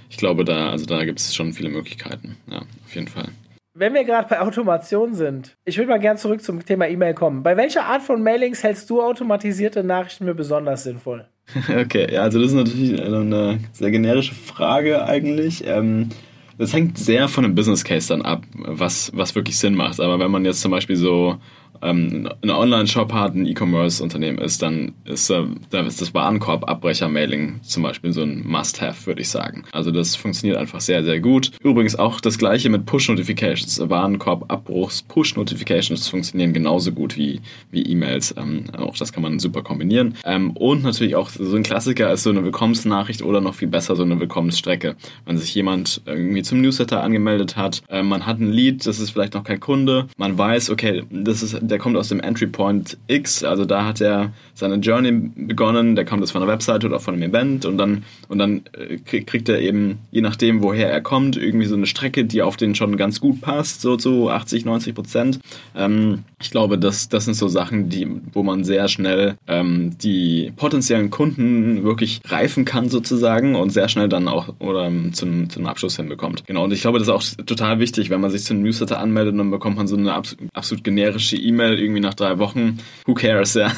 ich 0.09 0.17
glaube, 0.17 0.45
da, 0.45 0.71
also 0.71 0.87
da 0.87 1.05
gibt 1.05 1.21
es 1.21 1.35
schon 1.35 1.53
viele 1.53 1.69
Möglichkeiten. 1.69 2.37
Ja, 2.51 2.59
auf 2.59 2.95
jeden 2.95 3.09
Fall. 3.09 3.29
Wenn 3.73 3.95
wir 3.95 4.05
gerade 4.05 4.29
bei 4.29 4.41
Automation 4.41 5.15
sind, 5.15 5.55
ich 5.65 5.79
würde 5.79 5.89
mal 5.89 6.01
gern 6.01 6.19
zurück 6.19 6.43
zum 6.43 6.65
Thema 6.65 6.89
E-Mail 6.89 7.15
kommen. 7.15 7.43
Bei 7.43 7.57
welcher 7.57 7.85
Art 7.85 8.03
von 8.03 8.23
Mailings 8.23 8.65
hältst 8.65 8.91
du 8.91 9.01
automatisierte 9.01 9.85
Nachrichten 9.85 10.25
für 10.25 10.35
besonders 10.35 10.85
sinnvoll? 10.85 11.27
Okay, 11.69 12.13
ja, 12.13 12.23
also 12.23 12.41
das 12.41 12.51
ist 12.51 12.57
natürlich 12.57 13.01
eine 13.01 13.59
sehr 13.73 13.91
generische 13.91 14.35
Frage 14.35 15.05
eigentlich. 15.05 15.65
Ähm, 15.67 16.11
das 16.59 16.73
hängt 16.73 16.99
sehr 16.99 17.29
von 17.29 17.43
dem 17.43 17.55
Business 17.55 17.83
Case 17.83 18.09
dann 18.09 18.23
ab, 18.23 18.43
was, 18.55 19.11
was 19.15 19.35
wirklich 19.35 19.59
Sinn 19.59 19.75
macht. 19.75 19.99
Aber 19.99 20.19
wenn 20.19 20.31
man 20.31 20.45
jetzt 20.45 20.61
zum 20.61 20.71
Beispiel 20.71 20.97
so 20.97 21.39
ähm, 21.83 22.29
einen 22.43 22.51
Online-Shop 22.51 23.13
hat, 23.13 23.35
ein 23.35 23.47
E-Commerce-Unternehmen 23.47 24.39
ist, 24.39 24.63
dann 24.63 24.93
ist, 25.05 25.31
äh, 25.31 25.45
da 25.71 25.81
ist 25.81 26.01
das 26.01 26.15
Warenkorb-Abbrecher-Mailing 26.15 27.61
zum 27.63 27.83
Beispiel 27.83 28.13
so 28.13 28.23
ein 28.23 28.47
Must-Have, 28.47 29.07
würde 29.07 29.23
ich 29.23 29.29
sagen. 29.29 29.65
Also 29.73 29.91
das 29.91 30.17
funktioniert 30.17 30.59
einfach 30.59 30.81
sehr, 30.81 31.05
sehr 31.05 31.21
gut. 31.21 31.53
Übrigens 31.63 31.97
auch 31.97 32.21
das 32.21 32.39
gleiche 32.39 32.69
mit 32.69 32.87
Push-Notifications. 32.87 33.81
Warenkorb-Abbruchs, 33.89 35.03
Push-Notifications 35.03 36.09
funktionieren 36.09 36.53
genauso 36.53 36.93
gut 36.93 37.17
wie, 37.17 37.41
wie 37.71 37.83
E-Mails. 37.83 38.35
Ähm, 38.37 38.65
auch 38.77 38.97
das 38.97 39.13
kann 39.13 39.23
man 39.23 39.39
super 39.39 39.63
kombinieren. 39.63 40.17
Ähm, 40.25 40.51
und 40.53 40.83
natürlich 40.83 41.17
auch 41.17 41.31
so 41.31 41.57
ein 41.57 41.63
Klassiker 41.63 42.13
ist 42.13 42.23
so 42.23 42.31
eine 42.31 42.45
Willkommensnachricht 42.45 43.23
oder 43.23 43.41
noch 43.41 43.55
viel 43.55 43.69
besser 43.69 43.97
so 43.97 44.03
eine 44.03 44.21
Willkommensstrecke. 44.21 44.97
Wenn 45.25 45.39
sich 45.39 45.55
jemand 45.55 46.03
irgendwie 46.07 46.43
zum 46.43 46.61
Newsletter 46.61 47.03
angemeldet 47.03 47.57
hat, 47.57 47.83
äh, 47.89 48.03
man 48.03 48.27
hat 48.27 48.39
ein 48.41 48.51
Lead, 48.51 48.87
das 48.87 48.99
ist 48.99 49.11
vielleicht 49.11 49.35
noch 49.35 49.45
kein 49.45 49.61
Kunde, 49.61 50.07
man 50.17 50.37
weiß, 50.37 50.71
okay, 50.71 51.05
das 51.11 51.43
ist, 51.43 51.59
der 51.71 51.79
kommt 51.79 51.97
aus 51.97 52.09
dem 52.09 52.21
Entry 52.21 52.47
Point 52.47 52.99
X, 53.07 53.45
also 53.45 53.65
da 53.65 53.87
hat 53.87 54.01
er 54.01 54.33
seine 54.55 54.77
Journey 54.77 55.13
begonnen, 55.13 55.95
der 55.95 56.05
kommt 56.05 56.21
jetzt 56.21 56.33
von 56.33 56.43
einer 56.43 56.51
Webseite 56.51 56.87
oder 56.87 57.01
von 57.01 57.15
einem 57.15 57.23
Event 57.23 57.65
und 57.65 57.79
dann, 57.79 58.05
und 58.31 58.39
dann 58.39 58.63
äh, 58.79 58.99
kriegt 58.99 59.49
er 59.49 59.59
eben, 59.59 59.99
je 60.13 60.21
nachdem, 60.21 60.63
woher 60.63 60.89
er 60.89 61.01
kommt, 61.01 61.37
irgendwie 61.37 61.67
so 61.67 61.75
eine 61.75 61.87
Strecke, 61.87 62.25
die 62.25 62.43
auf 62.43 62.57
den 62.57 62.77
schon 62.77 62.97
ganz 62.97 63.21
gut 63.21 63.41
passt, 63.41 63.81
so 63.81 63.97
zu 63.97 64.31
80, 64.31 64.65
90 64.65 64.95
Prozent. 64.95 65.41
Ähm, 65.75 66.21
ich 66.41 66.53
glaube, 66.53 66.79
das, 66.79 67.09
das 67.09 67.25
sind 67.25 67.35
so 67.35 67.49
Sachen, 67.49 67.89
die, 67.89 68.07
wo 68.33 68.45
man 68.45 68.63
sehr 68.63 68.87
schnell 68.87 69.35
ähm, 69.49 69.99
die 69.99 70.53
potenziellen 70.55 71.11
Kunden 71.11 71.83
wirklich 71.83 72.21
reifen 72.25 72.65
kann 72.65 72.89
sozusagen 72.89 73.57
und 73.57 73.71
sehr 73.71 73.89
schnell 73.89 74.09
dann 74.09 74.29
auch 74.29 74.55
oder 74.61 74.85
ähm, 74.87 75.13
zum, 75.13 75.51
zum 75.51 75.67
Abschluss 75.67 75.97
hinbekommt. 75.97 76.47
Genau, 76.47 76.63
und 76.63 76.73
ich 76.73 76.83
glaube, 76.83 77.01
das 77.01 77.09
ist 77.09 77.15
auch 77.15 77.45
total 77.45 77.81
wichtig, 77.81 78.11
wenn 78.11 78.21
man 78.21 78.31
sich 78.31 78.45
zum 78.45 78.63
Newsletter 78.63 79.01
anmeldet, 79.01 79.37
dann 79.37 79.51
bekommt 79.51 79.77
man 79.77 79.89
so 79.89 79.97
eine 79.97 80.15
absolut, 80.15 80.55
absolut 80.55 80.85
generische 80.85 81.37
E-Mail 81.37 81.81
irgendwie 81.81 82.01
nach 82.01 82.15
drei 82.15 82.39
Wochen. 82.39 82.79
Who 83.07 83.15
cares, 83.15 83.55
ja. 83.55 83.73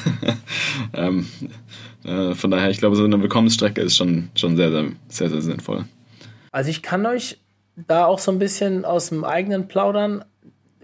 ähm, 0.92 1.24
äh, 2.04 2.34
von 2.34 2.50
daher, 2.50 2.70
ich 2.70 2.78
glaube, 2.78 2.96
so 2.96 3.04
eine 3.04 3.20
Willkommensstrecke 3.20 3.80
ist 3.80 3.96
schon, 3.96 4.30
schon 4.34 4.56
sehr, 4.56 4.70
sehr, 4.70 4.84
sehr, 5.08 5.28
sehr 5.30 5.42
sinnvoll. 5.42 5.84
Also 6.50 6.70
ich 6.70 6.82
kann 6.82 7.06
euch 7.06 7.38
da 7.76 8.06
auch 8.06 8.18
so 8.18 8.30
ein 8.30 8.38
bisschen 8.38 8.84
aus 8.84 9.08
dem 9.08 9.24
eigenen 9.24 9.68
plaudern. 9.68 10.24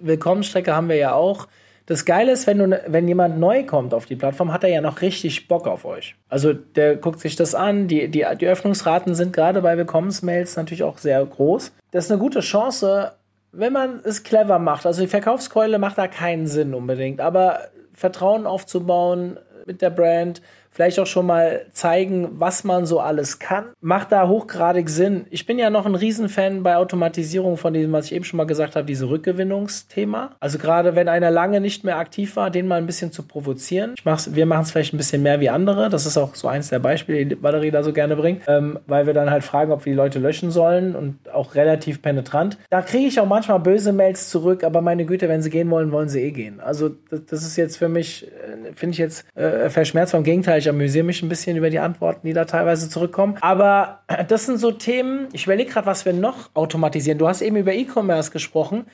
Willkommensstrecke 0.00 0.74
haben 0.74 0.88
wir 0.88 0.96
ja 0.96 1.12
auch. 1.12 1.48
Das 1.86 2.04
Geile 2.04 2.32
ist, 2.32 2.46
wenn, 2.46 2.58
du, 2.58 2.82
wenn 2.86 3.08
jemand 3.08 3.38
neu 3.38 3.64
kommt 3.64 3.94
auf 3.94 4.04
die 4.04 4.16
Plattform, 4.16 4.52
hat 4.52 4.62
er 4.62 4.70
ja 4.70 4.82
noch 4.82 5.00
richtig 5.00 5.48
Bock 5.48 5.66
auf 5.66 5.86
euch. 5.86 6.16
Also 6.28 6.52
der 6.52 6.96
guckt 6.96 7.18
sich 7.20 7.34
das 7.34 7.54
an. 7.54 7.88
Die, 7.88 8.08
die, 8.08 8.26
die 8.38 8.46
Öffnungsraten 8.46 9.14
sind 9.14 9.32
gerade 9.32 9.62
bei 9.62 9.76
Willkommensmails 9.76 10.56
natürlich 10.56 10.82
auch 10.82 10.98
sehr 10.98 11.24
groß. 11.24 11.72
Das 11.90 12.04
ist 12.04 12.10
eine 12.10 12.20
gute 12.20 12.40
Chance, 12.40 13.12
wenn 13.52 13.72
man 13.72 14.00
es 14.04 14.22
clever 14.22 14.58
macht. 14.58 14.84
Also 14.84 15.00
die 15.00 15.08
Verkaufskeule 15.08 15.78
macht 15.78 15.96
da 15.96 16.08
keinen 16.08 16.46
Sinn 16.46 16.74
unbedingt, 16.74 17.22
aber 17.22 17.60
Vertrauen 17.94 18.46
aufzubauen 18.46 19.38
mit 19.64 19.80
der 19.80 19.90
Brand, 19.90 20.42
vielleicht 20.78 21.00
auch 21.00 21.06
schon 21.06 21.26
mal 21.26 21.66
zeigen, 21.72 22.28
was 22.38 22.62
man 22.62 22.86
so 22.86 23.00
alles 23.00 23.40
kann. 23.40 23.64
Macht 23.80 24.12
da 24.12 24.28
hochgradig 24.28 24.88
Sinn. 24.88 25.26
Ich 25.28 25.44
bin 25.44 25.58
ja 25.58 25.70
noch 25.70 25.86
ein 25.86 25.96
Riesenfan 25.96 26.62
bei 26.62 26.76
Automatisierung 26.76 27.56
von 27.56 27.74
diesem, 27.74 27.90
was 27.90 28.06
ich 28.06 28.14
eben 28.14 28.24
schon 28.24 28.36
mal 28.36 28.44
gesagt 28.44 28.76
habe, 28.76 28.86
diese 28.86 29.10
Rückgewinnungsthema. 29.10 30.36
Also 30.38 30.58
gerade 30.58 30.94
wenn 30.94 31.08
einer 31.08 31.32
lange 31.32 31.60
nicht 31.60 31.82
mehr 31.82 31.98
aktiv 31.98 32.36
war, 32.36 32.50
den 32.50 32.68
mal 32.68 32.76
ein 32.76 32.86
bisschen 32.86 33.10
zu 33.10 33.24
provozieren. 33.24 33.94
Ich 33.96 34.04
mach's, 34.04 34.36
wir 34.36 34.46
machen 34.46 34.62
es 34.62 34.70
vielleicht 34.70 34.94
ein 34.94 34.98
bisschen 34.98 35.20
mehr 35.20 35.40
wie 35.40 35.50
andere. 35.50 35.88
Das 35.88 36.06
ist 36.06 36.16
auch 36.16 36.36
so 36.36 36.46
eins 36.46 36.68
der 36.68 36.78
Beispiele, 36.78 37.26
die 37.26 37.34
Batterie 37.34 37.72
da 37.72 37.82
so 37.82 37.92
gerne 37.92 38.14
bringt, 38.14 38.42
ähm, 38.46 38.78
weil 38.86 39.06
wir 39.06 39.14
dann 39.14 39.32
halt 39.32 39.42
fragen, 39.42 39.72
ob 39.72 39.84
wir 39.84 39.92
die 39.92 39.96
Leute 39.96 40.20
löschen 40.20 40.52
sollen 40.52 40.94
und 40.94 41.18
auch 41.34 41.56
relativ 41.56 42.02
penetrant. 42.02 42.56
Da 42.70 42.82
kriege 42.82 43.08
ich 43.08 43.18
auch 43.18 43.26
manchmal 43.26 43.58
böse 43.58 43.92
Mails 43.92 44.30
zurück, 44.30 44.62
aber 44.62 44.80
meine 44.80 45.06
Güte, 45.06 45.28
wenn 45.28 45.42
sie 45.42 45.50
gehen 45.50 45.70
wollen, 45.70 45.90
wollen 45.90 46.08
sie 46.08 46.20
eh 46.20 46.30
gehen. 46.30 46.60
Also 46.60 46.90
das, 47.10 47.26
das 47.26 47.42
ist 47.42 47.56
jetzt 47.56 47.78
für 47.78 47.88
mich, 47.88 48.28
äh, 48.28 48.72
finde 48.74 48.92
ich 48.92 48.98
jetzt 48.98 49.26
äh, 49.34 49.68
verschmerzt. 49.70 50.12
Vom 50.12 50.22
Gegenteil, 50.22 50.60
ich 50.60 50.67
ich 50.68 50.74
amüsiere 50.74 51.04
mich 51.04 51.22
ein 51.22 51.30
bisschen 51.30 51.56
über 51.56 51.70
die 51.70 51.78
Antworten, 51.78 52.26
die 52.26 52.34
da 52.34 52.44
teilweise 52.44 52.90
zurückkommen. 52.90 53.36
Aber 53.40 54.00
das 54.28 54.46
sind 54.46 54.58
so 54.58 54.70
Themen, 54.70 55.28
ich 55.32 55.46
überlege 55.46 55.70
gerade, 55.70 55.86
was 55.86 56.04
wir 56.04 56.12
noch 56.12 56.50
automatisieren. 56.54 57.18
Du 57.18 57.26
hast 57.26 57.40
eben 57.40 57.56
über 57.56 57.72
E-Commerce 57.72 58.30
gesprochen. 58.30 58.84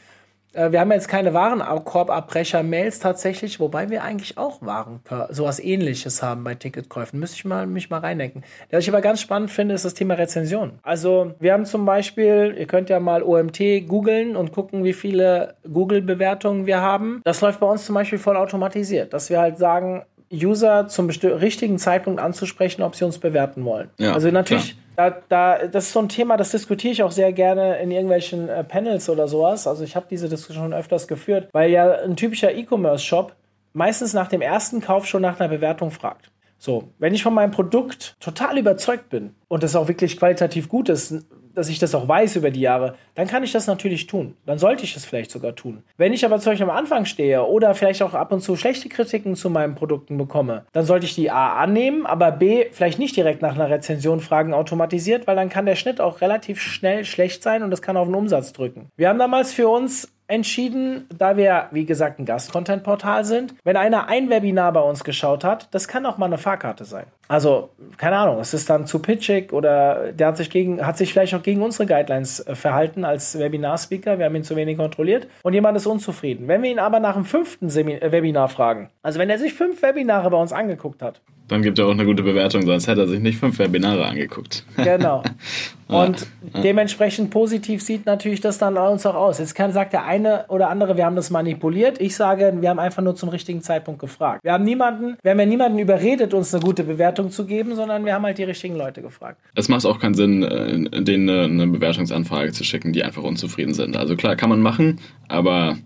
Äh, 0.53 0.71
wir 0.71 0.79
haben 0.79 0.93
jetzt 0.93 1.09
keine 1.09 1.35
Warenkorbabbrecher-Mails 1.35 3.01
tatsächlich, 3.01 3.59
wobei 3.59 3.91
wir 3.91 4.05
eigentlich 4.05 4.39
auch 4.39 4.63
Waren, 4.63 5.01
sowas 5.31 5.59
ähnliches 5.59 6.23
haben 6.23 6.45
bei 6.45 6.55
Ticketkäufen. 6.55 7.19
Müsste 7.19 7.37
ich 7.37 7.45
mal, 7.45 7.67
mich 7.67 7.91
mal 7.91 7.99
reindenken. 7.99 8.45
Was 8.71 8.85
ich 8.85 8.89
aber 8.89 9.01
ganz 9.01 9.21
spannend 9.21 9.51
finde, 9.51 9.75
ist 9.75 9.85
das 9.85 9.95
Thema 9.95 10.15
Rezension. 10.15 10.79
Also 10.83 11.35
wir 11.41 11.53
haben 11.53 11.65
zum 11.65 11.85
Beispiel, 11.85 12.55
ihr 12.57 12.67
könnt 12.67 12.89
ja 12.89 13.01
mal 13.01 13.25
OMT 13.25 13.89
googeln 13.89 14.37
und 14.37 14.53
gucken, 14.53 14.85
wie 14.85 14.93
viele 14.93 15.57
Google-Bewertungen 15.71 16.67
wir 16.67 16.81
haben. 16.81 17.21
Das 17.25 17.41
läuft 17.41 17.59
bei 17.59 17.67
uns 17.67 17.85
zum 17.85 17.97
Beispiel 17.97 18.19
voll 18.21 18.37
automatisiert, 18.37 19.13
dass 19.13 19.29
wir 19.29 19.41
halt 19.41 19.59
sagen, 19.59 20.05
User 20.33 20.89
zum 20.89 21.11
richtigen 21.11 21.79
Zeitpunkt 21.79 22.21
anzusprechen, 22.21 22.83
ob 22.83 22.95
sie 22.95 23.05
uns 23.05 23.19
bewerten 23.19 23.65
wollen. 23.65 23.91
Ja, 23.99 24.15
also 24.15 24.31
natürlich, 24.31 24.77
da, 24.97 25.17
da, 25.29 25.67
das 25.67 25.87
ist 25.87 25.93
so 25.93 26.01
ein 26.01 26.09
Thema, 26.09 26.37
das 26.37 26.51
diskutiere 26.51 26.93
ich 26.93 27.03
auch 27.03 27.13
sehr 27.13 27.33
gerne 27.33 27.79
in 27.79 27.91
irgendwelchen 27.91 28.49
äh, 28.49 28.65
Panels 28.65 29.09
oder 29.09 29.29
sowas. 29.29 29.67
Also 29.67 29.85
ich 29.85 29.97
habe 29.97 30.07
diese 30.11 30.29
Diskussion 30.29 30.73
öfters 30.73 31.09
geführt, 31.09 31.49
weil 31.53 31.71
ja 31.71 31.93
ein 32.03 32.17
typischer 32.17 32.53
E-Commerce-Shop 32.53 33.35
meistens 33.73 34.13
nach 34.13 34.29
dem 34.29 34.41
ersten 34.41 34.81
Kauf 34.81 35.07
schon 35.07 35.23
nach 35.23 35.41
einer 35.41 35.49
Bewertung 35.49 35.91
fragt. 35.91 36.31
So, 36.65 36.89
wenn 36.99 37.13
ich 37.13 37.23
von 37.23 37.35
meinem 37.35 37.51
Produkt 37.51 38.17
total 38.21 38.57
überzeugt 38.57 39.11
bin 39.11 39.35
und 39.49 39.63
es 39.63 39.77
auch 39.77 39.87
wirklich 39.87 40.17
qualitativ 40.17 40.71
gut 40.71 40.89
ist, 40.89 41.27
dass 41.55 41.69
ich 41.69 41.79
das 41.79 41.95
auch 41.95 42.09
weiß 42.09 42.37
über 42.37 42.51
die 42.51 42.63
Jahre, 42.63 42.95
dann 43.15 43.27
kann 43.27 43.43
ich 43.43 43.53
das 43.53 43.67
natürlich 43.67 44.07
tun. 44.07 44.35
Dann 44.47 44.57
sollte 44.57 44.83
ich 44.83 44.97
es 44.97 45.05
vielleicht 45.05 45.31
sogar 45.31 45.55
tun. 45.55 45.83
Wenn 45.99 46.15
ich 46.15 46.25
aber 46.25 46.41
zu 46.41 46.49
euch 46.49 46.63
am 46.63 46.71
Anfang 46.71 47.05
stehe 47.05 47.45
oder 47.45 47.75
vielleicht 47.75 48.03
auch 48.03 48.15
ab 48.15 48.33
und 48.33 48.41
zu 48.41 48.57
schlechte 48.57 48.89
Kritiken 48.89 49.37
zu 49.37 49.51
meinen 49.51 49.75
Produkten 49.75 50.17
bekomme, 50.17 50.65
dann 50.73 50.87
sollte 50.87 51.05
ich 51.05 51.15
die 51.15 51.31
A 51.31 51.53
annehmen, 51.59 52.07
aber 52.07 52.33
B 52.33 52.65
vielleicht 52.73 52.99
nicht 52.99 53.15
direkt 53.15 53.43
nach 53.43 53.55
einer 53.55 53.69
Rezension 53.69 54.21
fragen 54.21 54.55
automatisiert, 54.55 55.27
weil 55.27 55.37
dann 55.37 55.51
kann 55.51 55.67
der 55.67 55.77
Schnitt 55.77 56.01
auch 56.01 56.23
relativ 56.23 56.63
schnell 56.63 57.05
schlecht 57.05 57.43
sein 57.43 57.63
und 57.63 57.73
das 57.73 57.83
kann 57.83 57.99
auf 57.99 58.09
den 58.09 58.15
Umsatz 58.15 58.55
drücken. 58.55 58.89
Wir 58.97 59.11
haben 59.11 59.19
damals 59.19 59.53
für 59.53 59.69
uns 59.69 60.14
entschieden, 60.27 61.07
da 61.17 61.37
wir, 61.37 61.67
wie 61.71 61.85
gesagt, 61.85 62.19
ein 62.19 62.25
Gast-Content-Portal 62.25 63.25
sind. 63.25 63.55
Wenn 63.65 63.77
einer 63.77 64.09
ein 64.09 64.31
Webinar 64.31 64.73
bei 64.73 64.81
uns 64.81 65.05
geschaut 65.05 65.45
hat, 65.45 65.69
das 65.73 65.89
kann 65.89 66.07
auch 66.07 66.19
mal 66.19 66.27
eine 66.27 66.39
Fahrkarte 66.39 66.85
sein. 66.85 67.05
Also, 67.29 67.71
keine 67.97 68.17
Ahnung, 68.17 68.39
es 68.39 68.53
ist 68.53 68.69
dann 68.69 68.87
zu 68.87 68.99
pitchig 68.99 69.53
oder 69.53 70.13
der 70.13 70.29
hat 70.29 70.37
sich 70.37 70.51
gegen, 70.51 70.85
hat 70.85 70.99
sich 70.99 71.13
vielleicht 71.13 71.35
auch 71.35 71.43
gegen 71.43 71.63
unsere 71.63 71.87
Guidelines 71.87 72.41
äh, 72.41 72.55
verhalten 72.55 73.05
als 73.05 73.39
Webinar-Speaker. 73.39 74.19
Wir 74.19 74.27
haben 74.27 74.37
ihn 74.37 74.45
zu 74.45 74.57
wenig 74.57 74.77
kontrolliert 74.77 75.27
und 75.43 75.55
jemand 75.55 75.77
ist 75.77 75.87
unzufrieden. 75.87 76.49
Wenn 76.49 76.63
wir 76.63 76.71
ihn 76.71 76.79
aber 76.79 77.01
nach 77.01 77.15
dem 77.15 77.25
fünften 77.25 77.71
Semi 77.71 77.95
äh, 77.95 78.13
Webinar 78.13 78.49
fragen, 78.49 78.91
also 79.03 79.19
wenn 79.19 79.31
er 79.31 79.39
sich 79.39 79.55
fünf 79.55 79.83
Webinare 79.83 80.31
bei 80.31 80.37
uns 80.37 80.53
angeguckt 80.53 81.03
hat, 81.03 81.21
dann 81.49 81.61
gibt 81.61 81.79
er 81.79 81.87
auch 81.87 81.91
eine 81.91 82.07
gute 82.07 82.23
Bewertung, 82.23 82.65
sonst 82.65 82.89
hätte 82.89 83.03
er 83.03 83.07
sich 83.07 83.21
nicht 83.21 83.39
fünf 83.39 83.59
Webinare 83.59 84.07
angeguckt. 84.07 84.65
Genau. 84.77 85.23
Und 85.89 86.27
ja. 86.55 86.63
dementsprechend 86.63 87.31
positiv 87.31 87.83
sieht 87.83 88.07
natürlich 88.07 88.41
das 88.41 88.57
dann 88.57 88.79
uns 88.79 89.05
auch 89.05 89.15
aus. 89.15 89.39
Jetzt 89.39 89.55
kann, 89.55 89.71
sagt 89.71 89.93
der 89.93 90.07
eine 90.07 90.47
oder 90.49 90.71
andere, 90.71 90.97
wir 90.97 91.05
haben 91.05 91.17
das 91.17 91.29
manipuliert. 91.29 92.01
Ich 92.01 92.17
sage, 92.17 92.55
wir 92.59 92.71
haben 92.71 92.79
einfach 92.79 93.03
nur 93.03 93.15
zum 93.15 93.29
richtigen 93.29 93.61
Zeitpunkt 93.61 94.01
gefragt. 94.01 94.43
Wir 94.43 94.55
haben 94.55 94.65
niemanden, 94.65 95.19
wir 95.23 95.33
haben 95.33 95.41
ja 95.41 95.45
niemanden 95.45 95.79
überredet, 95.79 96.33
uns 96.33 96.55
eine 96.55 96.65
gute 96.65 96.85
Bewertung 96.85 97.31
zu 97.31 97.45
geben, 97.45 97.75
sondern 97.75 98.07
wir 98.07 98.15
haben 98.15 98.25
halt 98.25 98.39
die 98.39 98.45
richtigen 98.45 98.77
Leute 98.77 99.03
gefragt. 99.03 99.39
Es 99.55 99.69
macht 99.69 99.85
auch 99.85 100.01
keinen 100.01 100.15
Sinn, 100.15 100.43
äh, 100.43 101.03
denen 101.03 101.29
eine 101.29 101.67
Bewertungsanfrage 101.67 102.53
zu 102.53 102.65
schicken, 102.65 102.95
die 102.95 103.05
einfach 103.05 103.23
unzufrieden 103.23 103.75
sind. 103.75 103.99
Also 103.99 104.17
klar, 104.17 104.37
kann 104.37 104.49
man 104.49 104.63
machen, 104.63 105.01
aber 105.29 105.77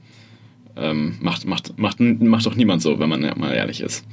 ähm, 0.77 1.17
macht, 1.21 1.45
macht, 1.45 1.77
macht, 1.77 1.99
macht 1.99 2.47
doch 2.47 2.55
niemand 2.55 2.83
so, 2.83 3.01
wenn 3.01 3.09
man 3.09 3.23
mal 3.37 3.53
ehrlich 3.53 3.81
ist 3.81 4.05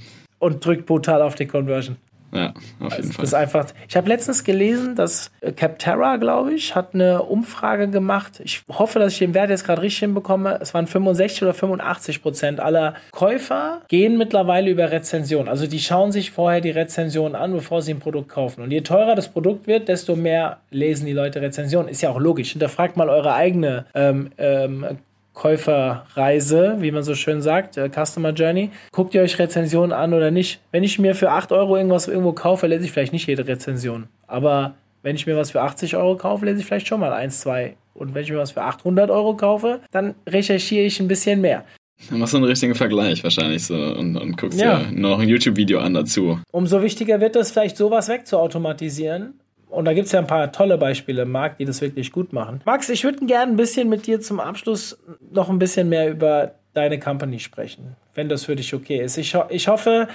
und 0.46 0.64
drückt 0.64 0.86
brutal 0.86 1.22
auf 1.22 1.36
die 1.36 1.48
Conversion. 1.48 1.98
Ja, 2.36 2.50
auf 2.50 2.64
jeden 2.64 2.84
also, 2.84 3.14
Fall. 3.14 3.22
Das 3.22 3.30
ist 3.30 3.34
einfach. 3.34 3.66
Ich 3.88 3.96
habe 3.96 4.10
letztens 4.10 4.44
gelesen, 4.44 4.96
dass 4.96 5.32
äh, 5.42 5.52
Capterra, 5.52 6.18
glaube 6.18 6.54
ich, 6.54 6.76
hat 6.76 6.94
eine 6.94 7.24
Umfrage 7.24 7.88
gemacht. 7.88 8.42
Ich 8.44 8.64
hoffe, 8.70 9.00
dass 9.00 9.14
ich 9.14 9.20
den 9.20 9.34
Wert 9.34 9.50
jetzt 9.50 9.66
gerade 9.66 9.82
richtig 9.82 10.00
hinbekomme. 10.00 10.60
Es 10.62 10.74
waren 10.74 10.86
65 10.86 11.44
oder 11.44 11.54
85 11.54 12.22
Prozent 12.22 12.60
aller 12.60 12.96
Käufer 13.12 13.82
gehen 13.88 14.18
mittlerweile 14.18 14.70
über 14.70 14.92
Rezension. 14.92 15.48
Also 15.48 15.66
die 15.66 15.80
schauen 15.80 16.12
sich 16.12 16.32
vorher 16.32 16.60
die 16.62 16.72
Rezension 16.72 17.36
an, 17.36 17.54
bevor 17.54 17.82
sie 17.82 17.94
ein 17.94 18.00
Produkt 18.00 18.30
kaufen. 18.30 18.62
Und 18.62 18.72
je 18.72 18.82
teurer 18.82 19.16
das 19.16 19.30
Produkt 19.30 19.68
wird, 19.68 19.88
desto 19.88 20.16
mehr 20.16 20.58
lesen 20.72 21.06
die 21.06 21.14
Leute 21.14 21.42
Rezensionen. 21.42 21.88
Ist 21.88 22.02
ja 22.02 22.10
auch 22.10 22.20
logisch. 22.20 22.52
Hinterfragt 22.52 22.98
mal 22.98 23.10
eure 23.10 23.34
eigene 23.34 23.86
ähm, 23.94 24.32
ähm, 24.38 24.86
Käuferreise, 25.36 26.78
wie 26.80 26.92
man 26.92 27.04
so 27.04 27.14
schön 27.14 27.42
sagt, 27.42 27.78
äh, 27.78 27.90
Customer 27.90 28.32
Journey. 28.32 28.72
Guckt 28.92 29.14
ihr 29.14 29.22
euch 29.22 29.38
Rezensionen 29.38 29.92
an 29.92 30.14
oder 30.14 30.32
nicht? 30.32 30.62
Wenn 30.72 30.84
ich 30.84 30.98
mir 30.98 31.14
für 31.14 31.30
8 31.30 31.52
Euro 31.52 31.78
irgendwas 31.78 32.08
irgendwo 32.08 32.34
kaufe, 32.34 32.66
lese 32.66 32.86
ich 32.86 32.92
vielleicht 32.92 33.14
nicht 33.14 33.28
jede 33.28 33.48
Rezension. 33.48 34.08
Aber 34.26 34.76
wenn 35.04 35.16
ich 35.16 35.28
mir 35.28 35.38
was 35.38 35.52
für 35.52 35.62
80 35.62 35.96
Euro 35.98 36.16
kaufe, 36.18 36.46
lese 36.46 36.62
ich 36.62 36.66
vielleicht 36.66 36.88
schon 36.88 37.00
mal 37.00 37.14
1, 37.14 37.42
2. 37.42 37.76
Und 37.94 38.16
wenn 38.16 38.24
ich 38.24 38.32
mir 38.32 38.40
was 38.40 38.52
für 38.52 38.64
800 38.64 39.12
Euro 39.12 39.36
kaufe, 39.36 39.82
dann 39.92 40.16
recherchiere 40.28 40.86
ich 40.86 41.00
ein 41.00 41.08
bisschen 41.08 41.42
mehr. 41.42 41.64
Dann 42.10 42.20
machst 42.20 42.34
du 42.34 42.38
einen 42.38 42.46
richtigen 42.46 42.76
Vergleich 42.76 43.24
wahrscheinlich 43.24 43.64
so 43.64 43.76
und, 43.76 44.18
und 44.18 44.38
guckst 44.38 44.60
ja. 44.60 44.80
dir 44.80 44.92
noch 44.92 45.20
ein 45.20 45.30
YouTube-Video 45.30 45.80
an 45.80 45.94
dazu. 45.94 46.40
Umso 46.52 46.82
wichtiger 46.82 47.22
wird 47.22 47.36
es 47.36 47.52
vielleicht, 47.52 47.78
sowas 47.78 48.10
wegzuautomatisieren 48.10 49.40
und 49.76 49.86
da 49.86 49.94
gibt 49.94 50.08
es 50.08 50.12
ja 50.12 50.20
ein 50.20 50.28
paar 50.28 50.52
tolle 50.52 50.78
Beispiele 50.78 51.24
im 51.24 51.32
Markt, 51.32 51.60
die 51.60 51.66
das 51.66 51.82
wirklich 51.82 52.12
gut 52.12 52.34
machen. 52.34 52.62
Max, 52.66 52.90
ich 52.90 53.04
würde 53.04 53.26
gerne 53.26 53.52
ein 53.52 53.58
bisschen 53.58 53.90
mit 53.90 54.08
dir 54.08 54.22
zum 54.22 54.40
Abschluss 54.40 54.98
noch 55.32 55.50
ein 55.50 55.60
bisschen 55.60 55.90
mehr 55.90 56.10
über 56.10 56.52
deine 56.74 57.00
Company 57.00 57.40
sprechen, 57.40 57.96
wenn 58.14 58.30
das 58.30 58.46
für 58.46 58.56
dich 58.56 58.74
okay 58.74 59.02
ist. 59.02 59.18
Ich, 59.18 59.36
ho 59.36 59.44
ich 59.50 59.68
hoffe, 59.68 60.08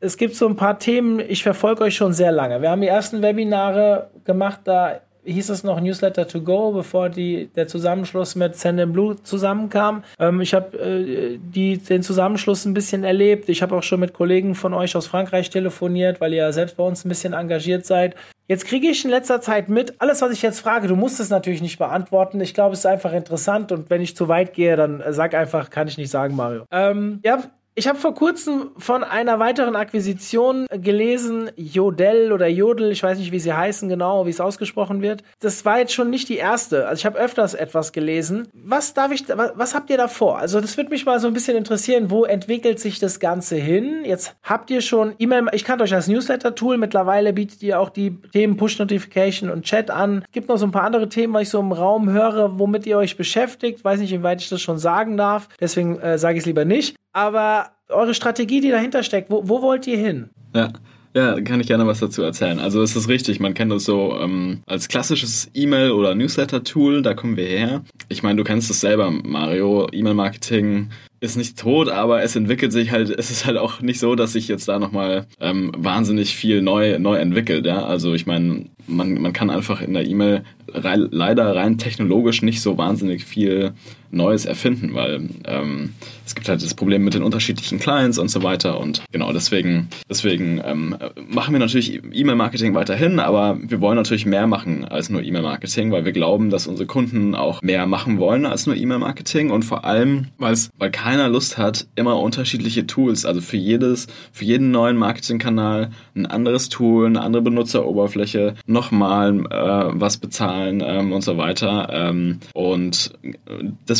es 0.00 0.16
gibt 0.16 0.34
so 0.34 0.48
ein 0.48 0.56
paar 0.56 0.78
Themen, 0.78 1.20
ich 1.20 1.42
verfolge 1.42 1.84
euch 1.84 1.96
schon 1.96 2.12
sehr 2.12 2.32
lange. 2.32 2.62
Wir 2.62 2.70
haben 2.70 2.80
die 2.80 2.88
ersten 2.88 3.22
Webinare 3.22 4.10
gemacht, 4.24 4.60
da 4.64 5.00
hieß 5.24 5.50
es 5.50 5.64
noch 5.64 5.80
Newsletter 5.80 6.26
to 6.26 6.40
go, 6.40 6.72
bevor 6.72 7.08
die, 7.08 7.50
der 7.54 7.68
Zusammenschluss 7.68 8.34
mit 8.34 8.56
Send 8.56 8.92
Blue 8.92 9.16
zusammenkam. 9.22 10.02
Ähm, 10.18 10.40
ich 10.40 10.54
habe 10.54 10.78
äh, 10.78 11.38
den 11.38 12.02
Zusammenschluss 12.02 12.64
ein 12.64 12.74
bisschen 12.74 13.04
erlebt. 13.04 13.48
Ich 13.48 13.62
habe 13.62 13.76
auch 13.76 13.82
schon 13.82 14.00
mit 14.00 14.14
Kollegen 14.14 14.54
von 14.54 14.72
euch 14.74 14.96
aus 14.96 15.06
Frankreich 15.06 15.50
telefoniert, 15.50 16.20
weil 16.20 16.32
ihr 16.32 16.44
ja 16.44 16.52
selbst 16.52 16.76
bei 16.76 16.84
uns 16.84 17.04
ein 17.04 17.08
bisschen 17.08 17.32
engagiert 17.32 17.84
seid. 17.84 18.16
Jetzt 18.50 18.64
kriege 18.64 18.88
ich 18.88 19.04
in 19.04 19.12
letzter 19.12 19.40
Zeit 19.40 19.68
mit, 19.68 20.00
alles, 20.00 20.22
was 20.22 20.32
ich 20.32 20.42
jetzt 20.42 20.58
frage, 20.58 20.88
du 20.88 20.96
musst 20.96 21.20
es 21.20 21.30
natürlich 21.30 21.62
nicht 21.62 21.78
beantworten. 21.78 22.40
Ich 22.40 22.52
glaube, 22.52 22.72
es 22.72 22.80
ist 22.80 22.86
einfach 22.86 23.12
interessant 23.12 23.70
und 23.70 23.90
wenn 23.90 24.00
ich 24.00 24.16
zu 24.16 24.26
weit 24.26 24.54
gehe, 24.54 24.74
dann 24.74 25.04
sag 25.10 25.34
einfach, 25.34 25.70
kann 25.70 25.86
ich 25.86 25.96
nicht 25.96 26.10
sagen, 26.10 26.34
Mario. 26.34 26.64
Ähm, 26.72 27.20
ja, 27.24 27.44
ich 27.76 27.88
habe 27.88 27.98
vor 27.98 28.14
kurzem 28.14 28.72
von 28.76 29.04
einer 29.04 29.38
weiteren 29.38 29.76
Akquisition 29.76 30.66
gelesen, 30.70 31.50
Jodel 31.56 32.32
oder 32.32 32.48
Jodel, 32.48 32.90
ich 32.90 33.02
weiß 33.02 33.18
nicht, 33.18 33.30
wie 33.30 33.38
sie 33.38 33.52
heißen 33.52 33.88
genau, 33.88 34.26
wie 34.26 34.30
es 34.30 34.40
ausgesprochen 34.40 35.02
wird. 35.02 35.22
Das 35.40 35.64
war 35.64 35.78
jetzt 35.78 35.92
schon 35.92 36.10
nicht 36.10 36.28
die 36.28 36.36
erste. 36.36 36.88
Also 36.88 37.00
ich 37.00 37.06
habe 37.06 37.18
öfters 37.18 37.54
etwas 37.54 37.92
gelesen. 37.92 38.48
Was 38.52 38.92
darf 38.92 39.12
ich, 39.12 39.24
was 39.28 39.74
habt 39.74 39.88
ihr 39.88 39.96
da 39.96 40.08
vor? 40.08 40.38
Also 40.38 40.60
das 40.60 40.76
würde 40.76 40.90
mich 40.90 41.06
mal 41.06 41.20
so 41.20 41.28
ein 41.28 41.32
bisschen 41.32 41.56
interessieren. 41.56 42.10
Wo 42.10 42.24
entwickelt 42.24 42.80
sich 42.80 42.98
das 42.98 43.20
Ganze 43.20 43.56
hin? 43.56 44.04
Jetzt 44.04 44.34
habt 44.42 44.70
ihr 44.70 44.80
schon 44.80 45.14
E-Mail, 45.18 45.46
ich 45.52 45.64
kannte 45.64 45.84
euch 45.84 45.94
als 45.94 46.08
Newsletter-Tool. 46.08 46.76
Mittlerweile 46.76 47.32
bietet 47.32 47.62
ihr 47.62 47.78
auch 47.78 47.90
die 47.90 48.20
Themen 48.32 48.56
Push-Notification 48.56 49.48
und 49.48 49.64
Chat 49.64 49.90
an. 49.90 50.24
Gibt 50.32 50.48
noch 50.48 50.58
so 50.58 50.66
ein 50.66 50.72
paar 50.72 50.84
andere 50.84 51.08
Themen, 51.08 51.34
was 51.34 51.42
ich 51.42 51.50
so 51.50 51.60
im 51.60 51.72
Raum 51.72 52.10
höre, 52.10 52.58
womit 52.58 52.84
ihr 52.86 52.98
euch 52.98 53.16
beschäftigt. 53.16 53.84
Weiß 53.84 54.00
nicht, 54.00 54.12
inwieweit 54.12 54.40
ich 54.40 54.48
das 54.48 54.60
schon 54.60 54.78
sagen 54.78 55.16
darf. 55.16 55.48
Deswegen 55.60 56.00
äh, 56.00 56.18
sage 56.18 56.36
ich 56.36 56.42
es 56.42 56.46
lieber 56.46 56.64
nicht. 56.64 56.96
Aber 57.12 57.70
eure 57.88 58.14
Strategie, 58.14 58.60
die 58.60 58.70
dahinter 58.70 59.02
steckt, 59.02 59.30
wo, 59.30 59.48
wo 59.48 59.62
wollt 59.62 59.86
ihr 59.86 59.98
hin? 59.98 60.30
Ja. 60.54 60.72
Ja, 61.12 61.40
kann 61.40 61.60
ich 61.60 61.66
gerne 61.66 61.88
was 61.88 61.98
dazu 61.98 62.22
erzählen. 62.22 62.60
Also 62.60 62.82
es 62.82 62.94
ist 62.94 63.08
richtig, 63.08 63.40
man 63.40 63.52
kennt 63.52 63.72
das 63.72 63.82
so 63.82 64.16
ähm, 64.20 64.62
als 64.66 64.86
klassisches 64.86 65.50
E-Mail- 65.54 65.90
oder 65.90 66.14
Newsletter-Tool, 66.14 67.02
da 67.02 67.14
kommen 67.14 67.36
wir 67.36 67.46
her. 67.46 67.82
Ich 68.08 68.22
meine, 68.22 68.36
du 68.36 68.44
kennst 68.44 68.70
es 68.70 68.80
selber, 68.80 69.10
Mario, 69.10 69.88
E-Mail-Marketing 69.90 70.90
ist 71.18 71.36
nicht 71.36 71.58
tot, 71.58 71.88
aber 71.88 72.22
es 72.22 72.36
entwickelt 72.36 72.72
sich 72.72 72.92
halt, 72.92 73.10
es 73.10 73.32
ist 73.32 73.44
halt 73.44 73.58
auch 73.58 73.80
nicht 73.80 73.98
so, 73.98 74.14
dass 74.14 74.34
sich 74.34 74.46
jetzt 74.46 74.68
da 74.68 74.78
nochmal 74.78 75.26
ähm, 75.40 75.72
wahnsinnig 75.76 76.36
viel 76.36 76.62
neu, 76.62 77.00
neu 77.00 77.16
entwickelt. 77.16 77.66
Ja? 77.66 77.84
Also 77.84 78.14
ich 78.14 78.26
meine, 78.26 78.66
man, 78.86 79.20
man 79.20 79.32
kann 79.32 79.50
einfach 79.50 79.80
in 79.80 79.94
der 79.94 80.06
E-Mail 80.06 80.44
rein, 80.72 81.08
leider 81.10 81.56
rein 81.56 81.76
technologisch 81.76 82.40
nicht 82.42 82.62
so 82.62 82.78
wahnsinnig 82.78 83.24
viel 83.24 83.72
Neues 84.10 84.44
erfinden, 84.44 84.94
weil 84.94 85.28
ähm, 85.44 85.94
es 86.26 86.34
gibt 86.34 86.48
halt 86.48 86.62
das 86.62 86.74
Problem 86.74 87.04
mit 87.04 87.14
den 87.14 87.22
unterschiedlichen 87.22 87.78
Clients 87.78 88.18
und 88.18 88.30
so 88.30 88.42
weiter 88.42 88.80
und 88.80 89.02
genau 89.12 89.32
deswegen, 89.32 89.88
deswegen 90.08 90.60
ähm, 90.64 90.96
machen 91.28 91.52
wir 91.52 91.58
natürlich 91.58 92.00
E-Mail-Marketing 92.12 92.74
weiterhin, 92.74 93.18
aber 93.18 93.58
wir 93.60 93.80
wollen 93.80 93.96
natürlich 93.96 94.26
mehr 94.26 94.46
machen 94.46 94.84
als 94.84 95.10
nur 95.10 95.22
E-Mail-Marketing, 95.22 95.90
weil 95.90 96.04
wir 96.04 96.12
glauben, 96.12 96.50
dass 96.50 96.66
unsere 96.66 96.86
Kunden 96.86 97.34
auch 97.34 97.62
mehr 97.62 97.86
machen 97.86 98.18
wollen 98.18 98.46
als 98.46 98.66
nur 98.66 98.76
E-Mail-Marketing 98.76 99.50
und 99.50 99.64
vor 99.64 99.84
allem, 99.84 100.28
weil 100.38 100.90
keiner 100.90 101.28
Lust 101.28 101.58
hat, 101.58 101.86
immer 101.94 102.18
unterschiedliche 102.20 102.86
Tools, 102.86 103.24
also 103.24 103.40
für 103.40 103.56
jedes, 103.56 104.06
für 104.32 104.44
jeden 104.44 104.70
neuen 104.70 104.96
Marketingkanal 104.96 105.90
ein 106.14 106.26
anderes 106.26 106.68
Tool, 106.68 107.06
eine 107.06 107.22
andere 107.22 107.42
Benutzeroberfläche, 107.42 108.54
nochmal 108.66 109.40
äh, 109.50 110.00
was 110.00 110.18
bezahlen 110.18 110.82
ähm, 110.84 111.12
und 111.12 111.22
so 111.22 111.36
weiter. 111.36 111.88
Ähm, 111.92 112.40
und 112.54 113.12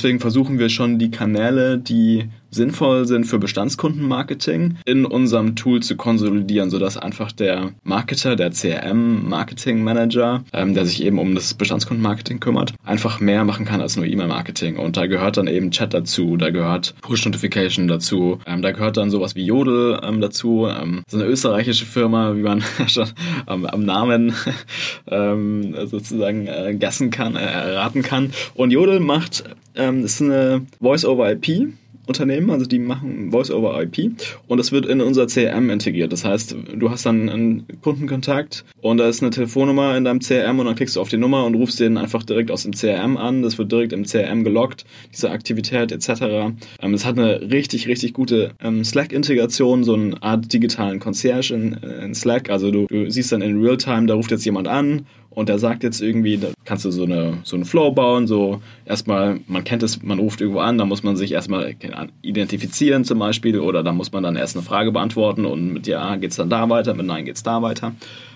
deswegen 0.00 0.20
versuchen 0.20 0.58
wir 0.58 0.70
schon 0.70 0.98
die 0.98 1.10
Kanäle, 1.10 1.76
die 1.76 2.30
sinnvoll 2.50 3.06
sind 3.06 3.24
für 3.24 3.38
Bestandskundenmarketing, 3.38 4.76
in 4.84 5.04
unserem 5.04 5.56
Tool 5.56 5.80
zu 5.80 5.96
konsolidieren, 5.96 6.70
sodass 6.70 6.96
einfach 6.96 7.32
der 7.32 7.72
Marketer, 7.82 8.36
der 8.36 8.50
CRM-Marketing-Manager, 8.50 10.44
ähm, 10.52 10.74
der 10.74 10.86
sich 10.86 11.02
eben 11.02 11.18
um 11.18 11.34
das 11.34 11.54
Bestandskundenmarketing 11.54 12.40
kümmert, 12.40 12.74
einfach 12.84 13.20
mehr 13.20 13.44
machen 13.44 13.64
kann 13.64 13.80
als 13.80 13.96
nur 13.96 14.06
E-Mail-Marketing. 14.06 14.76
Und 14.76 14.96
da 14.96 15.06
gehört 15.06 15.36
dann 15.36 15.46
eben 15.46 15.70
Chat 15.70 15.94
dazu, 15.94 16.36
da 16.36 16.50
gehört 16.50 16.94
Push-Notification 17.02 17.88
dazu, 17.88 18.38
ähm, 18.46 18.62
da 18.62 18.72
gehört 18.72 18.96
dann 18.96 19.10
sowas 19.10 19.34
wie 19.34 19.44
Jodel 19.44 20.00
ähm, 20.02 20.20
dazu. 20.20 20.66
Ähm, 20.68 21.02
so 21.08 21.18
eine 21.18 21.26
österreichische 21.26 21.86
Firma, 21.86 22.34
wie 22.36 22.42
man 22.42 22.62
schon 22.86 23.08
am, 23.46 23.64
am 23.66 23.84
Namen 23.84 24.34
ähm, 25.06 25.74
sozusagen 25.86 26.46
äh, 26.46 26.74
gassen 26.78 27.10
kann, 27.10 27.36
äh, 27.36 27.40
erraten 27.40 28.02
kann. 28.02 28.32
Und 28.54 28.70
Jodel 28.70 29.00
macht, 29.00 29.44
ähm, 29.74 30.04
ist 30.04 30.20
eine 30.20 30.62
Voice-over-IP 30.80 31.72
Unternehmen, 32.06 32.50
also 32.50 32.66
die 32.66 32.78
machen 32.78 33.30
Voice 33.30 33.50
over 33.50 33.80
IP 33.82 34.12
und 34.48 34.58
das 34.58 34.72
wird 34.72 34.86
in 34.86 35.00
unser 35.00 35.26
CRM 35.26 35.70
integriert. 35.70 36.12
Das 36.12 36.24
heißt, 36.24 36.56
du 36.74 36.90
hast 36.90 37.06
dann 37.06 37.28
einen 37.28 37.66
Kundenkontakt 37.82 38.64
und 38.80 38.98
da 38.98 39.08
ist 39.08 39.22
eine 39.22 39.30
Telefonnummer 39.30 39.96
in 39.96 40.04
deinem 40.04 40.20
CRM 40.20 40.58
und 40.58 40.66
dann 40.66 40.74
klickst 40.74 40.96
du 40.96 41.00
auf 41.00 41.08
die 41.08 41.16
Nummer 41.16 41.44
und 41.44 41.54
rufst 41.54 41.80
den 41.80 41.96
einfach 41.96 42.22
direkt 42.22 42.50
aus 42.50 42.64
dem 42.64 42.72
CRM 42.72 43.16
an. 43.16 43.42
Das 43.42 43.58
wird 43.58 43.70
direkt 43.70 43.92
im 43.92 44.04
CRM 44.04 44.44
gelockt, 44.44 44.84
diese 45.12 45.30
Aktivität 45.30 45.92
etc. 45.92 46.52
Ähm, 46.80 46.94
es 46.94 47.04
hat 47.04 47.18
eine 47.18 47.40
richtig, 47.50 47.86
richtig 47.86 48.12
gute 48.12 48.52
ähm, 48.60 48.84
Slack-Integration, 48.84 49.84
so 49.84 49.94
eine 49.94 50.22
Art 50.22 50.52
digitalen 50.52 51.00
Concierge 51.00 51.54
in, 51.54 51.72
in 51.74 52.14
Slack. 52.14 52.50
Also 52.50 52.70
du, 52.70 52.86
du 52.86 53.10
siehst 53.10 53.32
dann 53.32 53.42
in 53.42 53.62
Realtime, 53.62 54.06
da 54.06 54.14
ruft 54.14 54.30
jetzt 54.30 54.44
jemand 54.44 54.68
an 54.68 55.06
und 55.30 55.48
der 55.48 55.58
sagt 55.58 55.84
jetzt 55.84 56.00
irgendwie, 56.02 56.38
da 56.38 56.48
kannst 56.64 56.84
du 56.84 56.90
so, 56.90 57.04
eine, 57.04 57.38
so 57.44 57.56
einen 57.56 57.64
Flow 57.64 57.92
bauen, 57.92 58.26
so 58.26 58.60
erstmal, 58.84 59.40
man 59.46 59.64
kennt 59.64 59.82
es, 59.82 60.02
man 60.02 60.18
ruft 60.18 60.40
irgendwo 60.40 60.60
an, 60.60 60.76
da 60.76 60.84
muss 60.84 61.02
man 61.02 61.16
sich 61.16 61.32
erstmal 61.32 61.74
identifizieren 62.22 63.04
zum 63.04 63.20
Beispiel 63.20 63.60
oder 63.60 63.82
da 63.82 63.92
muss 63.92 64.12
man 64.12 64.22
dann 64.22 64.36
erst 64.36 64.56
eine 64.56 64.64
Frage 64.64 64.90
beantworten 64.92 65.44
und 65.44 65.72
mit 65.72 65.86
Ja 65.86 66.16
geht 66.16 66.32
es 66.32 66.36
dann 66.36 66.50
da 66.50 66.68
weiter, 66.68 66.94
mit 66.94 67.06
Nein 67.06 67.24
geht 67.24 67.36
es 67.36 67.42
da 67.42 67.62
weiter. 67.62 67.92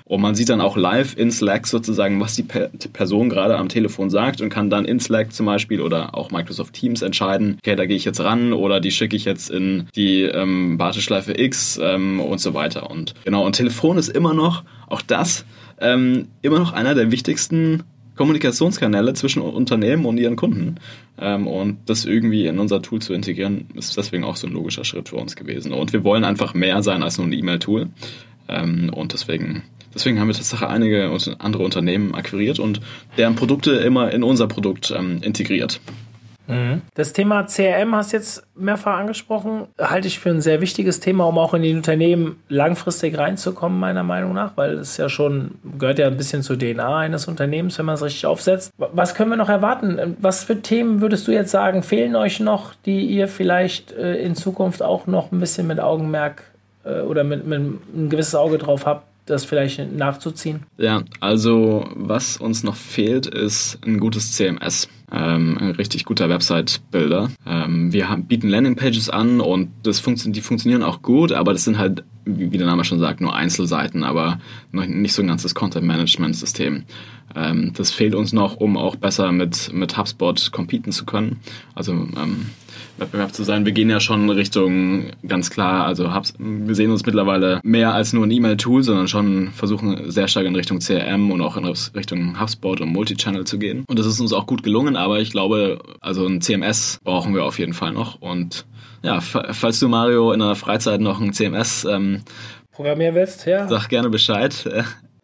Und 0.07 0.20
man 0.20 0.34
sieht 0.34 0.51
dann 0.51 0.61
auch 0.61 0.76
live 0.76 1.16
in 1.16 1.30
Slack 1.30 1.66
sozusagen, 1.66 2.20
was 2.20 2.34
die, 2.36 2.42
Person 2.42 3.30
gerade 3.30 3.57
am 3.57 3.70
Telefon 3.70 4.11
sagt 4.11 4.42
und 4.42 4.51
kann 4.51 4.68
dann 4.68 4.84
in 4.84 5.01
Slack 5.01 5.32
zum 5.32 5.47
Beispiel 5.47 5.80
oder 5.80 6.14
auch 6.14 6.30
Microsoft 6.30 6.74
Teams 6.74 7.01
entscheiden, 7.01 7.57
okay, 7.59 7.74
da 7.74 7.86
gehe 7.86 7.97
ich 7.97 8.05
jetzt 8.05 8.20
ran 8.20 8.53
oder 8.53 8.80
die 8.80 8.90
schicke 8.90 9.16
ich 9.16 9.24
jetzt 9.24 9.51
in 9.51 9.88
die 9.97 10.22
ähm, 10.22 10.78
Warteschleife 10.78 11.40
X 11.40 11.80
ähm, 11.82 12.20
und 12.20 12.38
so 12.38 12.53
weiter. 12.53 12.90
Und 12.90 13.14
genau, 13.24 13.47
und 13.47 13.57
Telefon 13.57 13.97
ist 13.97 14.11
immer 14.11 14.34
noch, 14.34 14.62
auch 14.88 15.01
das, 15.01 15.47
ähm, 15.81 16.29
immer 16.43 16.59
noch 16.59 16.72
einer 16.72 16.95
der 16.95 17.11
wichtigsten 17.11 17.83
Kommunikationskanäle 18.16 19.14
zwischen 19.14 19.43
Unternehmen 19.43 20.05
und 20.07 20.18
ihren 20.18 20.37
Kunden. 20.37 20.77
Ähm, 21.18 21.47
und 21.47 21.79
das 21.87 22.05
irgendwie 22.05 22.47
in 22.47 22.59
unser 22.59 22.81
Tool 22.83 23.01
zu 23.01 23.12
integrieren, 23.12 23.66
ist 23.75 23.97
deswegen 23.97 24.25
auch 24.25 24.37
so 24.37 24.47
ein 24.47 24.53
logischer 24.53 24.85
Schritt 24.85 25.09
für 25.09 25.16
uns 25.16 25.37
gewesen. 25.37 25.72
Und 25.72 25.93
wir 25.93 26.05
wollen 26.05 26.25
einfach 26.25 26.55
mehr 26.55 26.83
sein 26.83 27.03
als 27.03 27.18
nur 27.18 27.27
ein 27.27 27.33
E-Mail-Tool. 27.33 27.89
Ähm, 28.49 28.91
und 28.95 29.12
deswegen, 29.12 29.62
deswegen 29.95 30.20
haben 30.20 30.29
wir 30.29 30.35
tatsächlich 30.35 30.68
einige 30.68 31.11
andere 31.39 31.64
Unternehmen 31.64 32.14
akquiriert 32.14 32.59
und 32.59 32.81
deren 33.16 33.35
Produkte 33.35 33.72
immer 33.72 34.12
in 34.12 34.22
unser 34.22 34.47
Produkt 34.47 34.93
ähm, 34.97 35.18
integriert. 35.22 35.81
Mhm. 36.47 36.82
Das 36.95 37.12
Thema 37.12 37.45
CRM 37.45 37.95
hast 37.95 38.12
du 38.12 38.16
jetzt 38.16 38.47
mehrfach 38.55 38.99
angesprochen, 38.99 39.66
halte 39.80 40.09
ich 40.09 40.18
für 40.18 40.30
ein 40.30 40.40
sehr 40.40 40.61
wichtiges 40.61 41.01
Thema, 41.01 41.24
um 41.24 41.38
auch 41.38 41.55
in 41.55 41.62
die 41.62 41.74
Unternehmen 41.74 42.36
langfristig 42.49 43.16
reinzukommen, 43.18 43.78
meiner 43.78 44.03
Meinung 44.03 44.34
nach, 44.34 44.57
weil 44.57 44.74
es 44.74 44.97
ja 44.97 45.09
schon 45.09 45.53
gehört 45.78 45.99
ja 45.99 46.07
ein 46.07 46.16
bisschen 46.16 46.42
zur 46.42 46.59
DNA 46.59 46.99
eines 46.99 47.26
Unternehmens, 47.26 47.78
wenn 47.78 47.86
man 47.86 47.95
es 47.95 48.03
richtig 48.03 48.26
aufsetzt. 48.26 48.72
Was 48.76 49.14
können 49.14 49.30
wir 49.30 49.36
noch 49.36 49.49
erwarten? 49.49 50.16
Was 50.20 50.45
für 50.45 50.61
Themen 50.61 51.01
würdest 51.01 51.26
du 51.26 51.32
jetzt 51.32 51.51
sagen, 51.51 51.82
fehlen 51.82 52.16
euch 52.16 52.40
noch, 52.40 52.74
die 52.84 53.07
ihr 53.07 53.28
vielleicht 53.28 53.92
äh, 53.92 54.16
in 54.16 54.34
Zukunft 54.34 54.82
auch 54.82 55.07
noch 55.07 55.32
ein 55.32 55.40
bisschen 55.40 55.66
mit 55.66 55.80
Augenmerk 55.80 56.42
äh, 56.84 57.01
oder 57.01 57.24
mit, 57.24 57.47
mit 57.47 57.61
ein 57.61 58.09
gewisses 58.11 58.34
Auge 58.34 58.59
drauf 58.59 58.86
habt, 58.86 59.07
das 59.26 59.45
vielleicht 59.45 59.92
nachzuziehen? 59.92 60.64
Ja, 60.76 61.03
also 61.20 61.88
was 61.95 62.36
uns 62.36 62.62
noch 62.62 62.76
fehlt, 62.76 63.26
ist 63.26 63.78
ein 63.84 63.99
gutes 63.99 64.32
CMS. 64.32 64.88
Ähm, 65.16 65.56
ein 65.58 65.70
richtig 65.70 66.04
guter 66.04 66.28
Website-Builder. 66.28 67.30
Ähm, 67.46 67.92
wir 67.92 68.08
haben, 68.08 68.24
bieten 68.24 68.48
Landingpages 68.48 69.10
an 69.10 69.40
und 69.40 69.70
das 69.84 70.00
funktio 70.00 70.32
die 70.32 70.40
funktionieren 70.40 70.82
auch 70.82 71.02
gut, 71.02 71.30
aber 71.30 71.52
das 71.52 71.62
sind 71.62 71.78
halt, 71.78 72.02
wie, 72.24 72.58
der 72.58 72.66
Name 72.66 72.84
schon 72.84 72.98
sagt, 72.98 73.20
nur 73.20 73.34
Einzelseiten, 73.34 74.02
aber 74.02 74.40
nicht 74.72 75.12
so 75.12 75.22
ein 75.22 75.28
ganzes 75.28 75.54
Content-Management-System. 75.54 76.82
Ähm, 77.36 77.72
das 77.76 77.92
fehlt 77.92 78.16
uns 78.16 78.32
noch, 78.32 78.56
um 78.56 78.76
auch 78.76 78.96
besser 78.96 79.30
mit, 79.30 79.72
mit 79.72 79.96
HubSpot 79.96 80.50
competen 80.50 80.90
zu 80.90 81.04
können. 81.04 81.36
Also 81.76 81.92
ähm, 81.92 82.46
Wettbewerb 82.99 83.32
zu 83.34 83.42
sein. 83.42 83.64
Wir 83.64 83.72
gehen 83.72 83.90
ja 83.90 84.01
schon 84.01 84.28
Richtung 84.30 85.11
ganz 85.26 85.51
klar, 85.51 85.86
also 85.86 86.11
wir 86.38 86.74
sehen 86.74 86.90
uns 86.90 87.05
mittlerweile 87.05 87.61
mehr 87.62 87.95
als 87.95 88.12
nur 88.12 88.24
ein 88.26 88.30
E-Mail-Tool, 88.30 88.82
sondern 88.82 89.09
schon 89.09 89.51
versuchen 89.53 90.11
sehr 90.11 90.28
stark 90.28 90.47
in 90.47 90.55
Richtung 90.55 90.78
CRM 90.78 91.30
und 91.30 91.40
auch 91.40 91.57
in 91.57 91.64
Richtung 91.64 92.40
HubSpot 92.40 92.80
und 92.80 92.88
Multichannel 92.90 93.45
zu 93.45 93.59
gehen. 93.59 93.84
Und 93.86 93.99
das 93.99 94.07
ist 94.07 94.20
uns 94.20 94.32
auch 94.32 94.47
gut 94.47 94.62
gelungen, 94.62 94.97
aber 94.97 95.20
ich 95.20 95.30
glaube, 95.30 95.80
also 96.01 96.26
ein 96.26 96.40
CMS 96.40 97.01
brauchen 97.03 97.34
wir 97.34 97.45
auf 97.45 97.59
jeden 97.59 97.74
Fall 97.74 97.92
noch. 97.92 98.20
Und 98.20 98.66
ja, 99.03 99.20
falls 99.20 99.80
du 99.80 99.88
Mario 99.88 100.32
in 100.32 100.40
deiner 100.40 100.57
Freizeit 100.57 101.01
noch 101.01 101.20
ein 101.20 101.32
CMS 101.32 101.84
ähm, 101.84 102.22
programmieren 102.72 103.14
willst, 103.14 103.47
ja. 103.47 103.68
Sag 103.68 103.88
gerne 103.88 104.09
Bescheid. 104.09 104.68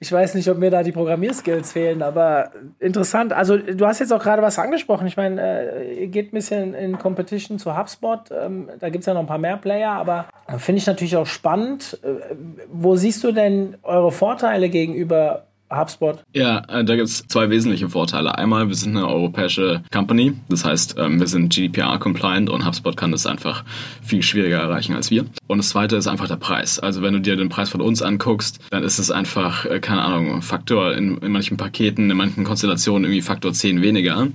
Ich 0.02 0.10
weiß 0.10 0.34
nicht, 0.34 0.48
ob 0.48 0.56
mir 0.56 0.70
da 0.70 0.82
die 0.82 0.92
Programmierskills 0.92 1.72
fehlen, 1.72 2.00
aber 2.00 2.52
interessant. 2.78 3.34
Also 3.34 3.58
du 3.58 3.86
hast 3.86 3.98
jetzt 3.98 4.14
auch 4.14 4.22
gerade 4.22 4.40
was 4.40 4.58
angesprochen. 4.58 5.06
Ich 5.06 5.18
meine, 5.18 5.42
äh, 5.42 6.00
ihr 6.00 6.06
geht 6.06 6.32
ein 6.32 6.36
bisschen 6.36 6.72
in 6.72 6.96
Competition 6.96 7.58
zu 7.58 7.76
HubSpot. 7.76 8.30
Ähm, 8.30 8.70
da 8.78 8.88
gibt 8.88 9.02
es 9.02 9.06
ja 9.06 9.12
noch 9.12 9.20
ein 9.20 9.26
paar 9.26 9.36
mehr 9.36 9.58
Player, 9.58 9.90
aber 9.90 10.30
finde 10.56 10.78
ich 10.78 10.86
natürlich 10.86 11.18
auch 11.18 11.26
spannend. 11.26 12.00
Äh, 12.02 12.34
wo 12.72 12.96
siehst 12.96 13.22
du 13.22 13.32
denn 13.32 13.76
eure 13.82 14.10
Vorteile 14.10 14.70
gegenüber 14.70 15.48
HubSpot? 15.70 16.22
Ja, 16.32 16.58
äh, 16.68 16.84
da 16.84 16.96
gibt 16.96 17.08
es 17.08 17.26
zwei 17.28 17.48
wesentliche 17.50 17.88
Vorteile. 17.88 18.36
Einmal, 18.36 18.68
wir 18.68 18.74
sind 18.74 18.96
eine 18.96 19.08
europäische 19.08 19.82
Company, 19.92 20.34
das 20.48 20.64
heißt, 20.64 20.96
ähm, 20.98 21.20
wir 21.20 21.26
sind 21.26 21.52
GDPR-compliant 21.52 22.50
und 22.50 22.66
HubSpot 22.66 22.96
kann 22.96 23.12
das 23.12 23.26
einfach 23.26 23.64
viel 24.02 24.22
schwieriger 24.22 24.58
erreichen 24.58 24.94
als 24.94 25.10
wir. 25.10 25.26
Und 25.46 25.58
das 25.58 25.70
zweite 25.70 25.96
ist 25.96 26.06
einfach 26.06 26.28
der 26.28 26.36
Preis. 26.36 26.78
Also 26.78 27.02
wenn 27.02 27.14
du 27.14 27.20
dir 27.20 27.36
den 27.36 27.48
Preis 27.48 27.70
von 27.70 27.80
uns 27.80 28.02
anguckst, 28.02 28.60
dann 28.70 28.82
ist 28.82 28.98
es 28.98 29.10
einfach, 29.10 29.64
äh, 29.66 29.80
keine 29.80 30.02
Ahnung, 30.02 30.42
Faktor 30.42 30.94
in, 30.94 31.18
in 31.18 31.32
manchen 31.32 31.56
Paketen, 31.56 32.10
in 32.10 32.16
manchen 32.16 32.44
Konstellationen 32.44 33.04
irgendwie 33.04 33.22
Faktor 33.22 33.52
10 33.52 33.82
weniger. 33.82 34.28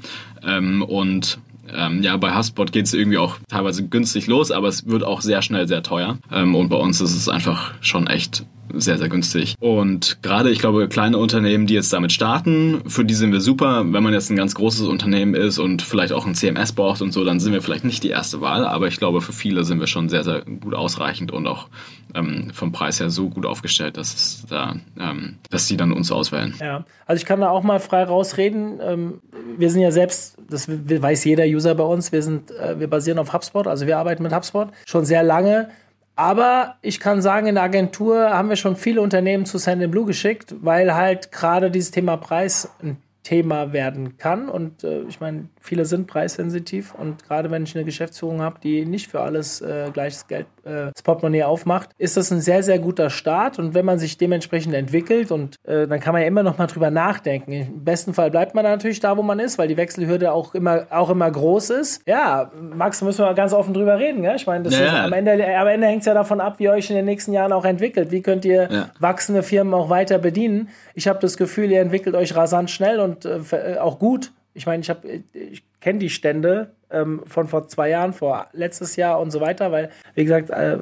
Ähm, 0.43 0.81
und 0.83 1.39
ähm, 1.73 2.03
ja, 2.03 2.15
bei 2.17 2.35
HubSpot 2.35 2.71
geht 2.71 2.85
es 2.85 2.93
irgendwie 2.93 3.17
auch 3.17 3.37
teilweise 3.49 3.87
günstig 3.87 4.27
los, 4.27 4.51
aber 4.51 4.67
es 4.67 4.87
wird 4.87 5.03
auch 5.03 5.21
sehr 5.21 5.41
schnell 5.41 5.67
sehr 5.67 5.83
teuer. 5.83 6.17
Ähm, 6.31 6.55
und 6.55 6.69
bei 6.69 6.77
uns 6.77 7.01
ist 7.01 7.15
es 7.15 7.27
einfach 7.27 7.73
schon 7.81 8.07
echt 8.07 8.45
sehr, 8.79 8.97
sehr 8.97 9.09
günstig. 9.09 9.55
Und 9.59 10.17
gerade, 10.21 10.49
ich 10.49 10.59
glaube, 10.59 10.87
kleine 10.87 11.17
Unternehmen, 11.17 11.67
die 11.67 11.73
jetzt 11.73 11.91
damit 11.93 12.11
starten, 12.11 12.81
für 12.87 13.05
die 13.05 13.13
sind 13.13 13.31
wir 13.31 13.41
super. 13.41 13.83
Wenn 13.87 14.03
man 14.03 14.13
jetzt 14.13 14.29
ein 14.29 14.35
ganz 14.35 14.55
großes 14.55 14.87
Unternehmen 14.87 15.35
ist 15.35 15.59
und 15.59 15.81
vielleicht 15.81 16.13
auch 16.13 16.25
ein 16.25 16.35
CMS 16.35 16.73
braucht 16.73 17.01
und 17.01 17.11
so, 17.11 17.23
dann 17.23 17.39
sind 17.39 17.53
wir 17.53 17.61
vielleicht 17.61 17.85
nicht 17.85 18.03
die 18.03 18.09
erste 18.09 18.41
Wahl. 18.41 18.65
Aber 18.65 18.87
ich 18.87 18.97
glaube, 18.97 19.21
für 19.21 19.33
viele 19.33 19.63
sind 19.63 19.79
wir 19.79 19.87
schon 19.87 20.09
sehr, 20.09 20.23
sehr 20.23 20.41
gut 20.41 20.73
ausreichend 20.73 21.31
und 21.31 21.47
auch 21.47 21.67
ähm, 22.13 22.51
vom 22.53 22.71
Preis 22.71 22.99
her 22.99 23.09
so 23.09 23.29
gut 23.29 23.45
aufgestellt, 23.45 23.97
dass 23.97 24.13
es 24.13 24.45
da, 24.49 24.75
ähm, 24.99 25.35
dass 25.49 25.67
die 25.67 25.77
dann 25.77 25.91
uns 25.91 26.11
auswählen. 26.11 26.55
Ja, 26.59 26.85
also 27.05 27.19
ich 27.19 27.25
kann 27.25 27.41
da 27.41 27.49
auch 27.49 27.63
mal 27.63 27.79
frei 27.79 28.03
rausreden. 28.03 28.79
Ähm, 28.81 29.21
wir 29.57 29.69
sind 29.69 29.81
ja 29.81 29.91
selbst, 29.91 30.37
das 30.49 30.67
weiß 30.67 31.25
jeder 31.25 31.45
User 31.45 31.75
bei 31.75 31.83
uns, 31.83 32.11
wir 32.11 32.21
sind, 32.21 32.51
äh, 32.51 32.79
wir 32.79 32.89
basieren 32.89 33.19
auf 33.19 33.33
HubSpot, 33.33 33.67
also 33.67 33.85
wir 33.85 33.97
arbeiten 33.97 34.23
mit 34.23 34.33
HubSpot 34.33 34.69
schon 34.85 35.05
sehr 35.05 35.23
lange. 35.23 35.69
Aber 36.15 36.75
ich 36.81 36.99
kann 36.99 37.21
sagen, 37.21 37.47
in 37.47 37.55
der 37.55 37.65
Agentur 37.65 38.29
haben 38.29 38.49
wir 38.49 38.55
schon 38.55 38.75
viele 38.75 39.01
Unternehmen 39.01 39.45
zu 39.45 39.57
Send 39.57 39.89
Blue 39.91 40.05
geschickt, 40.05 40.55
weil 40.61 40.95
halt 40.95 41.31
gerade 41.31 41.69
dieses 41.69 41.91
Thema 41.91 42.15
Preis 42.17 42.69
ein 42.81 42.97
Thema 43.25 43.73
werden 43.73 44.17
kann. 44.17 44.47
Und 44.47 44.83
äh, 44.83 45.01
ich 45.09 45.19
meine, 45.19 45.49
viele 45.59 45.85
sind 45.85 46.07
preissensitiv 46.07 46.93
und 46.93 47.25
gerade 47.27 47.49
wenn 47.49 47.63
ich 47.63 47.75
eine 47.75 47.83
Geschäftsführung 47.83 48.41
habe, 48.41 48.59
die 48.63 48.85
nicht 48.85 49.09
für 49.09 49.21
alles 49.21 49.61
äh, 49.61 49.89
gleiches 49.91 50.27
Geld 50.27 50.45
äh, 50.63 50.91
das 50.93 51.01
Portemonnaie 51.01 51.43
aufmacht, 51.43 51.89
ist 51.97 52.17
das 52.17 52.31
ein 52.31 52.39
sehr, 52.39 52.61
sehr 52.61 52.77
guter 52.77 53.09
Start. 53.09 53.57
Und 53.57 53.73
wenn 53.73 53.83
man 53.83 53.97
sich 53.97 54.17
dementsprechend 54.17 54.75
entwickelt 54.75 55.31
und 55.31 55.55
äh, 55.65 55.87
dann 55.87 55.99
kann 55.99 56.13
man 56.13 56.21
ja 56.21 56.27
immer 56.27 56.43
noch 56.43 56.59
mal 56.59 56.67
drüber 56.67 56.91
nachdenken. 56.91 57.51
Im 57.51 57.83
besten 57.83 58.13
Fall 58.13 58.29
bleibt 58.29 58.53
man 58.53 58.63
natürlich 58.63 58.99
da, 58.99 59.17
wo 59.17 59.23
man 59.23 59.39
ist, 59.39 59.57
weil 59.57 59.67
die 59.67 59.77
Wechselhürde 59.77 60.31
auch 60.31 60.53
immer, 60.53 60.85
auch 60.91 61.09
immer 61.09 61.29
groß 61.29 61.71
ist. 61.71 62.03
Ja, 62.07 62.51
Max, 62.75 62.99
da 62.99 63.07
müssen 63.07 63.25
wir 63.25 63.33
ganz 63.33 63.53
offen 63.53 63.73
drüber 63.73 63.97
reden. 63.97 64.21
Gell? 64.21 64.35
Ich 64.35 64.45
meine, 64.45 64.69
ja, 64.69 65.03
am 65.03 65.13
Ende, 65.13 65.31
am 65.57 65.67
Ende 65.67 65.87
hängt 65.87 66.01
es 66.01 66.05
ja 66.05 66.13
davon 66.13 66.39
ab, 66.39 66.59
wie 66.59 66.65
ihr 66.65 66.73
euch 66.73 66.91
in 66.91 66.95
den 66.95 67.05
nächsten 67.05 67.33
Jahren 67.33 67.51
auch 67.51 67.65
entwickelt. 67.65 68.11
Wie 68.11 68.21
könnt 68.21 68.45
ihr 68.45 68.69
ja. 68.71 68.89
wachsende 68.99 69.41
Firmen 69.41 69.73
auch 69.73 69.89
weiter 69.89 70.19
bedienen? 70.19 70.69
Ich 70.93 71.07
habe 71.07 71.17
das 71.19 71.37
Gefühl, 71.37 71.71
ihr 71.71 71.81
entwickelt 71.81 72.15
euch 72.15 72.35
rasant 72.35 72.69
schnell 72.69 72.99
und 72.99 73.14
äh, 73.23 73.77
auch 73.79 73.99
gut. 73.99 74.31
Ich 74.53 74.65
meine, 74.65 74.81
ich, 74.81 74.89
hab, 74.89 75.05
ich 75.05 75.63
kenne 75.81 75.99
die 75.99 76.09
Stände 76.09 76.71
ähm, 76.89 77.21
von 77.25 77.47
vor 77.47 77.67
zwei 77.67 77.89
Jahren, 77.89 78.13
vor 78.13 78.47
letztes 78.53 78.95
Jahr 78.95 79.19
und 79.19 79.31
so 79.31 79.41
weiter, 79.41 79.71
weil, 79.71 79.89
wie 80.15 80.23
gesagt, 80.23 80.49
äh, 80.49 80.77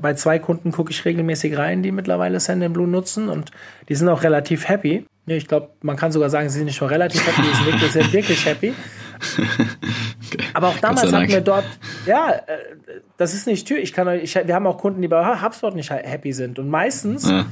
bei 0.00 0.14
zwei 0.14 0.38
Kunden 0.38 0.72
gucke 0.72 0.90
ich 0.90 1.04
regelmäßig 1.04 1.56
rein, 1.56 1.82
die 1.82 1.92
mittlerweile 1.92 2.40
Send 2.40 2.72
Blue 2.72 2.86
nutzen 2.86 3.28
und 3.28 3.50
die 3.88 3.94
sind 3.94 4.08
auch 4.08 4.22
relativ 4.22 4.68
happy. 4.68 5.06
Ich 5.28 5.48
glaube, 5.48 5.70
man 5.82 5.96
kann 5.96 6.12
sogar 6.12 6.30
sagen, 6.30 6.48
sie 6.48 6.58
sind 6.58 6.66
nicht 6.66 6.80
nur 6.80 6.90
relativ 6.90 7.26
happy, 7.26 7.42
sie 7.42 7.54
sind 7.54 7.66
wirklich, 7.66 7.92
sind 7.92 8.12
wirklich 8.12 8.46
happy. 8.46 8.74
okay. 10.26 10.44
Aber 10.54 10.68
auch 10.68 10.78
damals 10.78 11.12
hatten 11.12 11.28
wir 11.28 11.40
dort, 11.40 11.64
ja, 12.06 12.30
äh, 12.46 13.00
das 13.16 13.34
ist 13.34 13.46
nicht 13.46 13.66
Tür. 13.66 13.78
Ich 13.78 13.92
kann, 13.92 14.08
ich, 14.20 14.34
wir 14.36 14.54
haben 14.54 14.66
auch 14.66 14.78
Kunden, 14.78 15.02
die 15.02 15.08
bei 15.08 15.42
HubSpot 15.42 15.74
nicht 15.74 15.90
happy 15.90 16.32
sind. 16.32 16.58
Und 16.58 16.68
meistens 16.68 17.28
ja 17.28 17.46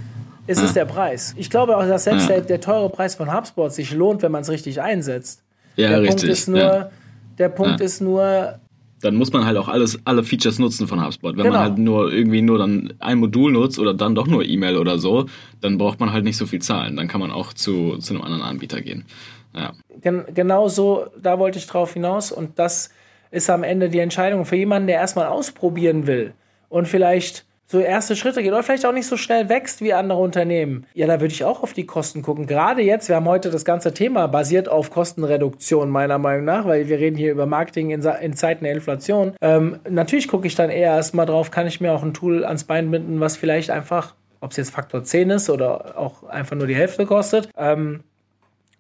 ist 0.47 0.63
es 0.63 0.73
der 0.73 0.85
Preis. 0.85 1.35
Ich 1.37 1.51
glaube 1.51 1.77
auch, 1.77 1.87
dass 1.87 2.05
selbst 2.05 2.29
der, 2.29 2.41
der 2.41 2.61
teure 2.61 2.91
Preis 2.91 3.15
von 3.15 3.33
HubSpot 3.33 3.73
sich 3.73 3.93
lohnt, 3.93 4.23
wenn 4.23 4.33
man 4.33 4.43
es 4.43 4.51
richtig 4.51 4.81
einsetzt. 4.81 5.43
Ja, 5.77 5.89
der 5.89 6.03
richtig. 6.03 6.17
Punkt 6.17 6.33
ist 6.33 6.49
nur, 6.49 6.59
ja. 6.59 6.91
Der 7.39 7.49
Punkt 7.49 7.81
ja. 7.81 7.87
ist 7.87 8.01
nur. 8.01 8.59
Dann 9.01 9.17
muss 9.17 9.33
man 9.33 9.45
halt 9.45 9.57
auch 9.59 9.69
alles, 9.69 9.99
alle 10.05 10.25
Features 10.25 10.59
nutzen 10.59 10.87
von 10.87 11.05
HubSpot. 11.05 11.37
Wenn 11.37 11.45
genau. 11.45 11.57
man 11.57 11.65
halt 11.65 11.79
nur 11.79 12.13
irgendwie 12.13 12.41
nur 12.41 12.59
dann 12.59 12.95
ein 13.01 13.19
Modul 13.19 13.53
nutzt 13.53 13.79
oder 13.79 13.93
dann 13.93 14.15
doch 14.15 14.27
nur 14.27 14.45
E-Mail 14.45 14.77
oder 14.79 14.99
so, 14.99 15.27
dann 15.61 15.77
braucht 15.77 16.01
man 16.01 16.13
halt 16.13 16.25
nicht 16.25 16.37
so 16.37 16.47
viel 16.47 16.63
zahlen. 16.63 16.97
Dann 16.97 17.09
kann 17.09 17.21
man 17.21 17.31
auch 17.31 17.53
zu, 17.53 17.99
zu 17.99 18.15
einem 18.15 18.23
anderen 18.23 18.43
Anbieter 18.43 18.81
gehen. 18.81 19.05
Ja. 19.55 19.73
Gen 20.01 20.25
genau 20.33 20.69
so, 20.69 21.07
da 21.21 21.39
wollte 21.39 21.59
ich 21.59 21.67
drauf 21.67 21.93
hinaus. 21.93 22.33
Und 22.33 22.59
das 22.59 22.91
ist 23.31 23.51
am 23.51 23.63
Ende 23.63 23.91
die 23.91 23.99
Entscheidung 23.99 24.47
für 24.47 24.57
jemanden, 24.57 24.87
der 24.87 24.97
erstmal 24.97 25.27
ausprobieren 25.27 26.07
will 26.07 26.33
und 26.69 26.89
vielleicht 26.89 27.45
so 27.67 27.81
erste 27.81 28.15
Schritte 28.15 28.43
geht 28.43 28.53
oder 28.53 28.63
vielleicht 28.63 28.85
auch 28.85 28.93
nicht 28.93 29.07
so 29.07 29.17
schnell 29.17 29.49
wächst 29.49 29.81
wie 29.81 29.95
andere 29.95 30.19
Unternehmen. 30.19 30.87
Ja, 30.93 31.07
da 31.07 31.21
würde 31.21 31.33
ich 31.33 31.45
auch 31.45 31.63
auf 31.63 31.73
die 31.73 31.87
Kosten 31.87 32.23
gucken. 32.23 32.47
Gerade 32.47 32.83
jetzt, 32.83 33.09
wir 33.09 33.17
haben 33.17 33.27
heute 33.27 33.51
das 33.51 33.65
ganze 33.65 33.95
Thema 33.95 34.27
basiert 34.27 34.69
auf 34.69 34.91
Kostenreduktion, 34.91 35.89
meiner 35.89 36.19
Meinung 36.19 36.45
nach, 36.45 36.67
weil 36.67 36.89
wir 36.89 36.99
reden 36.99 37.17
hier 37.17 37.33
über 37.33 37.47
Marketing 37.47 37.91
in, 37.91 38.03
in 38.03 38.35
Zeiten 38.35 38.65
der 38.65 38.75
Inflation. 38.75 39.35
Ähm, 39.41 39.79
natürlich 39.89 40.29
gucke 40.29 40.47
ich 40.47 40.55
dann 40.55 40.71
eher 40.71 40.95
erstmal 40.95 41.27
drauf, 41.27 41.51
kann 41.51 41.67
ich 41.67 41.81
mir 41.81 41.93
auch 41.93 42.03
ein 42.03 42.13
Tool 42.13 42.45
ans 42.45 42.65
Bein 42.65 42.91
binden, 42.91 43.21
was 43.21 43.37
vielleicht 43.37 43.71
einfach, 43.71 44.15
ob 44.41 44.51
es 44.51 44.59
jetzt 44.59 44.71
Faktor 44.71 45.03
10 45.03 45.31
ist 45.31 45.49
oder 45.49 45.99
auch 45.99 46.25
einfach 46.25 46.57
nur 46.57 46.67
die 46.67 46.77
Hälfte 46.77 47.07
kostet, 47.07 47.49
ähm, 47.57 48.05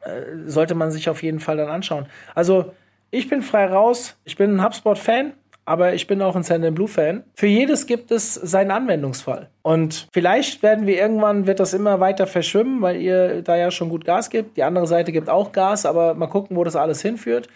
äh, 0.03 0.11
sollte 0.47 0.74
man 0.74 0.91
sich 0.91 1.09
auf 1.09 1.22
jeden 1.22 1.41
Fall 1.41 1.57
dann 1.57 1.68
anschauen. 1.68 2.07
Also, 2.35 2.72
ich 3.11 3.28
bin 3.28 3.43
frei 3.43 3.66
raus. 3.66 4.16
Ich 4.24 4.37
bin 4.37 4.57
ein 4.57 4.64
HubSpot-Fan 4.64 5.35
aber 5.65 5.95
ich 5.95 6.07
bin 6.07 6.21
auch 6.23 6.37
ein 6.37 6.43
Sand 6.43 6.75
Blue 6.75 6.89
Fan. 6.89 7.25
Für 7.35 7.47
jedes 7.47 7.87
gibt 7.87 8.11
es 8.11 8.35
seinen 8.35 8.71
Anwendungsfall. 8.71 9.49
Und 9.62 10.09
vielleicht 10.12 10.62
werden 10.62 10.87
wir 10.87 10.97
irgendwann, 10.97 11.47
wird 11.47 11.61
das 11.61 11.75
immer 11.75 12.01
weiter 12.01 12.27
verschwimmen, 12.27 12.83
weil 12.83 13.01
ihr 13.01 13.43
da 13.43 13.57
ja 13.57 13.71
schon 13.71 13.89
gut 13.89 14.05
Gas 14.05 14.31
gibt. 14.31 14.57
Die 14.57 14.62
andere 14.62 14.87
Seite 14.87 15.12
gibt 15.12 15.29
auch 15.29 15.53
Gas, 15.53 15.87
aber 15.87 16.15
mal 16.15 16.27
gucken, 16.27 16.57
wo 16.57 16.65
das 16.65 16.77
alles 16.77 17.01
hinführt. 17.03 17.49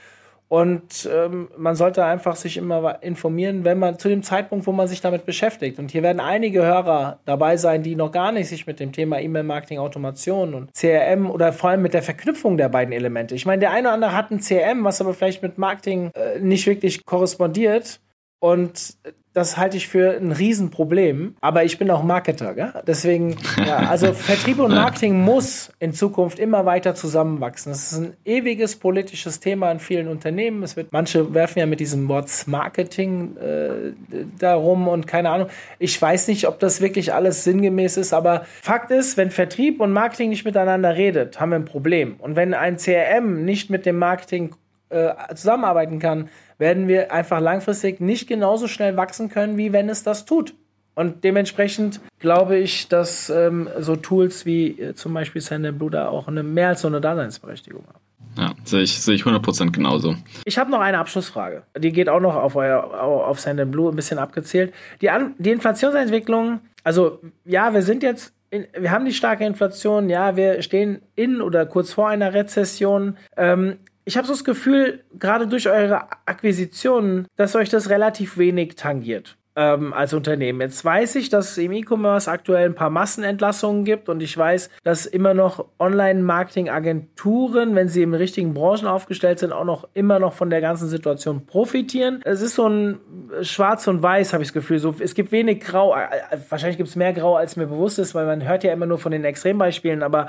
Und 0.49 1.09
ähm, 1.13 1.49
man 1.59 1.77
sollte 1.77 2.05
einfach 2.05 2.35
sich 2.37 2.57
immer 2.57 3.03
informieren, 3.03 3.65
wenn 3.65 3.79
man 3.79 3.99
zu 3.99 4.09
dem 4.09 4.23
Zeitpunkt, 4.23 4.67
wo 4.67 4.73
man 4.73 4.89
sich 4.89 5.03
damit 5.03 5.27
beschäftigt. 5.27 5.79
Und 5.79 5.91
hier 5.91 6.03
werden 6.03 6.21
einige 6.21 6.63
Hörer 6.63 7.21
dabei 7.27 7.59
sein, 7.59 7.83
die 7.83 7.95
noch 7.95 8.13
gar 8.13 8.33
nicht 8.33 8.49
sich 8.49 8.67
mit 8.67 8.81
dem 8.81 8.93
Thema 8.93 9.21
E-Mail-Marketing, 9.21 9.79
Automation 9.79 10.55
und 10.55 10.73
CRM 10.73 11.31
oder 11.31 11.53
vor 11.53 11.71
allem 11.71 11.83
mit 11.83 11.93
der 11.93 12.03
Verknüpfung 12.03 12.57
der 12.57 12.71
beiden 12.71 12.95
Elemente. 12.95 13.35
Ich 13.35 13.45
meine, 13.45 13.61
der 13.61 13.73
eine 13.73 13.89
oder 13.89 13.95
andere 13.95 14.17
hat 14.17 14.31
ein 14.31 14.41
CRM, 14.41 14.85
was 14.85 15.03
aber 15.03 15.13
vielleicht 15.13 15.43
mit 15.43 15.59
Marketing 15.59 16.11
äh, 16.15 16.41
nicht 16.41 16.67
wirklich 16.67 17.05
korrespondiert. 17.05 18.01
Und 18.41 18.97
das 19.39 19.57
halte 19.57 19.77
ich 19.77 19.89
für 19.89 20.17
ein 20.17 20.33
Riesenproblem. 20.33 21.37
Aber 21.41 21.65
ich 21.65 21.79
bin 21.79 21.91
auch 21.91 22.03
Marketer, 22.03 22.55
gell? 22.55 22.73
deswegen, 22.87 23.37
ja, 23.65 23.77
also 23.77 24.13
Vertrieb 24.13 24.59
und 24.59 24.75
Marketing 24.75 25.21
muss 25.21 25.71
in 25.79 25.93
Zukunft 25.93 26.39
immer 26.39 26.67
weiter 26.67 26.95
zusammenwachsen. 26.95 27.73
Das 27.73 27.93
ist 27.93 27.99
ein 27.99 28.17
ewiges 28.25 28.77
politisches 28.77 29.41
Thema 29.41 29.71
in 29.71 29.79
vielen 29.79 30.09
Unternehmen. 30.09 30.63
Es 30.63 30.77
wird, 30.77 30.93
manche 30.93 31.33
werfen 31.35 31.61
ja 31.61 31.67
mit 31.67 31.81
diesem 31.81 32.09
Wort 32.09 32.29
Marketing 32.47 33.37
äh, 33.37 33.93
darum 34.39 34.89
und 34.89 35.07
keine 35.07 35.31
Ahnung. 35.31 35.49
Ich 35.79 36.01
weiß 36.01 36.29
nicht, 36.29 36.49
ob 36.49 36.59
das 36.59 36.81
wirklich 36.81 37.15
alles 37.15 37.45
sinngemäß 37.45 37.97
ist, 37.97 38.13
aber 38.13 38.45
Fakt 38.63 38.91
ist, 38.91 39.17
wenn 39.17 39.31
Vertrieb 39.31 39.81
und 39.81 39.93
Marketing 39.93 40.31
nicht 40.31 40.45
miteinander 40.45 40.97
redet, 40.97 41.41
haben 41.41 41.51
wir 41.51 41.57
ein 41.57 41.65
Problem. 41.65 42.17
Und 42.19 42.37
wenn 42.37 42.55
ein 42.55 42.77
CRM 42.77 43.45
nicht 43.45 43.71
mit 43.71 43.87
dem 43.87 43.99
Marketing 43.99 44.55
äh, 44.91 45.13
zusammenarbeiten 45.35 45.99
kann, 45.99 46.29
werden 46.59 46.89
wir 46.89 47.13
einfach 47.13 47.41
langfristig 47.41 48.01
nicht 48.01 48.27
genauso 48.27 48.69
schnell 48.69 48.97
wachsen 48.97 49.29
können, 49.29 49.57
wie 49.57 49.73
wenn 49.73 49.89
es 49.89 50.03
das 50.03 50.25
tut. 50.25 50.55
Und 50.95 51.23
dementsprechend 51.23 52.01
glaube 52.19 52.59
ich, 52.59 52.89
dass 52.89 53.31
ähm, 53.31 53.69
so 53.79 53.95
Tools 53.95 54.47
wie 54.47 54.81
äh, 54.81 54.95
zum 54.95 55.15
Beispiel 55.15 55.41
Sandblue 55.41 55.91
da 55.91 56.09
auch 56.09 56.27
eine, 56.27 56.43
mehr 56.43 56.69
als 56.69 56.81
so 56.81 56.89
eine 56.89 57.01
Daseinsberechtigung 57.01 57.85
haben. 57.87 58.01
Ja, 58.37 58.55
sehe 58.65 58.83
ich, 58.83 59.01
sehe 59.01 59.15
ich 59.15 59.23
100% 59.23 59.73
genauso. 59.73 60.17
Ich 60.45 60.59
habe 60.59 60.71
noch 60.71 60.81
eine 60.81 60.99
Abschlussfrage. 60.99 61.63
Die 61.77 61.93
geht 61.93 62.09
auch 62.09 62.21
noch 62.21 62.35
auf, 62.35 62.57
euer, 62.57 63.01
auf 63.01 63.39
Sandblue 63.41 63.93
ein 63.93 63.97
bisschen 63.97 64.19
abgezählt. 64.19 64.73
Die, 65.01 65.11
An 65.11 65.35
die 65.39 65.51
Inflationsentwicklung, 65.51 66.61
also 66.83 67.21
ja, 67.45 67.75
wir 67.75 67.83
sind 67.83 68.03
jetzt 68.03 68.33
in, 68.51 68.67
wir 68.79 68.91
haben 68.91 69.05
die 69.05 69.13
starke 69.13 69.45
Inflation, 69.45 70.09
ja, 70.09 70.37
wir 70.37 70.63
stehen 70.63 71.03
in 71.15 71.41
oder 71.41 71.67
kurz 71.67 71.93
vor 71.93 72.09
einer 72.09 72.33
Rezession. 72.33 73.17
Ähm, 73.37 73.77
ich 74.09 74.17
habe 74.17 74.27
so 74.27 74.33
das 74.33 74.43
Gefühl, 74.43 75.05
gerade 75.19 75.47
durch 75.47 75.69
eure 75.69 76.11
Akquisitionen, 76.27 77.27
dass 77.37 77.55
euch 77.55 77.69
das 77.69 77.91
relativ 77.91 78.39
wenig 78.39 78.75
tangiert. 78.75 79.37
ähm, 79.59 79.93
als 79.93 80.15
Unternehmen. 80.15 80.61
Jetzt 80.61 80.85
weiß 80.85 81.17
ich, 81.17 81.31
dass 81.31 81.51
es 81.51 81.59
im 81.59 81.73
E-Commerce 81.73 82.31
aktuell 82.31 82.67
ein 82.67 82.77
paar 82.77 82.91
Massenentlassungen 82.91 83.85
gibt 83.85 84.09
und 84.09 84.23
ich 84.23 84.39
weiß, 84.39 84.71
dass 84.85 85.05
immer 85.05 85.35
noch 85.35 85.65
Online-Marketing-Agenturen, 85.81 87.75
wenn 87.75 87.89
sie 87.89 88.03
in 88.03 88.15
richtigen 88.15 88.55
Branchen 88.55 88.87
aufgestellt 88.87 89.41
sind, 89.41 89.53
auch 89.53 89.65
noch 89.65 89.89
immer 89.95 90.21
noch 90.21 90.35
von 90.35 90.49
der 90.49 90.61
ganzen 90.61 90.87
Situation 90.89 91.45
profitieren. 91.45 92.21
Es 92.25 92.41
ist 92.41 92.55
so 92.55 92.69
ein 92.69 93.01
Schwarz 93.43 93.89
und 93.89 94.01
Weiß, 94.01 94.33
habe 94.33 94.45
ich 94.45 94.51
das 94.51 94.55
Gefühl. 94.55 94.79
So, 94.79 94.95
es 95.01 95.15
gibt 95.15 95.33
wenig 95.33 95.59
Grau. 95.59 95.93
Äh, 95.93 96.05
äh, 96.05 96.39
wahrscheinlich 96.49 96.77
gibt 96.77 96.91
es 96.91 96.95
mehr 96.95 97.13
Grau, 97.13 97.35
als 97.35 97.57
mir 97.57 97.67
bewusst 97.67 97.99
ist, 97.99 98.15
weil 98.15 98.27
man 98.27 98.47
hört 98.47 98.63
ja 98.63 98.73
immer 98.73 98.87
nur 98.87 98.99
von 98.99 99.11
den 99.11 99.25
Extrembeispielen. 99.25 100.05
Aber 100.05 100.29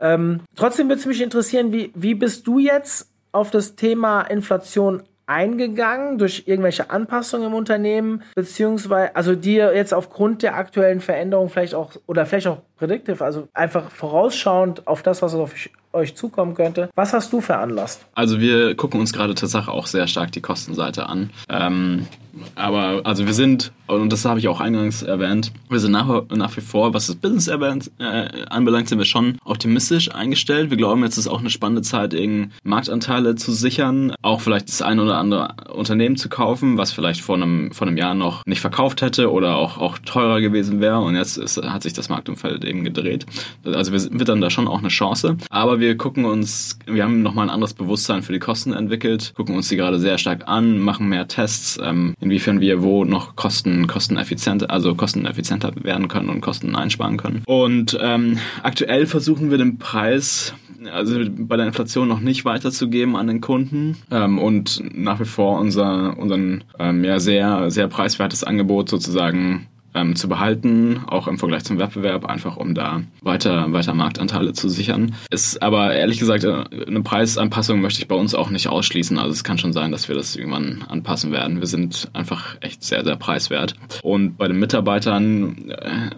ähm, 0.00 0.40
trotzdem 0.56 0.88
würde 0.88 1.00
es 1.00 1.06
mich 1.06 1.20
interessieren, 1.20 1.70
wie, 1.72 1.92
wie 1.94 2.14
bist 2.14 2.46
du 2.46 2.58
jetzt 2.58 3.09
auf 3.32 3.50
das 3.50 3.76
Thema 3.76 4.22
Inflation 4.22 5.02
eingegangen 5.30 6.18
durch 6.18 6.42
irgendwelche 6.46 6.90
Anpassungen 6.90 7.46
im 7.46 7.54
Unternehmen, 7.54 8.22
beziehungsweise, 8.34 9.14
also 9.14 9.36
dir 9.36 9.72
jetzt 9.76 9.94
aufgrund 9.94 10.42
der 10.42 10.56
aktuellen 10.56 11.00
Veränderung 11.00 11.48
vielleicht 11.48 11.74
auch, 11.74 11.92
oder 12.08 12.26
vielleicht 12.26 12.48
auch 12.48 12.58
predictive, 12.76 13.24
also 13.24 13.46
einfach 13.54 13.92
vorausschauend 13.92 14.88
auf 14.88 15.04
das, 15.04 15.22
was 15.22 15.34
auf 15.36 15.54
euch 15.92 16.16
zukommen 16.16 16.54
könnte. 16.54 16.90
Was 16.96 17.12
hast 17.12 17.32
du 17.32 17.40
veranlasst? 17.40 18.04
Also 18.14 18.40
wir 18.40 18.74
gucken 18.74 18.98
uns 18.98 19.12
gerade 19.12 19.34
tatsächlich 19.36 19.68
auch 19.68 19.86
sehr 19.86 20.08
stark 20.08 20.32
die 20.32 20.40
Kostenseite 20.40 21.06
an. 21.06 21.30
Ähm, 21.48 22.06
aber 22.54 23.02
also 23.04 23.26
wir 23.26 23.34
sind, 23.34 23.72
und 23.86 24.12
das 24.12 24.24
habe 24.24 24.38
ich 24.38 24.48
auch 24.48 24.60
eingangs 24.60 25.02
erwähnt, 25.02 25.52
wir 25.68 25.78
sind 25.78 25.92
nach, 25.92 26.24
nach 26.30 26.56
wie 26.56 26.60
vor, 26.60 26.94
was 26.94 27.06
das 27.06 27.16
Business 27.16 27.48
erwähnt, 27.48 27.90
äh, 27.98 28.44
anbelangt, 28.48 28.88
sind 28.88 28.98
wir 28.98 29.04
schon 29.04 29.38
optimistisch 29.44 30.14
eingestellt. 30.14 30.70
Wir 30.70 30.76
glauben, 30.76 31.02
jetzt 31.02 31.16
ist 31.16 31.28
auch 31.28 31.40
eine 31.40 31.50
spannende 31.50 31.82
Zeit, 31.82 32.14
irgendwie 32.14 32.50
Marktanteile 32.62 33.34
zu 33.34 33.52
sichern, 33.52 34.14
auch 34.22 34.40
vielleicht 34.40 34.68
das 34.68 34.82
ein 34.82 35.00
oder 35.00 35.18
andere 35.18 35.54
Unternehmen 35.72 36.16
zu 36.16 36.28
kaufen, 36.28 36.78
was 36.78 36.92
vielleicht 36.92 37.20
vor 37.20 37.36
einem, 37.36 37.72
vor 37.72 37.86
einem 37.86 37.96
Jahr 37.96 38.14
noch 38.14 38.44
nicht 38.46 38.60
verkauft 38.60 39.02
hätte 39.02 39.30
oder 39.30 39.56
auch, 39.56 39.78
auch 39.78 39.98
teurer 39.98 40.40
gewesen 40.40 40.80
wäre. 40.80 41.00
Und 41.00 41.16
jetzt 41.16 41.36
ist, 41.36 41.56
hat 41.56 41.82
sich 41.82 41.92
das 41.92 42.08
Marktumfeld 42.08 42.64
eben 42.64 42.84
gedreht. 42.84 43.26
Also 43.64 43.92
wir 43.92 44.18
wittern 44.18 44.40
da 44.40 44.50
schon 44.50 44.68
auch 44.68 44.78
eine 44.78 44.88
Chance. 44.88 45.36
Aber 45.48 45.80
wir 45.80 45.96
gucken 45.96 46.24
uns, 46.24 46.78
wir 46.86 47.04
haben 47.04 47.22
nochmal 47.22 47.46
ein 47.46 47.50
anderes 47.50 47.74
Bewusstsein 47.74 48.22
für 48.22 48.32
die 48.32 48.38
Kosten 48.38 48.72
entwickelt, 48.72 49.32
gucken 49.36 49.54
uns 49.56 49.68
die 49.68 49.76
gerade 49.76 49.98
sehr 49.98 50.18
stark 50.18 50.48
an, 50.48 50.78
machen 50.78 51.08
mehr 51.08 51.28
Tests, 51.28 51.78
ähm, 51.82 52.14
inwiefern 52.20 52.60
wir 52.60 52.82
wo 52.82 53.04
noch 53.04 53.36
Kosten, 53.36 53.86
kosteneffizienter, 53.86 54.70
also 54.70 54.94
kosteneffizienter 54.94 55.72
werden 55.82 56.08
können 56.08 56.28
und 56.28 56.40
Kosten 56.40 56.76
einsparen 56.76 57.16
können. 57.16 57.42
Und 57.46 57.98
ähm, 58.00 58.38
aktuell 58.62 59.06
versuchen 59.06 59.50
wir 59.50 59.58
den 59.58 59.78
Preis 59.78 60.54
also 60.92 61.20
bei 61.36 61.56
der 61.56 61.66
Inflation 61.66 62.08
noch 62.08 62.20
nicht 62.20 62.44
weiterzugeben 62.44 63.16
an 63.16 63.26
den 63.26 63.40
Kunden 63.40 63.96
ähm, 64.10 64.38
und 64.38 64.82
nach 64.94 65.20
wie 65.20 65.24
vor 65.24 65.60
unser 65.60 66.16
unseren 66.18 66.64
ähm, 66.78 67.04
ja 67.04 67.20
sehr 67.20 67.70
sehr 67.70 67.88
preiswertes 67.88 68.44
Angebot 68.44 68.88
sozusagen 68.88 69.66
ähm, 69.94 70.16
zu 70.16 70.28
behalten, 70.28 71.00
auch 71.06 71.26
im 71.26 71.38
Vergleich 71.38 71.64
zum 71.64 71.78
Wettbewerb, 71.78 72.24
einfach 72.26 72.56
um 72.56 72.74
da 72.74 73.02
weiter, 73.22 73.72
weiter 73.72 73.94
Marktanteile 73.94 74.52
zu 74.52 74.68
sichern. 74.68 75.14
Ist 75.30 75.62
aber 75.62 75.94
ehrlich 75.94 76.18
gesagt, 76.18 76.44
äh, 76.44 76.64
eine 76.86 77.02
Preisanpassung 77.02 77.80
möchte 77.80 78.00
ich 78.00 78.08
bei 78.08 78.14
uns 78.14 78.34
auch 78.34 78.50
nicht 78.50 78.68
ausschließen. 78.68 79.18
Also 79.18 79.32
es 79.32 79.44
kann 79.44 79.58
schon 79.58 79.72
sein, 79.72 79.92
dass 79.92 80.08
wir 80.08 80.14
das 80.14 80.36
irgendwann 80.36 80.84
anpassen 80.88 81.32
werden. 81.32 81.60
Wir 81.60 81.66
sind 81.66 82.08
einfach 82.12 82.56
echt 82.60 82.82
sehr, 82.82 83.04
sehr 83.04 83.16
preiswert. 83.16 83.74
Und 84.02 84.36
bei 84.36 84.48
den 84.48 84.58
Mitarbeitern 84.58 85.70
äh, 85.70 86.10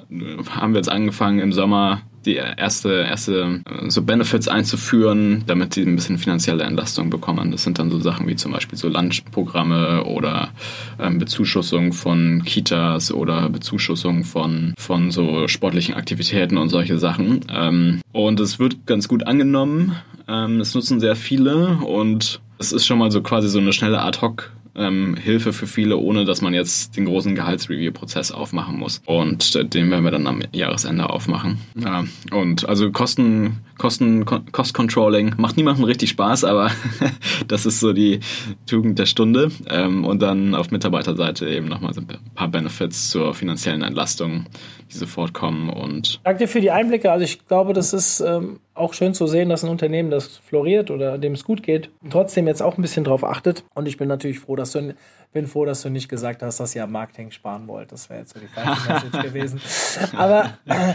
haben 0.50 0.72
wir 0.72 0.78
jetzt 0.78 0.90
angefangen 0.90 1.38
im 1.40 1.52
Sommer 1.52 2.02
die 2.26 2.36
erste, 2.36 2.90
erste 2.92 3.60
so 3.88 4.02
Benefits 4.02 4.48
einzuführen, 4.48 5.44
damit 5.46 5.74
sie 5.74 5.82
ein 5.82 5.96
bisschen 5.96 6.18
finanzielle 6.18 6.64
Entlastung 6.64 7.10
bekommen. 7.10 7.50
Das 7.50 7.62
sind 7.62 7.78
dann 7.78 7.90
so 7.90 8.00
Sachen 8.00 8.26
wie 8.28 8.36
zum 8.36 8.52
Beispiel 8.52 8.78
so 8.78 8.88
Lunchprogramme 8.88 10.04
oder 10.04 10.50
ähm, 10.98 11.18
Bezuschussung 11.18 11.92
von 11.92 12.42
Kitas 12.44 13.12
oder 13.12 13.48
Bezuschussung 13.48 14.24
von, 14.24 14.74
von 14.78 15.10
so 15.10 15.48
sportlichen 15.48 15.94
Aktivitäten 15.94 16.56
und 16.58 16.68
solche 16.68 16.98
Sachen. 16.98 17.40
Ähm, 17.50 18.00
und 18.12 18.40
es 18.40 18.58
wird 18.58 18.86
ganz 18.86 19.08
gut 19.08 19.26
angenommen. 19.26 19.96
Ähm, 20.28 20.58
das 20.58 20.74
nutzen 20.74 21.00
sehr 21.00 21.16
viele 21.16 21.78
und 21.78 22.40
es 22.58 22.72
ist 22.72 22.86
schon 22.86 22.98
mal 22.98 23.10
so 23.10 23.22
quasi 23.22 23.48
so 23.48 23.58
eine 23.58 23.72
schnelle 23.72 24.00
Ad-Hoc 24.00 24.52
ähm, 24.74 25.16
Hilfe 25.16 25.52
für 25.52 25.66
viele, 25.66 25.96
ohne 25.96 26.24
dass 26.24 26.40
man 26.40 26.54
jetzt 26.54 26.96
den 26.96 27.04
großen 27.04 27.34
Gehaltsreview-Prozess 27.34 28.32
aufmachen 28.32 28.78
muss. 28.78 29.02
Und 29.04 29.54
äh, 29.54 29.64
den 29.64 29.90
werden 29.90 30.04
wir 30.04 30.10
dann 30.10 30.26
am 30.26 30.40
Jahresende 30.52 31.10
aufmachen. 31.10 31.58
Ja, 31.74 32.04
und 32.30 32.68
also 32.68 32.90
Kosten, 32.90 33.58
Kosten, 33.82 34.24
Cost 34.24 34.74
Controlling 34.74 35.34
macht 35.38 35.56
niemandem 35.56 35.82
richtig 35.82 36.10
Spaß, 36.10 36.44
aber 36.44 36.70
das 37.48 37.66
ist 37.66 37.80
so 37.80 37.92
die 37.92 38.20
Tugend 38.64 38.96
der 38.96 39.06
Stunde. 39.06 39.50
Ähm, 39.68 40.04
und 40.04 40.22
dann 40.22 40.54
auf 40.54 40.70
Mitarbeiterseite 40.70 41.48
eben 41.48 41.66
nochmal 41.66 41.92
so 41.92 42.00
ein 42.00 42.06
paar 42.36 42.46
Benefits 42.46 43.10
zur 43.10 43.34
finanziellen 43.34 43.82
Entlastung, 43.82 44.46
die 44.92 44.96
sofort 44.96 45.34
kommen. 45.34 45.68
Und 45.68 46.20
Danke 46.22 46.46
für 46.46 46.60
die 46.60 46.70
Einblicke. 46.70 47.10
Also 47.10 47.24
ich 47.24 47.44
glaube, 47.48 47.72
das 47.72 47.92
ist 47.92 48.20
ähm, 48.20 48.60
auch 48.74 48.94
schön 48.94 49.14
zu 49.14 49.26
sehen, 49.26 49.48
dass 49.48 49.64
ein 49.64 49.70
Unternehmen, 49.70 50.12
das 50.12 50.36
floriert 50.36 50.92
oder 50.92 51.18
dem 51.18 51.32
es 51.32 51.42
gut 51.42 51.64
geht, 51.64 51.90
trotzdem 52.08 52.46
jetzt 52.46 52.62
auch 52.62 52.78
ein 52.78 52.82
bisschen 52.82 53.02
drauf 53.02 53.24
achtet. 53.24 53.64
Und 53.74 53.88
ich 53.88 53.96
bin 53.96 54.06
natürlich 54.06 54.38
froh, 54.38 54.54
dass 54.54 54.70
du 54.70 54.94
bin 55.32 55.46
froh, 55.46 55.64
dass 55.64 55.82
du 55.82 55.88
nicht 55.88 56.08
gesagt 56.08 56.42
hast, 56.42 56.60
dass 56.60 56.74
ihr 56.74 56.84
am 56.84 56.92
Marketing 56.92 57.30
sparen 57.30 57.66
wollt. 57.66 57.90
Das 57.90 58.10
wäre 58.10 58.20
jetzt 58.20 58.34
so 58.34 58.40
die 58.40 58.46
falsche 58.46 58.92
Message 58.92 59.22
gewesen. 59.22 59.60
Aber 60.16 60.58
äh, 60.66 60.94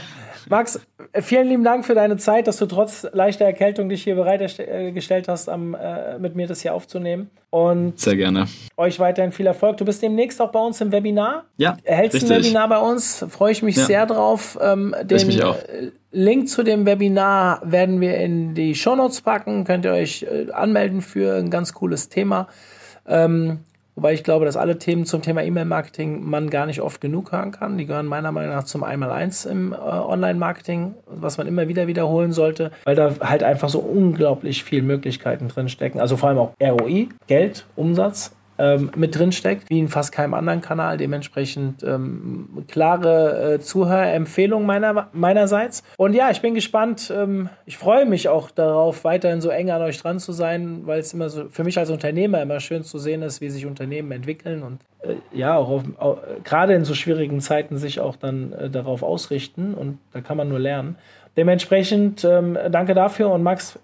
Max, 0.49 0.79
vielen 1.21 1.47
lieben 1.47 1.63
Dank 1.63 1.85
für 1.85 1.95
deine 1.95 2.17
Zeit, 2.17 2.47
dass 2.47 2.57
du 2.57 2.67
trotz 2.67 3.05
leichter 3.13 3.45
Erkältung 3.45 3.89
dich 3.89 4.03
hier 4.03 4.15
bereitgestellt 4.15 5.27
hast, 5.27 5.49
am, 5.49 5.73
äh, 5.73 6.19
mit 6.19 6.35
mir 6.35 6.47
das 6.47 6.61
hier 6.61 6.73
aufzunehmen. 6.73 7.29
Und 7.49 7.99
Sehr 7.99 8.15
gerne. 8.15 8.45
Euch 8.75 8.99
weiterhin 8.99 9.31
viel 9.31 9.47
Erfolg. 9.47 9.77
Du 9.77 9.85
bist 9.85 10.01
demnächst 10.01 10.41
auch 10.41 10.51
bei 10.51 10.59
uns 10.59 10.79
im 10.81 10.91
Webinar. 10.91 11.45
Ja. 11.57 11.77
Erhältst 11.83 12.15
richtig. 12.15 12.31
ein 12.31 12.43
Webinar 12.43 12.69
bei 12.69 12.77
uns. 12.77 13.25
Freue 13.29 13.51
ich 13.51 13.63
mich 13.63 13.77
ja. 13.77 13.85
sehr 13.85 14.05
drauf. 14.05 14.57
Ähm, 14.61 14.95
den, 15.03 15.17
ich 15.17 15.25
mich 15.25 15.43
auch. 15.43 15.57
Link 16.11 16.49
zu 16.49 16.63
dem 16.63 16.85
Webinar 16.85 17.61
werden 17.63 18.01
wir 18.01 18.17
in 18.17 18.53
die 18.53 18.75
Show 18.75 18.95
Notes 18.95 19.21
packen. 19.21 19.63
Könnt 19.63 19.85
ihr 19.85 19.93
euch 19.93 20.23
äh, 20.23 20.51
anmelden 20.51 21.01
für 21.01 21.37
ein 21.37 21.49
ganz 21.49 21.73
cooles 21.73 22.09
Thema. 22.09 22.47
Ähm, 23.07 23.59
Wobei 23.97 24.13
ich 24.13 24.23
glaube, 24.23 24.45
dass 24.45 24.57
alle 24.57 24.77
Themen 24.77 25.07
zum 25.07 25.23
Thema 25.23 25.43
E-Mail-Marketing 25.43 26.21
man 26.23 26.51
gar 26.51 26.67
nicht 26.67 26.81
oft 26.81 27.01
genug 27.01 27.31
hören 27.31 27.51
kann. 27.51 27.79
Die 27.79 27.87
gehören 27.87 28.05
meiner 28.05 28.31
Meinung 28.31 28.53
nach 28.53 28.63
zum 28.63 28.83
Einmaleins 28.83 29.45
im 29.45 29.73
äh, 29.73 29.75
Online-Marketing, 29.75 30.93
was 31.07 31.39
man 31.39 31.47
immer 31.47 31.67
wieder 31.67 31.87
wiederholen 31.87 32.31
sollte, 32.31 32.69
weil 32.83 32.95
da 32.95 33.15
halt 33.21 33.41
einfach 33.41 33.69
so 33.69 33.79
unglaublich 33.79 34.63
viele 34.63 34.83
Möglichkeiten 34.83 35.47
drin 35.47 35.67
stecken. 35.67 35.99
Also 35.99 36.15
vor 36.15 36.29
allem 36.29 36.37
auch 36.37 36.51
ROI, 36.61 37.09
Geld, 37.25 37.65
Umsatz, 37.75 38.36
ähm, 38.57 38.91
mit 38.95 39.17
drin 39.17 39.31
steckt, 39.31 39.69
wie 39.69 39.79
in 39.79 39.87
fast 39.87 40.11
keinem 40.11 40.33
anderen 40.33 40.61
Kanal. 40.61 40.97
Dementsprechend 40.97 41.83
ähm, 41.83 42.63
klare 42.67 43.55
äh, 43.55 43.59
Zuhörempfehlung 43.59 44.65
meiner, 44.65 45.09
meinerseits. 45.13 45.83
Und 45.97 46.13
ja, 46.13 46.29
ich 46.31 46.41
bin 46.41 46.53
gespannt. 46.53 47.13
Ähm, 47.15 47.49
ich 47.65 47.77
freue 47.77 48.05
mich 48.05 48.29
auch 48.29 48.51
darauf, 48.51 49.03
weiterhin 49.03 49.41
so 49.41 49.49
eng 49.49 49.71
an 49.71 49.81
euch 49.81 50.01
dran 50.01 50.19
zu 50.19 50.31
sein, 50.31 50.81
weil 50.85 50.99
es 50.99 51.13
immer 51.13 51.29
so 51.29 51.45
für 51.49 51.63
mich 51.63 51.77
als 51.77 51.89
Unternehmer 51.89 52.41
immer 52.41 52.59
schön 52.59 52.83
zu 52.83 52.97
sehen 52.99 53.21
ist, 53.21 53.41
wie 53.41 53.49
sich 53.49 53.65
Unternehmen 53.65 54.11
entwickeln 54.11 54.63
und 54.63 54.79
äh, 55.01 55.15
ja, 55.37 55.55
auch, 55.55 55.69
auf, 55.69 55.83
auch 55.97 56.17
gerade 56.43 56.73
in 56.73 56.83
so 56.83 56.93
schwierigen 56.93 57.41
Zeiten 57.41 57.77
sich 57.77 57.99
auch 57.99 58.15
dann 58.15 58.53
äh, 58.53 58.69
darauf 58.69 59.03
ausrichten 59.03 59.73
und 59.73 59.99
da 60.13 60.21
kann 60.21 60.37
man 60.37 60.49
nur 60.49 60.59
lernen. 60.59 60.95
Dementsprechend 61.35 62.25
ähm, 62.25 62.57
danke 62.71 62.95
dafür 62.95 63.29
und 63.29 63.43
Max, 63.43 63.77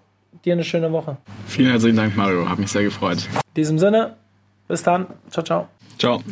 dir 0.44 0.54
eine 0.54 0.64
schöne 0.64 0.90
Woche. 0.92 1.16
Vielen 1.46 1.70
herzlichen 1.70 1.96
Dank, 1.96 2.16
Mario. 2.16 2.48
Hat 2.48 2.58
mich 2.58 2.70
sehr 2.70 2.82
gefreut. 2.82 3.28
In 3.32 3.54
diesem 3.54 3.78
Sinne, 3.78 4.16
bis 4.68 4.82
dann. 4.82 5.06
Ciao, 5.30 5.44
ciao. 5.44 5.68
Ciao. 5.98 6.22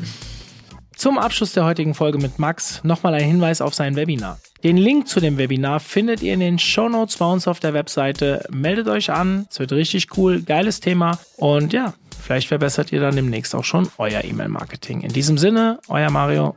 Zum 0.97 1.18
Abschluss 1.18 1.53
der 1.53 1.64
heutigen 1.64 1.95
Folge 1.95 2.18
mit 2.18 2.39
Max 2.39 2.83
nochmal 2.85 3.14
ein 3.14 3.24
Hinweis 3.24 3.61
auf 3.61 3.74
sein 3.74 3.97
Webinar. 3.97 4.39
Den 4.62 4.76
Link 4.76 5.09
zu 5.09 5.18
dem 5.18 5.39
Webinar 5.39 5.80
findet 5.80 6.22
ihr 6.22 6.35
in 6.35 6.41
den 6.41 6.59
Show 6.59 6.89
Notes 6.89 7.16
bei 7.16 7.26
uns 7.26 7.49
auf 7.49 7.59
der 7.59 7.74
Webseite. 7.74 8.47
Meldet 8.51 8.87
euch 8.87 9.11
an, 9.11 9.47
es 9.51 9.59
wird 9.59 9.72
richtig 9.72 10.16
cool, 10.16 10.43
geiles 10.43 10.78
Thema 10.78 11.18
und 11.37 11.72
ja, 11.72 11.95
vielleicht 12.20 12.47
verbessert 12.49 12.93
ihr 12.93 13.01
dann 13.01 13.16
demnächst 13.16 13.55
auch 13.55 13.64
schon 13.64 13.89
euer 13.99 14.22
E-Mail-Marketing. 14.22 15.01
In 15.01 15.12
diesem 15.12 15.39
Sinne, 15.39 15.80
euer 15.89 16.11
Mario. 16.11 16.55